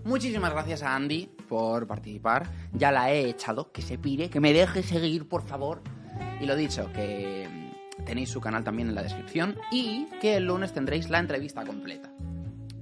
Muchísimas 0.04 0.52
gracias 0.52 0.82
a 0.82 0.94
Andy 0.94 1.26
por 1.48 1.86
participar. 1.86 2.48
Ya 2.72 2.90
la 2.90 3.12
he 3.12 3.28
echado, 3.28 3.70
que 3.70 3.82
se 3.82 3.98
pire, 3.98 4.30
que 4.30 4.40
me 4.40 4.52
deje 4.52 4.82
seguir, 4.82 5.28
por 5.28 5.42
favor. 5.42 5.82
Y 6.40 6.46
lo 6.46 6.56
dicho, 6.56 6.90
que 6.92 7.46
mm, 7.48 8.04
tenéis 8.04 8.30
su 8.30 8.40
canal 8.40 8.64
también 8.64 8.88
en 8.88 8.94
la 8.94 9.02
descripción 9.02 9.58
y 9.70 10.06
que 10.20 10.36
el 10.36 10.46
lunes 10.46 10.72
tendréis 10.72 11.10
la 11.10 11.18
entrevista 11.18 11.64
completa. 11.64 12.10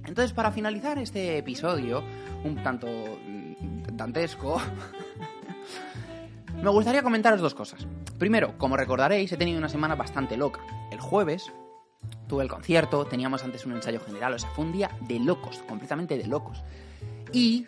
Entonces, 0.05 0.33
para 0.33 0.51
finalizar 0.51 0.97
este 0.97 1.37
episodio, 1.37 2.03
un 2.45 2.63
tanto 2.63 2.87
mm, 2.87 3.95
dantesco, 3.97 4.61
me 6.63 6.69
gustaría 6.69 7.03
comentaros 7.03 7.41
dos 7.41 7.53
cosas. 7.53 7.85
Primero, 8.17 8.57
como 8.57 8.77
recordaréis, 8.77 9.31
he 9.33 9.37
tenido 9.37 9.59
una 9.59 9.69
semana 9.69 9.95
bastante 9.95 10.37
loca. 10.37 10.61
El 10.89 11.01
jueves 11.01 11.51
tuve 12.27 12.43
el 12.43 12.49
concierto, 12.49 13.05
teníamos 13.05 13.43
antes 13.43 13.65
un 13.65 13.73
ensayo 13.73 13.99
general, 13.99 14.33
o 14.33 14.39
sea, 14.39 14.49
fue 14.51 14.63
un 14.63 14.71
día 14.71 14.89
de 15.01 15.19
locos, 15.19 15.57
completamente 15.67 16.17
de 16.17 16.27
locos. 16.27 16.63
Y 17.31 17.67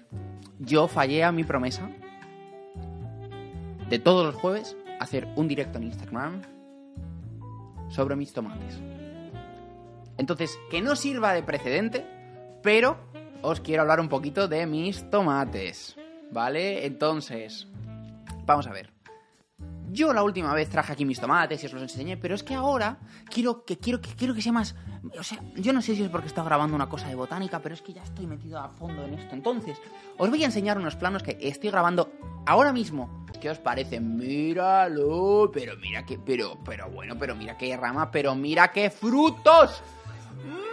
yo 0.60 0.88
fallé 0.88 1.24
a 1.24 1.32
mi 1.32 1.44
promesa 1.44 1.90
de 3.90 4.00
todos 4.00 4.26
los 4.26 4.36
jueves 4.36 4.78
hacer 5.00 5.28
un 5.36 5.48
directo 5.48 5.78
en 5.78 5.86
Instagram 5.86 6.42
sobre 7.90 8.16
mis 8.16 8.32
tomates. 8.34 8.80
Entonces, 10.18 10.58
que 10.70 10.82
no 10.82 10.96
sirva 10.96 11.34
de 11.34 11.44
precedente, 11.44 12.06
Pero 12.64 12.98
os 13.42 13.60
quiero 13.60 13.82
hablar 13.82 14.00
un 14.00 14.08
poquito 14.08 14.48
de 14.48 14.68
mis 14.68 15.10
tomates, 15.10 15.98
¿vale? 16.32 16.86
Entonces, 16.86 17.68
vamos 18.46 18.68
a 18.68 18.72
ver. 18.72 19.01
Yo 19.92 20.14
la 20.14 20.24
última 20.24 20.54
vez 20.54 20.70
traje 20.70 20.94
aquí 20.94 21.04
mis 21.04 21.20
tomates 21.20 21.62
y 21.62 21.66
os 21.66 21.74
los 21.74 21.82
enseñé, 21.82 22.16
pero 22.16 22.34
es 22.34 22.44
que 22.44 22.54
ahora 22.54 22.98
quiero 23.30 23.66
que 23.66 23.78
quiero 23.78 24.00
que 24.00 24.16
quiero 24.16 24.34
que 24.34 24.42
sea 24.42 24.54
más, 24.54 24.74
o 25.20 25.24
sea, 25.24 25.40
yo 25.56 25.74
no 25.74 25.82
sé 25.82 25.96
si 25.96 26.04
es 26.04 26.10
porque 26.10 26.28
estaba 26.28 26.48
grabando 26.48 26.76
una 26.76 26.88
cosa 26.88 27.10
de 27.10 27.16
botánica, 27.16 27.60
pero 27.60 27.76
es 27.76 27.82
que 27.82 27.92
ya 27.92 28.02
estoy 28.02 28.26
metido 28.26 28.58
a 28.58 28.70
fondo 28.70 29.04
en 29.04 29.16
esto. 29.16 29.36
Entonces, 29.36 29.78
os 30.18 30.30
voy 30.30 30.44
a 30.44 30.46
enseñar 30.46 30.78
unos 30.78 30.96
planos 30.96 31.24
que 31.24 31.38
estoy 31.42 31.72
grabando 31.72 32.14
ahora 32.46 32.72
mismo. 32.72 33.26
¿Qué 33.42 33.50
os 33.50 33.60
parece? 33.60 34.00
Míralo, 34.00 35.52
pero 35.52 35.76
mira 35.78 36.06
que, 36.06 36.18
pero, 36.20 36.58
pero 36.64 36.90
bueno, 36.90 37.18
pero 37.20 37.36
mira 37.36 37.58
qué 37.58 37.76
rama, 37.76 38.12
pero 38.12 38.34
mira 38.34 38.72
qué 38.72 38.90
frutos. 38.90 39.84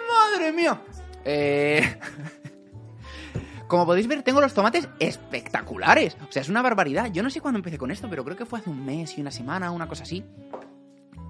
Madre 0.08 0.52
mía. 0.52 0.80
Eh... 1.24 1.98
Como 3.68 3.84
podéis 3.84 4.08
ver, 4.08 4.22
tengo 4.22 4.40
los 4.40 4.54
tomates 4.54 4.88
espectaculares. 4.98 6.16
O 6.26 6.32
sea, 6.32 6.40
es 6.40 6.48
una 6.48 6.62
barbaridad. 6.62 7.12
Yo 7.12 7.22
no 7.22 7.28
sé 7.28 7.42
cuándo 7.42 7.58
empecé 7.58 7.76
con 7.76 7.90
esto, 7.90 8.08
pero 8.08 8.24
creo 8.24 8.36
que 8.36 8.46
fue 8.46 8.60
hace 8.60 8.70
un 8.70 8.82
mes 8.82 9.16
y 9.18 9.20
una 9.20 9.30
semana, 9.30 9.70
una 9.70 9.86
cosa 9.86 10.04
así. 10.04 10.24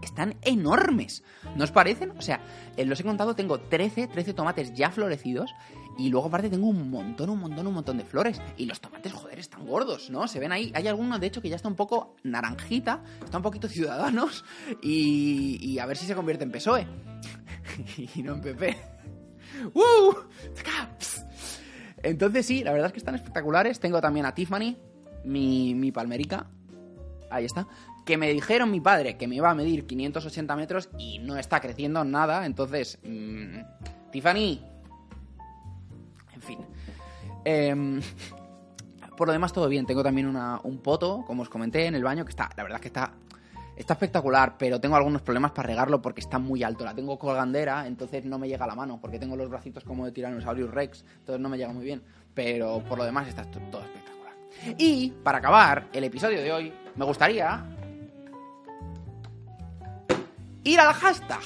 Están 0.00 0.36
enormes. 0.42 1.24
¿No 1.56 1.64
os 1.64 1.72
parecen? 1.72 2.12
O 2.12 2.22
sea, 2.22 2.40
eh, 2.76 2.84
los 2.84 3.00
he 3.00 3.02
contado, 3.02 3.34
tengo 3.34 3.58
13, 3.58 4.06
13 4.06 4.34
tomates 4.34 4.72
ya 4.72 4.92
florecidos. 4.92 5.50
Y 5.98 6.10
luego 6.10 6.28
aparte 6.28 6.48
tengo 6.48 6.68
un 6.68 6.88
montón, 6.88 7.28
un 7.28 7.40
montón, 7.40 7.66
un 7.66 7.74
montón 7.74 7.98
de 7.98 8.04
flores. 8.04 8.40
Y 8.56 8.66
los 8.66 8.80
tomates, 8.80 9.12
joder, 9.12 9.40
están 9.40 9.66
gordos, 9.66 10.08
¿no? 10.08 10.28
Se 10.28 10.38
ven 10.38 10.52
ahí. 10.52 10.70
Hay 10.76 10.86
alguno, 10.86 11.18
de 11.18 11.26
hecho, 11.26 11.42
que 11.42 11.48
ya 11.48 11.56
está 11.56 11.66
un 11.66 11.74
poco 11.74 12.14
naranjita. 12.22 13.02
Está 13.24 13.38
un 13.38 13.42
poquito 13.42 13.66
ciudadanos. 13.66 14.44
Y, 14.80 15.58
y 15.60 15.80
a 15.80 15.86
ver 15.86 15.96
si 15.96 16.06
se 16.06 16.14
convierte 16.14 16.44
en 16.44 16.52
PSOE. 16.52 16.86
y 18.14 18.22
no 18.22 18.34
en 18.34 18.40
PP. 18.42 18.76
¡Uh! 19.74 20.14
Entonces 22.02 22.46
sí, 22.46 22.62
la 22.62 22.72
verdad 22.72 22.86
es 22.86 22.92
que 22.92 22.98
están 22.98 23.14
espectaculares. 23.14 23.80
Tengo 23.80 24.00
también 24.00 24.26
a 24.26 24.34
Tiffany, 24.34 24.76
mi, 25.24 25.74
mi 25.74 25.92
palmerica. 25.92 26.46
Ahí 27.30 27.44
está. 27.44 27.66
Que 28.04 28.16
me 28.16 28.30
dijeron 28.30 28.70
mi 28.70 28.80
padre 28.80 29.16
que 29.16 29.28
me 29.28 29.36
iba 29.36 29.50
a 29.50 29.54
medir 29.54 29.86
580 29.86 30.56
metros 30.56 30.88
y 30.98 31.18
no 31.18 31.36
está 31.36 31.60
creciendo 31.60 32.04
nada. 32.04 32.46
Entonces, 32.46 32.98
mmm, 33.02 33.58
Tiffany. 34.10 34.64
En 36.34 36.42
fin. 36.42 36.58
Eh, 37.44 38.00
por 39.16 39.26
lo 39.26 39.32
demás, 39.32 39.52
todo 39.52 39.68
bien. 39.68 39.86
Tengo 39.86 40.02
también 40.02 40.26
una, 40.26 40.60
un 40.62 40.78
poto, 40.78 41.24
como 41.26 41.42
os 41.42 41.48
comenté, 41.48 41.86
en 41.86 41.94
el 41.94 42.04
baño, 42.04 42.24
que 42.24 42.30
está, 42.30 42.48
la 42.56 42.62
verdad 42.62 42.76
es 42.76 42.82
que 42.82 42.88
está 42.88 43.12
Está 43.78 43.94
espectacular, 43.94 44.56
pero 44.58 44.80
tengo 44.80 44.96
algunos 44.96 45.22
problemas 45.22 45.52
para 45.52 45.68
regarlo 45.68 46.02
porque 46.02 46.20
está 46.20 46.40
muy 46.40 46.64
alto. 46.64 46.84
La 46.84 46.96
tengo 46.96 47.16
colgandera, 47.16 47.86
entonces 47.86 48.24
no 48.24 48.36
me 48.36 48.48
llega 48.48 48.64
a 48.64 48.66
la 48.66 48.74
mano, 48.74 48.98
porque 49.00 49.20
tengo 49.20 49.36
los 49.36 49.48
bracitos 49.48 49.84
como 49.84 50.04
de 50.04 50.10
Tyrannosaurus 50.10 50.68
Rex, 50.68 51.04
entonces 51.20 51.40
no 51.40 51.48
me 51.48 51.56
llega 51.56 51.72
muy 51.72 51.84
bien. 51.84 52.02
Pero 52.34 52.82
por 52.82 52.98
lo 52.98 53.04
demás 53.04 53.28
está 53.28 53.44
todo 53.44 53.82
espectacular. 53.82 54.34
Y 54.78 55.10
para 55.22 55.38
acabar 55.38 55.86
el 55.92 56.02
episodio 56.02 56.42
de 56.42 56.52
hoy, 56.52 56.72
me 56.96 57.04
gustaría 57.04 57.64
ir 60.64 60.80
al 60.80 60.92
hashtag. 60.94 61.40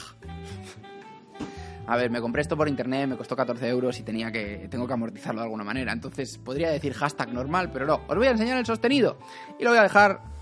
A 1.86 1.96
ver, 1.96 2.10
me 2.10 2.22
compré 2.22 2.40
esto 2.40 2.56
por 2.56 2.66
internet, 2.66 3.10
me 3.10 3.16
costó 3.18 3.36
14 3.36 3.68
euros 3.68 4.00
y 4.00 4.04
tenía 4.04 4.32
que, 4.32 4.68
tengo 4.70 4.86
que 4.86 4.94
amortizarlo 4.94 5.42
de 5.42 5.44
alguna 5.44 5.64
manera. 5.64 5.92
Entonces 5.92 6.38
podría 6.38 6.70
decir 6.70 6.94
hashtag 6.94 7.30
normal, 7.30 7.70
pero 7.70 7.84
no. 7.84 8.00
Os 8.08 8.16
voy 8.16 8.28
a 8.28 8.30
enseñar 8.30 8.56
el 8.56 8.64
sostenido 8.64 9.18
y 9.58 9.64
lo 9.64 9.70
voy 9.70 9.80
a 9.80 9.82
dejar 9.82 10.32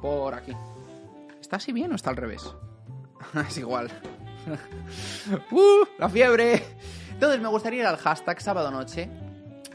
por 0.00 0.34
aquí. 0.34 0.52
¿Está 1.40 1.56
así 1.56 1.72
bien 1.72 1.92
o 1.92 1.94
está 1.94 2.10
al 2.10 2.16
revés? 2.16 2.54
es 3.48 3.58
igual. 3.58 3.90
¡Uh! 5.50 5.84
¡La 5.98 6.08
fiebre! 6.08 6.62
Entonces 7.12 7.40
me 7.40 7.48
gustaría 7.48 7.80
ir 7.80 7.86
al 7.86 7.96
hashtag 7.96 8.40
sábado 8.40 8.70
noche 8.70 9.08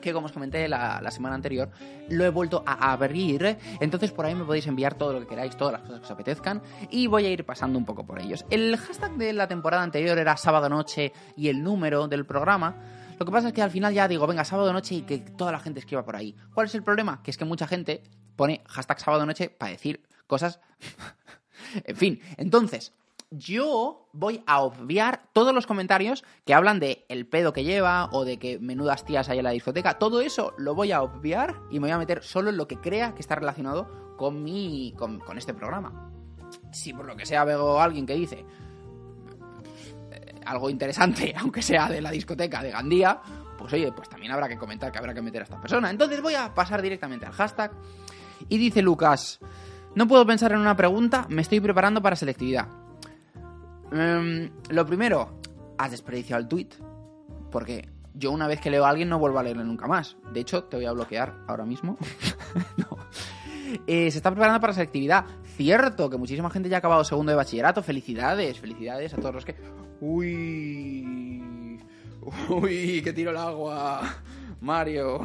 que 0.01 0.11
como 0.11 0.25
os 0.25 0.31
comenté 0.31 0.67
la, 0.67 0.99
la, 1.01 1.11
semana 1.11 1.35
anterior, 1.35 1.69
lo 2.09 2.25
he 2.25 2.29
vuelto 2.29 2.63
a 2.65 2.91
abrir. 2.91 3.57
Entonces 3.79 4.11
por 4.11 4.25
ahí 4.25 4.35
me 4.35 4.43
podéis 4.43 4.67
enviar 4.67 4.95
todo 4.95 5.13
lo 5.13 5.19
que 5.21 5.27
queráis, 5.27 5.55
todas 5.55 5.73
las 5.73 5.81
cosas 5.81 5.99
que 5.99 6.05
os 6.05 6.11
apetezcan, 6.11 6.61
y 6.89 7.07
voy 7.07 7.25
a 7.25 7.29
ir 7.29 7.45
pasando 7.45 7.77
un 7.77 7.85
poco 7.85 8.05
por 8.05 8.19
ellos. 8.19 8.45
El 8.49 8.75
hashtag 8.77 9.11
de 9.13 9.31
la 9.31 9.47
temporada 9.47 9.83
anterior 9.83 10.17
era 10.17 10.35
sábado 10.35 10.67
noche 10.67 11.13
y 11.37 11.47
el 11.47 11.63
número 11.63 12.07
del 12.07 12.25
programa. 12.25 12.75
Lo 13.17 13.25
que 13.25 13.31
pasa 13.31 13.49
es 13.49 13.53
que 13.53 13.61
al 13.61 13.69
final 13.69 13.93
ya 13.93 14.07
digo, 14.07 14.25
venga, 14.25 14.43
sábado 14.43 14.73
noche 14.73 14.95
y 14.95 15.01
que 15.03 15.19
toda 15.19 15.51
la 15.51 15.59
gente 15.59 15.79
escriba 15.79 16.03
por 16.03 16.15
ahí. 16.15 16.35
¿Cuál 16.53 16.65
es 16.65 16.75
el 16.75 16.83
problema? 16.83 17.21
Que 17.21 17.29
es 17.31 17.37
que 17.37 17.45
mucha 17.45 17.67
gente 17.67 18.01
pone 18.35 18.63
hashtag 18.67 18.99
sábado 18.99 19.25
noche 19.25 19.49
para 19.49 19.71
decir 19.71 20.01
cosas. 20.31 20.61
en 21.83 21.95
fin, 21.97 22.21
entonces, 22.37 22.93
yo 23.31 24.07
voy 24.13 24.43
a 24.47 24.61
obviar 24.61 25.23
todos 25.33 25.53
los 25.53 25.67
comentarios 25.67 26.23
que 26.45 26.53
hablan 26.53 26.79
de 26.79 27.05
el 27.09 27.27
pedo 27.27 27.51
que 27.51 27.65
lleva 27.65 28.09
o 28.13 28.23
de 28.23 28.39
que 28.39 28.59
menudas 28.59 29.03
tías 29.03 29.27
hay 29.27 29.39
en 29.39 29.43
la 29.43 29.51
discoteca. 29.51 29.99
Todo 29.99 30.21
eso 30.21 30.53
lo 30.57 30.73
voy 30.73 30.93
a 30.93 31.01
obviar 31.01 31.55
y 31.69 31.79
me 31.79 31.87
voy 31.87 31.91
a 31.91 31.97
meter 31.97 32.23
solo 32.23 32.49
en 32.49 32.55
lo 32.55 32.67
que 32.67 32.77
crea 32.77 33.13
que 33.13 33.21
está 33.21 33.35
relacionado 33.35 34.15
con 34.17 34.41
mi. 34.41 34.93
con, 34.97 35.21
este 35.37 35.53
programa. 35.53 36.09
Si 36.71 36.93
por 36.93 37.05
lo 37.05 37.15
que 37.17 37.25
sea 37.25 37.43
veo 37.43 37.79
alguien 37.79 38.05
que 38.05 38.15
dice 38.15 38.45
eh, 40.11 40.35
algo 40.45 40.69
interesante, 40.69 41.33
aunque 41.37 41.61
sea 41.61 41.89
de 41.89 42.01
la 42.01 42.11
discoteca 42.11 42.63
de 42.63 42.71
Gandía, 42.71 43.21
pues 43.57 43.73
oye, 43.73 43.91
pues 43.91 44.07
también 44.07 44.31
habrá 44.31 44.47
que 44.47 44.57
comentar 44.57 44.91
que 44.93 44.97
habrá 44.97 45.13
que 45.13 45.21
meter 45.21 45.41
a 45.41 45.43
esta 45.43 45.59
persona. 45.59 45.89
Entonces 45.89 46.21
voy 46.21 46.35
a 46.35 46.53
pasar 46.53 46.81
directamente 46.81 47.25
al 47.25 47.33
hashtag. 47.33 47.71
Y 48.49 48.57
dice 48.57 48.81
Lucas. 48.81 49.39
No 49.95 50.07
puedo 50.07 50.25
pensar 50.25 50.51
en 50.53 50.59
una 50.59 50.75
pregunta, 50.75 51.25
me 51.29 51.41
estoy 51.41 51.59
preparando 51.59 52.01
para 52.01 52.15
selectividad. 52.15 52.67
Um, 53.91 54.49
lo 54.69 54.85
primero, 54.85 55.41
has 55.77 55.91
desperdiciado 55.91 56.41
el 56.41 56.47
tweet. 56.47 56.69
Porque 57.51 57.89
yo 58.13 58.31
una 58.31 58.47
vez 58.47 58.61
que 58.61 58.69
leo 58.69 58.85
a 58.85 58.89
alguien 58.89 59.09
no 59.09 59.19
vuelvo 59.19 59.39
a 59.39 59.43
leerle 59.43 59.65
nunca 59.65 59.87
más. 59.87 60.17
De 60.31 60.39
hecho, 60.39 60.63
te 60.63 60.77
voy 60.77 60.85
a 60.85 60.93
bloquear 60.93 61.35
ahora 61.47 61.65
mismo. 61.65 61.97
no. 62.77 62.97
eh, 63.87 64.09
se 64.09 64.17
está 64.17 64.31
preparando 64.31 64.61
para 64.61 64.73
selectividad. 64.73 65.25
Cierto 65.57 66.09
que 66.09 66.17
muchísima 66.17 66.49
gente 66.49 66.69
ya 66.69 66.77
ha 66.77 66.79
acabado 66.79 67.03
segundo 67.03 67.31
de 67.31 67.35
bachillerato. 67.35 67.83
Felicidades, 67.83 68.59
felicidades 68.59 69.13
a 69.13 69.17
todos 69.17 69.35
los 69.35 69.45
que... 69.45 69.55
Uy... 69.99 71.79
Uy, 72.49 73.01
que 73.03 73.13
tiro 73.13 73.31
el 73.31 73.37
agua. 73.37 74.01
Mario. 74.61 75.21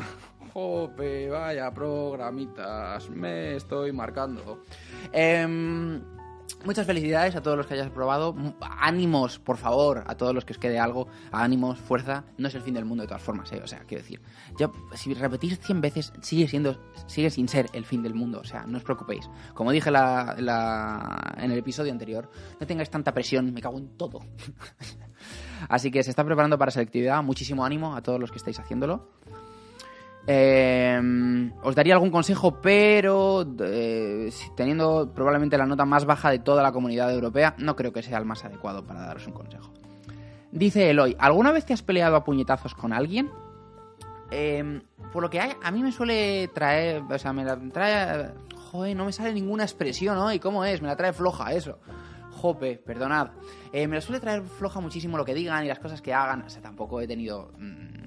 Jope, 0.56 1.28
vaya 1.28 1.70
programitas, 1.70 3.10
me 3.10 3.56
estoy 3.56 3.92
marcando. 3.92 4.62
Eh, 5.12 5.46
muchas 6.64 6.86
felicidades 6.86 7.36
a 7.36 7.42
todos 7.42 7.58
los 7.58 7.66
que 7.66 7.74
hayáis 7.74 7.90
probado. 7.90 8.34
Ánimos, 8.62 9.38
por 9.38 9.58
favor, 9.58 10.04
a 10.06 10.14
todos 10.14 10.34
los 10.34 10.46
que 10.46 10.54
os 10.54 10.58
quede 10.58 10.78
algo. 10.78 11.08
Ánimos, 11.30 11.78
fuerza. 11.78 12.24
No 12.38 12.48
es 12.48 12.54
el 12.54 12.62
fin 12.62 12.72
del 12.72 12.86
mundo 12.86 13.02
de 13.02 13.08
todas 13.08 13.22
formas, 13.22 13.52
¿eh? 13.52 13.60
O 13.62 13.66
sea, 13.66 13.80
quiero 13.80 14.02
decir, 14.02 14.22
ya, 14.58 14.70
si 14.94 15.12
repetís 15.12 15.60
100 15.60 15.80
veces, 15.82 16.10
sigue 16.22 16.48
siendo, 16.48 16.80
sigue 17.06 17.28
sin 17.28 17.48
ser 17.48 17.66
el 17.74 17.84
fin 17.84 18.02
del 18.02 18.14
mundo. 18.14 18.40
O 18.40 18.44
sea, 18.44 18.64
no 18.66 18.78
os 18.78 18.82
preocupéis. 18.82 19.28
Como 19.52 19.72
dije 19.72 19.90
la, 19.90 20.36
la, 20.38 21.34
en 21.36 21.50
el 21.50 21.58
episodio 21.58 21.92
anterior, 21.92 22.30
no 22.58 22.66
tengáis 22.66 22.88
tanta 22.88 23.12
presión, 23.12 23.52
me 23.52 23.60
cago 23.60 23.76
en 23.76 23.94
todo. 23.98 24.20
Así 25.68 25.90
que 25.90 26.02
se 26.02 26.08
está 26.08 26.24
preparando 26.24 26.56
para 26.56 26.70
selectividad. 26.70 27.22
Muchísimo 27.22 27.62
ánimo 27.62 27.94
a 27.94 28.02
todos 28.02 28.18
los 28.18 28.30
que 28.30 28.38
estáis 28.38 28.58
haciéndolo. 28.58 29.10
Eh, 30.28 31.50
os 31.62 31.74
daría 31.74 31.94
algún 31.94 32.10
consejo, 32.10 32.60
pero 32.60 33.46
eh, 33.60 34.30
teniendo 34.56 35.12
probablemente 35.14 35.56
la 35.56 35.66
nota 35.66 35.84
más 35.84 36.04
baja 36.04 36.30
de 36.30 36.40
toda 36.40 36.62
la 36.62 36.72
comunidad 36.72 37.12
europea, 37.14 37.54
no 37.58 37.76
creo 37.76 37.92
que 37.92 38.02
sea 38.02 38.18
el 38.18 38.24
más 38.24 38.44
adecuado 38.44 38.84
para 38.84 39.02
daros 39.02 39.26
un 39.26 39.34
consejo. 39.34 39.70
Dice 40.50 40.90
Eloy, 40.90 41.16
¿alguna 41.18 41.52
vez 41.52 41.64
te 41.64 41.74
has 41.74 41.82
peleado 41.82 42.16
a 42.16 42.24
puñetazos 42.24 42.74
con 42.74 42.92
alguien? 42.92 43.30
Eh, 44.30 44.80
por 45.12 45.22
lo 45.22 45.30
que 45.30 45.40
hay, 45.40 45.52
a 45.62 45.70
mí 45.70 45.82
me 45.82 45.92
suele 45.92 46.48
traer, 46.48 47.02
o 47.08 47.18
sea, 47.18 47.32
me 47.32 47.44
la 47.44 47.56
trae, 47.72 48.32
joder, 48.70 48.96
no 48.96 49.04
me 49.04 49.12
sale 49.12 49.32
ninguna 49.32 49.62
expresión 49.62 50.18
hoy, 50.18 50.40
¿cómo 50.40 50.64
es? 50.64 50.82
Me 50.82 50.88
la 50.88 50.96
trae 50.96 51.12
floja 51.12 51.52
eso. 51.52 51.78
Jope, 52.32 52.76
perdonad. 52.76 53.30
Eh, 53.72 53.86
me 53.86 53.94
la 53.96 54.00
suele 54.00 54.20
traer 54.20 54.42
floja 54.42 54.80
muchísimo 54.80 55.16
lo 55.16 55.24
que 55.24 55.34
digan 55.34 55.64
y 55.64 55.68
las 55.68 55.78
cosas 55.78 56.02
que 56.02 56.12
hagan. 56.12 56.42
O 56.42 56.50
sea, 56.50 56.60
tampoco 56.60 57.00
he 57.00 57.06
tenido 57.06 57.52
mmm, 57.58 58.05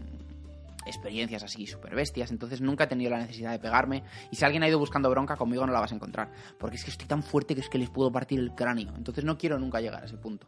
experiencias 0.89 1.43
así 1.43 1.65
súper 1.65 1.95
bestias, 1.95 2.31
entonces 2.31 2.61
nunca 2.61 2.85
he 2.85 2.87
tenido 2.87 3.11
la 3.11 3.19
necesidad 3.19 3.51
de 3.51 3.59
pegarme. 3.59 4.03
Y 4.31 4.35
si 4.35 4.45
alguien 4.45 4.63
ha 4.63 4.67
ido 4.67 4.79
buscando 4.79 5.09
bronca, 5.09 5.35
conmigo 5.35 5.65
no 5.65 5.73
la 5.73 5.79
vas 5.79 5.91
a 5.91 5.95
encontrar. 5.95 6.31
Porque 6.57 6.75
es 6.75 6.83
que 6.83 6.91
estoy 6.91 7.07
tan 7.07 7.23
fuerte 7.23 7.55
que 7.55 7.61
es 7.61 7.69
que 7.69 7.77
les 7.77 7.89
puedo 7.89 8.11
partir 8.11 8.39
el 8.39 8.53
cráneo. 8.53 8.93
Entonces 8.95 9.23
no 9.23 9.37
quiero 9.37 9.57
nunca 9.59 9.81
llegar 9.81 10.03
a 10.03 10.05
ese 10.05 10.17
punto. 10.17 10.47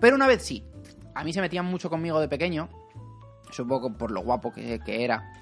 Pero 0.00 0.16
una 0.16 0.26
vez 0.26 0.42
sí. 0.42 0.64
A 1.14 1.24
mí 1.24 1.32
se 1.32 1.40
metían 1.40 1.64
mucho 1.64 1.90
conmigo 1.90 2.20
de 2.20 2.28
pequeño. 2.28 2.68
Supongo 3.50 3.96
por 3.96 4.10
lo 4.10 4.22
guapo 4.22 4.52
que, 4.52 4.80
era. 4.86 5.32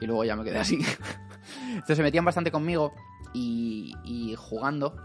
Y 0.00 0.06
luego 0.06 0.24
ya 0.24 0.36
me 0.36 0.44
quedé 0.44 0.58
así. 0.58 0.78
Entonces 1.68 1.96
se 1.96 2.02
metían 2.02 2.24
bastante 2.24 2.50
conmigo. 2.50 2.92
Y, 3.34 3.92
y 4.04 4.34
jugando 4.36 4.96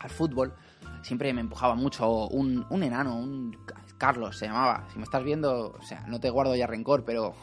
al 0.00 0.10
fútbol, 0.10 0.54
siempre 1.02 1.32
me 1.32 1.40
empujaba 1.40 1.74
mucho 1.74 2.26
un, 2.28 2.66
un 2.68 2.82
enano, 2.82 3.16
un 3.16 3.56
Carlos 3.98 4.36
se 4.36 4.46
llamaba. 4.46 4.84
Si 4.92 4.98
me 4.98 5.04
estás 5.04 5.22
viendo, 5.22 5.74
o 5.78 5.82
sea, 5.82 6.04
no 6.06 6.20
te 6.20 6.30
guardo 6.30 6.54
ya 6.54 6.66
rencor, 6.66 7.04
pero 7.04 7.34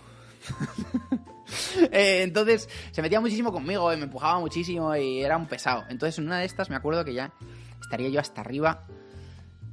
eh, 1.91 2.23
entonces 2.23 2.69
se 2.91 3.01
metía 3.01 3.19
muchísimo 3.19 3.51
conmigo 3.51 3.91
y 3.93 3.97
me 3.97 4.03
empujaba 4.03 4.39
muchísimo 4.39 4.95
y 4.95 5.21
era 5.21 5.37
un 5.37 5.47
pesado. 5.47 5.83
Entonces 5.89 6.17
en 6.19 6.25
una 6.25 6.39
de 6.39 6.45
estas 6.45 6.69
me 6.69 6.75
acuerdo 6.75 7.05
que 7.05 7.13
ya 7.13 7.33
estaría 7.81 8.09
yo 8.09 8.19
hasta 8.19 8.41
arriba 8.41 8.85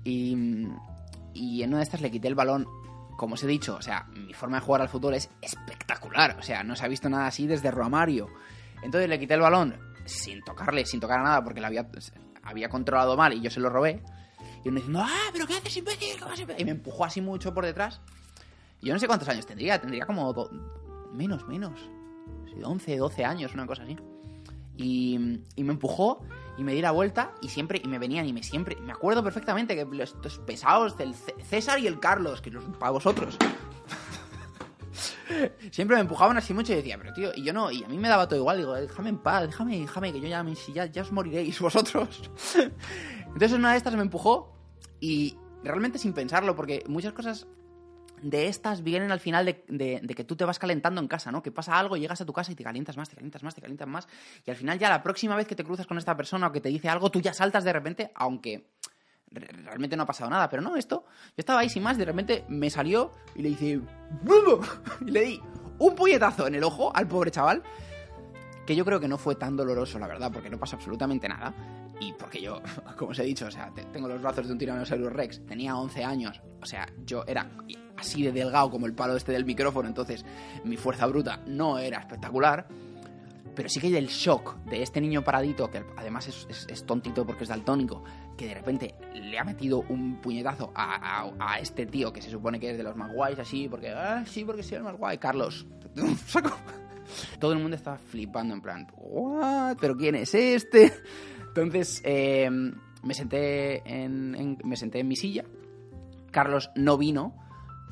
y, 0.05 0.67
y 1.35 1.63
en 1.63 1.69
una 1.71 1.79
de 1.79 1.85
estas 1.85 2.01
le 2.01 2.11
quité 2.11 2.29
el 2.29 2.35
balón 2.35 2.67
como 3.21 3.35
os 3.35 3.45
he 3.45 3.47
dicho, 3.47 3.77
o 3.77 3.83
sea, 3.83 4.07
mi 4.15 4.33
forma 4.33 4.59
de 4.59 4.65
jugar 4.65 4.81
al 4.81 4.89
fútbol 4.89 5.13
es 5.13 5.29
espectacular. 5.43 6.39
O 6.39 6.43
sea, 6.43 6.65
no 6.65 6.75
se 6.75 6.87
ha 6.87 6.89
visto 6.89 7.11
nada 7.11 7.27
así 7.27 7.47
desde 7.47 7.71
Romario. 7.71 8.31
Entonces 8.83 9.11
le 9.11 9.19
quité 9.19 9.35
el 9.35 9.41
balón 9.41 9.79
sin 10.07 10.43
tocarle, 10.43 10.87
sin 10.87 11.01
tocar 11.01 11.21
a 11.21 11.25
nada, 11.25 11.45
porque 11.45 11.61
lo 11.61 11.67
había, 11.67 12.71
controlado 12.71 13.19
mal 13.19 13.35
y 13.35 13.43
yo 13.43 13.51
se 13.51 13.61
lo 13.61 13.69
robé. 13.69 14.03
Y 14.65 14.69
uno 14.69 14.77
diciendo, 14.77 15.03
¡ah, 15.03 15.29
pero 15.35 15.47
qué 15.47 15.53
haces, 15.53 15.77
imbécil! 15.77 16.17
¿Qué 16.17 16.25
vas 16.25 16.41
a 16.41 16.45
hacer?". 16.45 16.57
Y 16.59 16.65
me 16.65 16.71
empujó 16.71 17.05
así 17.05 17.21
mucho 17.21 17.53
por 17.53 17.67
detrás. 17.67 18.01
Yo 18.83 18.93
no 18.93 18.99
sé 18.99 19.07
cuántos 19.07 19.29
años 19.29 19.47
tendría, 19.47 19.81
tendría 19.81 20.07
como 20.07 20.49
menos, 21.13 21.47
menos. 21.47 21.81
Sí, 22.47 22.63
11, 22.63 22.97
12 22.97 23.25
años, 23.25 23.55
una 23.55 23.67
cosa 23.67 23.83
así. 23.83 23.97
Y, 24.77 25.43
y 25.57 25.65
me 25.65 25.73
empujó 25.73 26.23
y 26.61 26.65
me 26.65 26.75
di 26.75 26.83
la 26.83 26.91
vuelta 26.91 27.33
y 27.41 27.49
siempre, 27.49 27.81
y 27.83 27.89
me 27.89 27.99
venían 27.99 28.27
y 28.27 28.33
me 28.33 28.43
siempre, 28.43 28.77
me 28.77 28.93
acuerdo 28.93 29.23
perfectamente 29.23 29.75
que 29.75 29.87
estos 30.03 30.39
pesados 30.41 30.97
del 30.99 31.15
César 31.15 31.79
y 31.79 31.87
el 31.87 31.99
Carlos, 32.01 32.43
que 32.43 32.51
los 32.51 32.65
para 32.79 32.91
vosotros. 32.91 33.37
Siempre 35.71 35.97
me 35.97 36.03
empujaban 36.03 36.37
así 36.37 36.53
mucho 36.53 36.73
y 36.73 36.77
decía, 36.77 36.99
pero 36.99 37.13
tío, 37.15 37.31
y 37.35 37.45
yo 37.45 37.53
no, 37.53 37.71
y 37.71 37.85
a 37.85 37.89
mí 37.89 37.97
me 37.97 38.09
daba 38.09 38.29
todo 38.29 38.39
igual, 38.39 38.59
digo, 38.59 38.75
déjame 38.75 39.09
en 39.09 39.19
paz, 39.19 39.47
déjame, 39.47 39.79
déjame, 39.79 40.13
que 40.13 40.21
yo 40.21 40.29
ya, 40.29 40.45
si 40.55 40.73
ya, 40.73 40.87
ya 40.87 41.03
os 41.03 41.13
moriréis 41.13 41.61
vosotros. 41.61 42.31
Entonces 43.25 43.53
una 43.53 43.71
de 43.71 43.79
estas 43.79 43.95
me 43.95 44.03
empujó 44.03 44.53
y 44.99 45.39
realmente 45.63 45.99
sin 45.99 46.13
pensarlo, 46.13 46.57
porque 46.57 46.85
muchas 46.89 47.13
cosas 47.13 47.47
de 48.23 48.49
estas 48.49 48.83
vienen 48.83 49.13
al 49.13 49.21
final 49.21 49.45
de, 49.45 50.15
que 50.17 50.25
tú 50.25 50.37
te 50.37 50.45
vas 50.45 50.59
calentando 50.59 51.01
en 51.01 51.09
casa, 51.09 51.33
¿no? 51.33 51.43
Que 51.43 51.51
pasa 51.51 51.79
algo, 51.79 51.97
llegas 51.97 52.21
a 52.21 52.27
tu 52.27 52.33
casa 52.33 52.53
y 52.53 52.55
te 52.55 52.65
calientas 52.65 52.97
más, 52.97 53.09
te 53.09 53.15
calientas 53.17 53.43
más, 53.43 53.55
te 53.55 53.61
calientas 53.61 53.89
más, 53.89 54.09
y 54.47 54.51
al 54.51 54.57
final 54.57 54.79
ya 54.79 54.89
la 54.89 55.03
próxima 55.03 55.37
vez 55.37 55.47
que 55.47 55.55
te 55.57 55.65
cruzas 55.65 55.87
con 55.87 55.97
esta 55.99 56.17
persona 56.17 56.49
o 56.49 56.53
que 56.53 56.61
te 56.61 56.69
dice 56.69 56.89
algo, 56.89 57.11
tú 57.11 57.21
ya 57.21 57.33
saltas 57.33 57.65
de 57.65 57.73
repente, 57.73 58.11
aunque 58.15 58.69
re- 59.31 59.47
realmente 59.65 59.97
no 59.97 60.03
ha 60.03 60.07
pasado 60.07 60.29
nada, 60.31 60.49
pero 60.49 60.63
no, 60.63 60.77
esto, 60.77 61.05
yo 61.29 61.35
estaba 61.39 61.61
ahí 61.61 61.69
sin 61.71 61.83
más, 61.83 61.97
de 61.97 62.05
repente 62.05 62.45
me 62.49 62.69
salió 62.71 63.13
y 63.35 63.43
le 63.43 63.49
hice 63.51 63.81
y 65.07 65.11
le 65.11 65.21
di 65.23 65.41
un 65.79 65.95
puñetazo 65.95 66.47
en 66.47 66.55
el 66.57 66.65
ojo 66.65 66.95
al 66.95 67.09
pobre 67.09 67.31
chaval, 67.31 67.63
que 68.67 68.77
yo 68.77 68.85
creo 68.85 69.01
que 69.01 69.09
no 69.09 69.17
fue 69.19 69.35
tan 69.35 69.57
doloroso, 69.57 69.99
la 69.99 70.07
verdad, 70.07 70.31
porque 70.33 70.51
no 70.51 70.59
pasa 70.59 70.77
absolutamente 70.77 71.27
nada. 71.29 71.55
Y 72.01 72.13
porque 72.15 72.41
yo, 72.41 72.61
como 72.97 73.11
os 73.13 73.19
he 73.19 73.25
dicho, 73.25 73.47
o 73.47 73.51
sea, 73.51 73.71
te- 73.75 73.85
tengo 73.85 74.09
los 74.09 74.21
brazos 74.21 74.47
de 74.47 74.53
un 74.53 74.59
Tyrannosaurus 74.59 75.13
Rex, 75.13 75.45
tenía 75.47 75.77
11 75.77 76.03
años, 76.05 76.41
o 76.63 76.67
sea, 76.67 76.89
yo 77.07 77.25
era 77.27 77.49
así 77.97 78.23
de 78.23 78.33
delgado 78.33 78.71
como 78.71 78.87
el 78.87 78.95
palo 78.95 79.15
este 79.17 79.33
del 79.33 79.45
micrófono, 79.45 79.87
entonces 79.89 80.25
mi 80.65 80.77
fuerza 80.79 81.07
bruta 81.07 81.43
no 81.47 81.79
era 81.79 81.99
espectacular. 82.01 82.67
Pero 83.55 83.69
sí 83.69 83.81
que 83.81 83.99
el 83.99 84.07
shock 84.07 84.57
de 84.67 84.81
este 84.83 85.01
niño 85.01 85.23
paradito, 85.25 85.69
que 85.71 85.85
además 85.97 86.29
es, 86.29 86.87
tontito 86.87 87.27
porque 87.27 87.43
es 87.43 87.51
daltónico, 87.51 88.03
que 88.39 88.47
de 88.47 88.55
repente 88.55 88.95
le 89.13 89.39
ha 89.39 89.45
metido 89.45 89.81
un 89.89 90.21
puñetazo 90.21 90.73
a 90.75 91.59
este 91.61 91.85
tío 91.85 92.13
que 92.13 92.23
se 92.23 92.31
supone 92.31 92.61
que 92.61 92.71
es 92.71 92.79
de 92.79 92.85
los 92.85 92.97
más 92.97 93.13
guays, 93.13 93.39
así, 93.41 93.69
porque, 93.69 93.91
ah, 93.91 94.25
sí, 94.25 94.45
porque 94.45 94.63
soy 94.63 94.77
el 94.79 94.85
más 94.85 94.97
guay, 94.97 95.19
Carlos. 95.19 95.67
Saco. 96.27 96.57
Todo 97.41 97.53
el 97.53 97.59
mundo 97.59 97.77
estaba 97.77 97.99
flipando 97.99 98.55
en 98.55 98.61
plan, 98.63 98.87
¿what? 98.97 99.77
¿Pero 99.81 99.97
quién 99.97 100.15
es 100.15 100.33
este? 100.35 100.93
Entonces 101.51 102.01
eh, 102.05 102.49
me, 102.51 103.15
senté 103.15 103.83
en, 103.85 104.59
me 104.63 104.77
senté 104.77 105.01
en 105.01 105.09
mi 105.09 105.17
silla. 105.17 105.45
Carlos 106.31 106.71
no 106.77 106.97
vino 106.97 107.35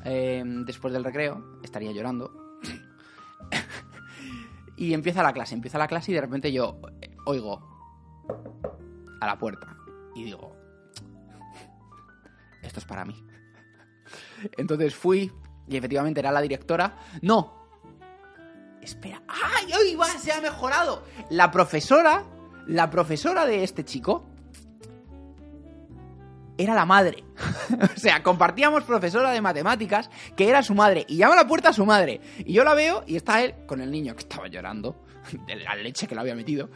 eh, 0.05 0.43
después 0.65 0.93
del 0.93 1.03
recreo, 1.03 1.59
estaría 1.63 1.91
llorando. 1.91 2.31
y 4.77 4.93
empieza 4.93 5.23
la 5.23 5.33
clase, 5.33 5.55
empieza 5.55 5.77
la 5.77 5.87
clase 5.87 6.11
y 6.11 6.15
de 6.15 6.21
repente 6.21 6.51
yo 6.51 6.79
eh, 7.01 7.15
oigo 7.25 7.61
a 9.19 9.25
la 9.25 9.37
puerta 9.37 9.75
y 10.15 10.23
digo, 10.23 10.55
esto 12.61 12.79
es 12.79 12.85
para 12.85 13.03
mí. 13.03 13.25
Entonces 14.57 14.95
fui 14.95 15.31
y 15.67 15.75
efectivamente 15.75 16.21
era 16.21 16.31
la 16.31 16.41
directora. 16.41 16.97
No, 17.21 17.59
Espera. 18.81 19.21
¡Ay! 19.27 19.71
¡Ay! 19.73 19.95
Va, 19.95 20.07
se 20.07 20.31
ha 20.31 20.41
mejorado. 20.41 21.03
La 21.29 21.51
profesora. 21.51 22.25
La 22.69 22.91
profesora 22.91 23.47
de 23.47 23.63
este 23.63 23.83
chico. 23.83 24.25
Era 26.55 26.75
la 26.75 26.85
madre. 26.85 27.23
o 27.95 27.99
sea, 27.99 28.21
compartíamos 28.21 28.83
profesora 28.83 29.31
de 29.31 29.41
matemáticas 29.41 30.11
que 30.35 30.47
era 30.47 30.61
su 30.61 30.75
madre. 30.75 31.03
Y 31.07 31.17
llama 31.17 31.33
a 31.33 31.37
la 31.37 31.47
puerta 31.47 31.69
a 31.69 31.73
su 31.73 31.83
madre. 31.83 32.21
Y 32.45 32.53
yo 32.53 32.63
la 32.63 32.75
veo 32.75 33.03
y 33.07 33.15
está 33.15 33.43
él 33.43 33.55
con 33.65 33.81
el 33.81 33.89
niño 33.89 34.13
que 34.13 34.19
estaba 34.19 34.47
llorando. 34.47 35.03
De 35.47 35.55
la 35.55 35.73
leche 35.75 36.05
que 36.05 36.13
le 36.13 36.21
había 36.21 36.35
metido. 36.35 36.69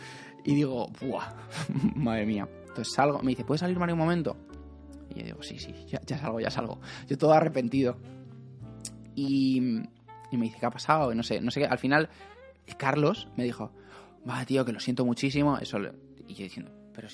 Y 0.43 0.55
digo, 0.55 0.87
¡buah! 0.99 1.31
Madre 1.95 2.25
mía. 2.25 2.47
Entonces 2.67 2.91
salgo. 2.91 3.21
Me 3.21 3.29
dice, 3.29 3.45
¿puedes 3.45 3.59
salir, 3.59 3.77
Mario, 3.77 3.93
un 3.93 3.99
momento? 3.99 4.35
Y 5.11 5.19
yo 5.19 5.25
digo, 5.25 5.43
sí, 5.43 5.59
sí, 5.59 5.75
ya, 5.87 6.17
salgo, 6.17 6.39
ya 6.39 6.49
salgo. 6.49 6.79
Yo 7.07 7.19
todo 7.19 7.33
arrepentido. 7.33 7.97
Y, 9.13 9.57
y 10.31 10.37
me 10.37 10.45
dice, 10.45 10.57
¿qué 10.59 10.65
ha 10.65 10.71
pasado? 10.71 11.11
Y 11.11 11.15
no 11.15 11.21
sé, 11.21 11.39
no 11.39 11.51
sé 11.51 11.59
qué. 11.61 11.67
Al 11.67 11.77
final, 11.77 12.09
Carlos 12.79 13.27
me 13.37 13.43
dijo, 13.43 13.71
va, 14.29 14.45
tío, 14.45 14.63
que 14.65 14.71
lo 14.71 14.79
siento 14.79 15.05
muchísimo. 15.05 15.57
Eso 15.57 15.77
Y 16.27 16.33
yo 16.35 16.43
diciendo, 16.43 16.71
pero, 16.93 17.07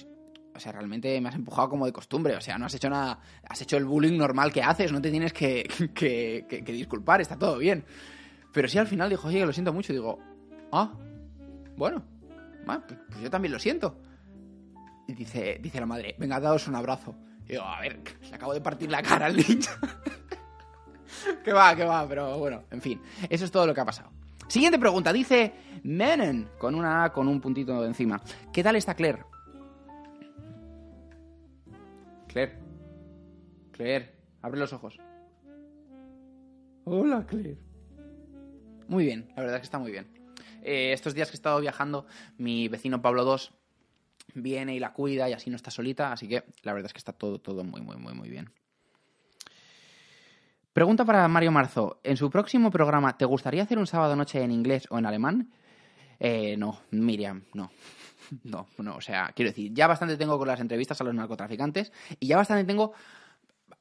o 0.56 0.60
sea, 0.60 0.72
realmente 0.72 1.20
me 1.22 1.30
has 1.30 1.36
empujado 1.36 1.70
como 1.70 1.86
de 1.86 1.92
costumbre. 1.94 2.36
O 2.36 2.42
sea, 2.42 2.58
no 2.58 2.66
has 2.66 2.74
hecho 2.74 2.90
nada. 2.90 3.20
Has 3.48 3.62
hecho 3.62 3.78
el 3.78 3.86
bullying 3.86 4.18
normal 4.18 4.52
que 4.52 4.62
haces. 4.62 4.92
No 4.92 5.02
te 5.02 5.12
tienes 5.12 5.34
que, 5.34 5.64
que, 5.94 6.46
que- 6.48 6.62
disculpar. 6.74 7.22
Está 7.22 7.38
todo 7.38 7.58
bien. 7.58 7.86
Pero 8.54 8.68
sí, 8.68 8.78
al 8.78 8.88
final 8.88 9.10
dijo, 9.10 9.28
oye, 9.28 9.40
que 9.40 9.46
lo 9.46 9.54
siento 9.54 9.74
mucho. 9.74 9.94
Y 9.94 9.98
digo, 9.98 10.20
ah, 10.72 10.92
bueno, 11.78 12.04
pues, 12.66 12.80
pues 13.10 13.22
yo 13.22 13.30
también 13.30 13.52
lo 13.54 13.60
siento. 13.60 14.00
Y 15.08 15.14
dice, 15.14 15.60
dice 15.62 15.80
la 15.80 15.86
madre, 15.86 16.16
venga, 16.20 16.40
daos 16.40 16.68
un 16.68 16.76
abrazo. 16.76 17.16
Y 17.46 17.54
digo, 17.54 17.64
a 17.64 17.80
ver, 17.82 18.00
le 18.30 18.36
acabo 18.36 18.54
de 18.54 18.62
partir 18.62 18.92
la 18.92 19.02
cara 19.02 19.26
al 19.28 19.36
niño. 19.38 19.70
que 21.44 21.52
va, 21.54 21.76
que 21.76 21.84
va, 21.84 22.08
pero 22.08 22.38
bueno, 22.38 22.64
en 22.70 22.82
fin, 22.82 23.02
eso 23.30 23.46
es 23.46 23.52
todo 23.52 23.66
lo 23.66 23.74
que 23.74 23.82
ha 23.82 23.86
pasado. 23.86 24.12
Siguiente 24.50 24.80
pregunta, 24.80 25.14
dice 25.14 25.54
Menen, 25.84 26.50
con 26.58 26.74
una 26.74 27.04
A 27.04 27.14
con 27.14 27.28
un 27.28 27.40
puntito 27.40 27.86
encima. 27.86 28.20
¿Qué 28.52 28.64
tal 28.64 28.76
está 28.76 28.96
Claire? 28.96 29.24
Claire. 32.28 32.58
Claire, 33.72 34.16
abre 34.42 34.60
los 34.60 34.74
ojos. 34.74 35.00
Hola, 36.86 37.24
Claire. 37.28 37.60
Muy 38.88 39.06
bien, 39.06 39.32
la 39.36 39.44
verdad 39.44 39.58
es 39.58 39.62
que 39.62 39.66
está 39.66 39.78
muy 39.78 39.92
bien. 39.92 40.08
Eh, 40.64 40.94
estos 40.94 41.14
días 41.14 41.30
que 41.30 41.36
he 41.36 41.38
estado 41.38 41.60
viajando, 41.60 42.08
mi 42.40 42.68
vecino 42.70 43.04
Pablo 43.04 43.24
II 43.24 43.54
viene 44.34 44.74
y 44.74 44.80
la 44.80 44.94
cuida 44.94 45.30
y 45.30 45.34
así 45.34 45.52
no 45.52 45.58
está 45.58 45.70
solita, 45.70 46.12
así 46.12 46.28
que 46.28 46.44
la 46.64 46.74
verdad 46.74 46.88
es 46.88 46.94
que 46.94 46.98
está 46.98 47.14
todo, 47.14 47.40
todo 47.40 47.64
muy, 47.64 47.82
muy, 47.82 47.98
muy, 47.98 48.16
muy 48.16 48.30
bien. 48.30 48.50
Pregunta 50.74 51.04
para 51.04 51.28
Mario 51.28 51.52
Marzo. 51.52 52.00
En 52.04 52.16
su 52.16 52.30
próximo 52.30 52.70
programa, 52.70 53.18
¿te 53.18 53.26
gustaría 53.26 53.64
hacer 53.64 53.80
un 53.80 53.88
sábado 53.88 54.16
noche 54.16 54.42
en 54.42 54.52
inglés 54.52 54.86
o 54.90 55.00
en 55.00 55.06
alemán? 55.06 55.52
Eh, 56.20 56.56
no, 56.58 56.82
Miriam, 56.92 57.44
no. 57.54 57.72
No, 58.44 58.68
no, 58.78 58.96
o 58.96 59.02
sea, 59.02 59.32
quiero 59.36 59.50
decir, 59.50 59.74
ya 59.74 59.88
bastante 59.88 60.16
tengo 60.16 60.38
con 60.38 60.48
las 60.48 60.60
entrevistas 60.60 61.02
a 61.02 61.04
los 61.04 61.16
narcotraficantes 61.16 61.92
y 62.20 62.28
ya 62.28 62.38
bastante 62.38 62.64
tengo 62.64 62.94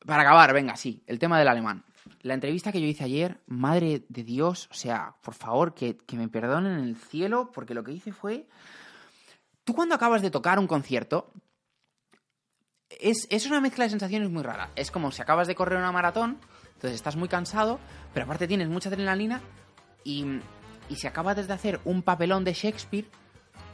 para 0.06 0.22
acabar, 0.22 0.54
venga, 0.54 0.74
sí, 0.74 1.02
el 1.06 1.18
tema 1.18 1.38
del 1.38 1.48
alemán. 1.48 1.84
La 2.22 2.32
entrevista 2.32 2.72
que 2.72 2.80
yo 2.80 2.86
hice 2.86 3.04
ayer, 3.04 3.42
madre 3.46 4.06
de 4.08 4.24
Dios, 4.24 4.66
o 4.70 4.74
sea, 4.74 5.16
por 5.22 5.34
favor, 5.34 5.74
que, 5.74 5.98
que 5.98 6.16
me 6.16 6.28
perdonen 6.28 6.78
en 6.78 6.84
el 6.84 6.96
cielo, 6.96 7.50
porque 7.52 7.74
lo 7.74 7.84
que 7.84 7.92
hice 7.92 8.12
fue... 8.12 8.46
Tú 9.64 9.74
cuando 9.74 9.94
acabas 9.94 10.22
de 10.22 10.30
tocar 10.30 10.58
un 10.58 10.66
concierto, 10.66 11.30
es, 12.88 13.26
es 13.30 13.46
una 13.46 13.60
mezcla 13.60 13.84
de 13.84 13.90
sensaciones 13.90 14.30
muy 14.30 14.42
rara. 14.42 14.70
Es 14.76 14.90
como 14.90 15.12
si 15.12 15.20
acabas 15.20 15.46
de 15.46 15.54
correr 15.54 15.78
una 15.78 15.92
maratón, 15.92 16.38
entonces 16.78 16.94
estás 16.94 17.16
muy 17.16 17.28
cansado, 17.28 17.80
pero 18.14 18.24
aparte 18.24 18.46
tienes 18.46 18.68
mucha 18.68 18.88
adrenalina 18.88 19.40
y, 20.04 20.24
y 20.88 20.94
si 20.94 21.08
acabas 21.08 21.34
de 21.44 21.52
hacer 21.52 21.80
un 21.84 22.02
papelón 22.02 22.44
de 22.44 22.52
Shakespeare, 22.52 23.04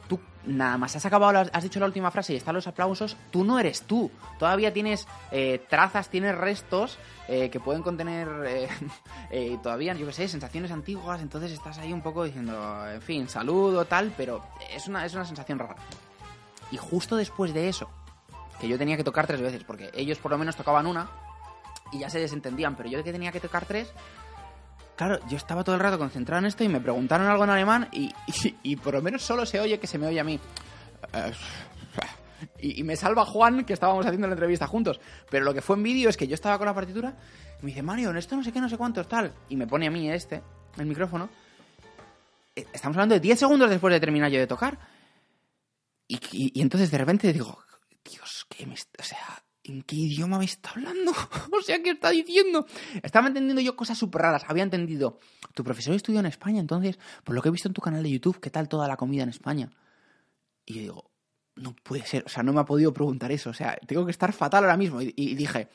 tú 0.07 0.19
nada 0.47 0.79
más 0.79 0.95
has 0.95 1.05
acabado, 1.05 1.47
has 1.53 1.63
dicho 1.63 1.79
la 1.79 1.85
última 1.85 2.09
frase 2.09 2.33
y 2.33 2.35
están 2.35 2.55
los 2.55 2.65
aplausos, 2.65 3.15
tú 3.29 3.43
no 3.43 3.59
eres 3.59 3.83
tú. 3.83 4.09
Todavía 4.39 4.73
tienes 4.73 5.07
eh, 5.31 5.63
trazas, 5.69 6.09
tienes 6.09 6.35
restos 6.35 6.97
eh, 7.27 7.51
que 7.51 7.59
pueden 7.59 7.83
contener 7.83 8.27
eh, 8.47 8.67
eh, 9.29 9.59
todavía, 9.61 9.93
yo 9.93 10.07
qué 10.07 10.13
sé, 10.13 10.27
sensaciones 10.27 10.71
antiguas, 10.71 11.21
entonces 11.21 11.51
estás 11.51 11.77
ahí 11.77 11.93
un 11.93 12.01
poco 12.01 12.23
diciendo, 12.23 12.89
en 12.89 13.03
fin, 13.03 13.29
saludo, 13.29 13.85
tal, 13.85 14.11
pero 14.17 14.43
es 14.73 14.87
una, 14.87 15.05
es 15.05 15.13
una 15.13 15.25
sensación 15.25 15.59
rara. 15.59 15.75
Y 16.71 16.77
justo 16.77 17.15
después 17.15 17.53
de 17.53 17.69
eso, 17.69 17.87
que 18.59 18.67
yo 18.67 18.79
tenía 18.79 18.97
que 18.97 19.03
tocar 19.03 19.27
tres 19.27 19.41
veces, 19.41 19.63
porque 19.63 19.91
ellos 19.93 20.17
por 20.17 20.31
lo 20.31 20.39
menos 20.39 20.55
tocaban 20.55 20.87
una 20.87 21.07
y 21.95 21.99
ya 21.99 22.09
se 22.09 22.19
desentendían, 22.19 22.75
pero 22.75 22.89
yo 22.89 23.03
que 23.03 23.11
tenía 23.11 23.31
que 23.31 23.39
tocar 23.39 23.65
tres, 23.65 23.91
claro, 24.95 25.19
yo 25.27 25.37
estaba 25.37 25.63
todo 25.63 25.75
el 25.75 25.81
rato 25.81 25.97
concentrado 25.97 26.39
en 26.39 26.45
esto 26.45 26.63
y 26.63 26.69
me 26.69 26.79
preguntaron 26.81 27.27
algo 27.27 27.43
en 27.43 27.49
alemán 27.49 27.89
y, 27.91 28.11
y- 28.63 28.75
por 28.75 28.93
lo 28.93 29.01
menos 29.01 29.21
solo 29.23 29.45
se 29.45 29.59
oye 29.59 29.79
que 29.79 29.87
se 29.87 29.97
me 29.97 30.07
oye 30.07 30.19
a 30.19 30.23
mí. 30.23 30.39
Eh, 31.13 31.31
Y, 32.59 32.83
me 32.83 32.95
salva 32.95 33.25
Juan, 33.25 33.63
que 33.65 33.73
estábamos 33.73 34.05
haciendo 34.05 34.27
la 34.27 34.33
entrevista 34.33 34.67
juntos. 34.67 34.99
Pero 35.29 35.45
lo 35.45 35.53
que 35.53 35.61
fue 35.61 35.77
en 35.77 35.83
vídeo 35.83 36.09
es 36.09 36.17
que 36.17 36.27
yo 36.27 36.35
estaba 36.35 36.57
con 36.57 36.67
la 36.67 36.73
partitura 36.73 37.15
y 37.61 37.65
me 37.65 37.71
dice, 37.71 37.81
Mario, 37.81 38.09
en 38.11 38.17
esto 38.17 38.35
no 38.35 38.43
sé 38.43 38.51
qué, 38.51 38.59
no 38.59 38.69
sé 38.69 38.77
cuánto, 38.77 39.05
tal. 39.05 39.33
Y 39.49 39.55
me 39.55 39.65
pone 39.67 39.87
a 39.87 39.91
mí 39.91 40.09
este, 40.11 40.41
el 40.77 40.85
micrófono. 40.85 41.29
Eh, 42.55 42.65
Estamos 42.73 42.97
hablando 42.97 43.15
de 43.15 43.21
10 43.21 43.39
segundos 43.39 43.69
después 43.69 43.93
de 43.93 43.99
terminar 43.99 44.29
yo 44.31 44.39
de 44.39 44.47
tocar. 44.47 44.77
Y, 46.07 46.19
y- 46.31 46.61
entonces 46.61 46.91
de 46.91 46.97
repente 46.97 47.31
digo, 47.33 47.57
Dios, 48.03 48.45
¿qué 48.49 48.65
me 48.65 48.75
O 48.75 49.03
sea, 49.03 49.43
¿en 49.65 49.81
qué 49.83 49.95
idioma 49.95 50.37
me 50.37 50.45
está 50.45 50.71
hablando? 50.71 51.11
o 51.51 51.61
sea, 51.61 51.81
¿qué 51.81 51.91
está 51.91 52.11
diciendo? 52.11 52.65
Estaba 53.01 53.27
entendiendo 53.27 53.61
yo 53.61 53.75
cosas 53.75 53.97
súper 53.97 54.21
raras. 54.21 54.43
Había 54.47 54.63
entendido, 54.63 55.19
tu 55.53 55.63
profesor 55.63 55.95
estudió 55.95 56.19
en 56.19 56.27
España, 56.27 56.59
entonces, 56.59 56.99
por 57.23 57.35
lo 57.35 57.41
que 57.41 57.49
he 57.49 57.51
visto 57.51 57.67
en 57.67 57.73
tu 57.73 57.81
canal 57.81 58.03
de 58.03 58.11
YouTube, 58.11 58.39
¿qué 58.39 58.49
tal 58.49 58.69
toda 58.69 58.87
la 58.87 58.97
comida 58.97 59.23
en 59.23 59.29
España? 59.29 59.71
Y 60.65 60.75
yo 60.75 60.81
digo, 60.81 61.11
no 61.55 61.75
puede 61.75 62.05
ser, 62.05 62.23
o 62.25 62.29
sea, 62.29 62.43
no 62.43 62.53
me 62.53 62.61
ha 62.61 62.65
podido 62.65 62.93
preguntar 62.93 63.31
eso, 63.31 63.49
o 63.49 63.53
sea, 63.53 63.77
tengo 63.87 64.05
que 64.05 64.11
estar 64.11 64.31
fatal 64.33 64.63
ahora 64.63 64.77
mismo. 64.77 65.01
Y, 65.01 65.35
dije... 65.35 65.69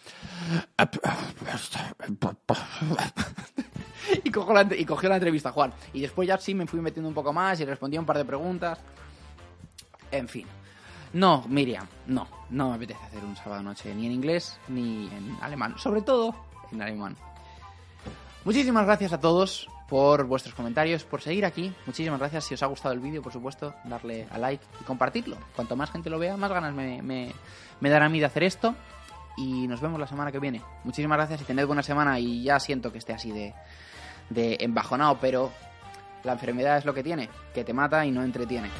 y, 4.24 4.30
cogió 4.30 4.54
la, 4.54 4.64
la 4.64 5.16
entrevista 5.16 5.52
Juan. 5.52 5.72
Y 5.92 6.00
después 6.00 6.28
ya 6.28 6.38
sí 6.38 6.54
me 6.54 6.66
fui 6.66 6.80
metiendo 6.80 7.08
un 7.08 7.14
poco 7.14 7.32
más 7.32 7.60
y 7.60 7.64
respondí 7.64 7.96
a 7.96 8.00
un 8.00 8.06
par 8.06 8.18
de 8.18 8.24
preguntas. 8.24 8.78
En 10.10 10.28
fin. 10.28 10.46
No, 11.12 11.44
Miriam, 11.48 11.86
no, 12.06 12.28
no 12.50 12.70
me 12.70 12.76
apetece 12.76 13.04
hacer 13.04 13.24
un 13.24 13.36
sábado 13.36 13.62
noche 13.62 13.94
ni 13.94 14.06
en 14.06 14.12
inglés 14.12 14.58
ni 14.68 15.08
en 15.08 15.36
alemán, 15.40 15.74
sobre 15.76 16.02
todo 16.02 16.34
en 16.70 16.82
alemán. 16.82 17.16
Muchísimas 18.44 18.86
gracias 18.86 19.12
a 19.12 19.20
todos 19.20 19.68
por 19.88 20.24
vuestros 20.24 20.54
comentarios, 20.54 21.04
por 21.04 21.20
seguir 21.20 21.44
aquí. 21.44 21.74
Muchísimas 21.84 22.20
gracias. 22.20 22.44
Si 22.44 22.54
os 22.54 22.62
ha 22.62 22.66
gustado 22.66 22.94
el 22.94 23.00
vídeo, 23.00 23.20
por 23.20 23.32
supuesto, 23.32 23.74
darle 23.84 24.28
a 24.30 24.38
like 24.38 24.64
y 24.80 24.84
compartirlo. 24.84 25.36
Cuanto 25.56 25.74
más 25.74 25.90
gente 25.90 26.08
lo 26.08 26.18
vea, 26.18 26.36
más 26.36 26.50
ganas 26.50 26.72
me, 26.72 27.34
dará 27.80 28.06
a 28.06 28.08
mí 28.08 28.20
de 28.20 28.26
hacer 28.26 28.44
esto. 28.44 28.74
Y 29.36 29.66
nos 29.66 29.80
vemos 29.80 29.98
la 29.98 30.06
semana 30.06 30.30
que 30.30 30.38
viene. 30.38 30.62
Muchísimas 30.84 31.18
gracias 31.18 31.42
y 31.42 31.44
tened 31.44 31.66
buena 31.66 31.82
semana. 31.82 32.20
Y 32.20 32.44
ya 32.44 32.60
siento 32.60 32.92
que 32.92 32.98
esté 32.98 33.12
así 33.12 33.32
de, 33.32 33.52
de 34.30 34.58
embajonado, 34.60 35.18
pero 35.20 35.50
la 36.22 36.32
enfermedad 36.32 36.78
es 36.78 36.84
lo 36.84 36.94
que 36.94 37.02
tiene, 37.02 37.28
que 37.52 37.64
te 37.64 37.72
mata 37.72 38.06
y 38.06 38.12
no 38.12 38.22
entretiene. 38.22 38.70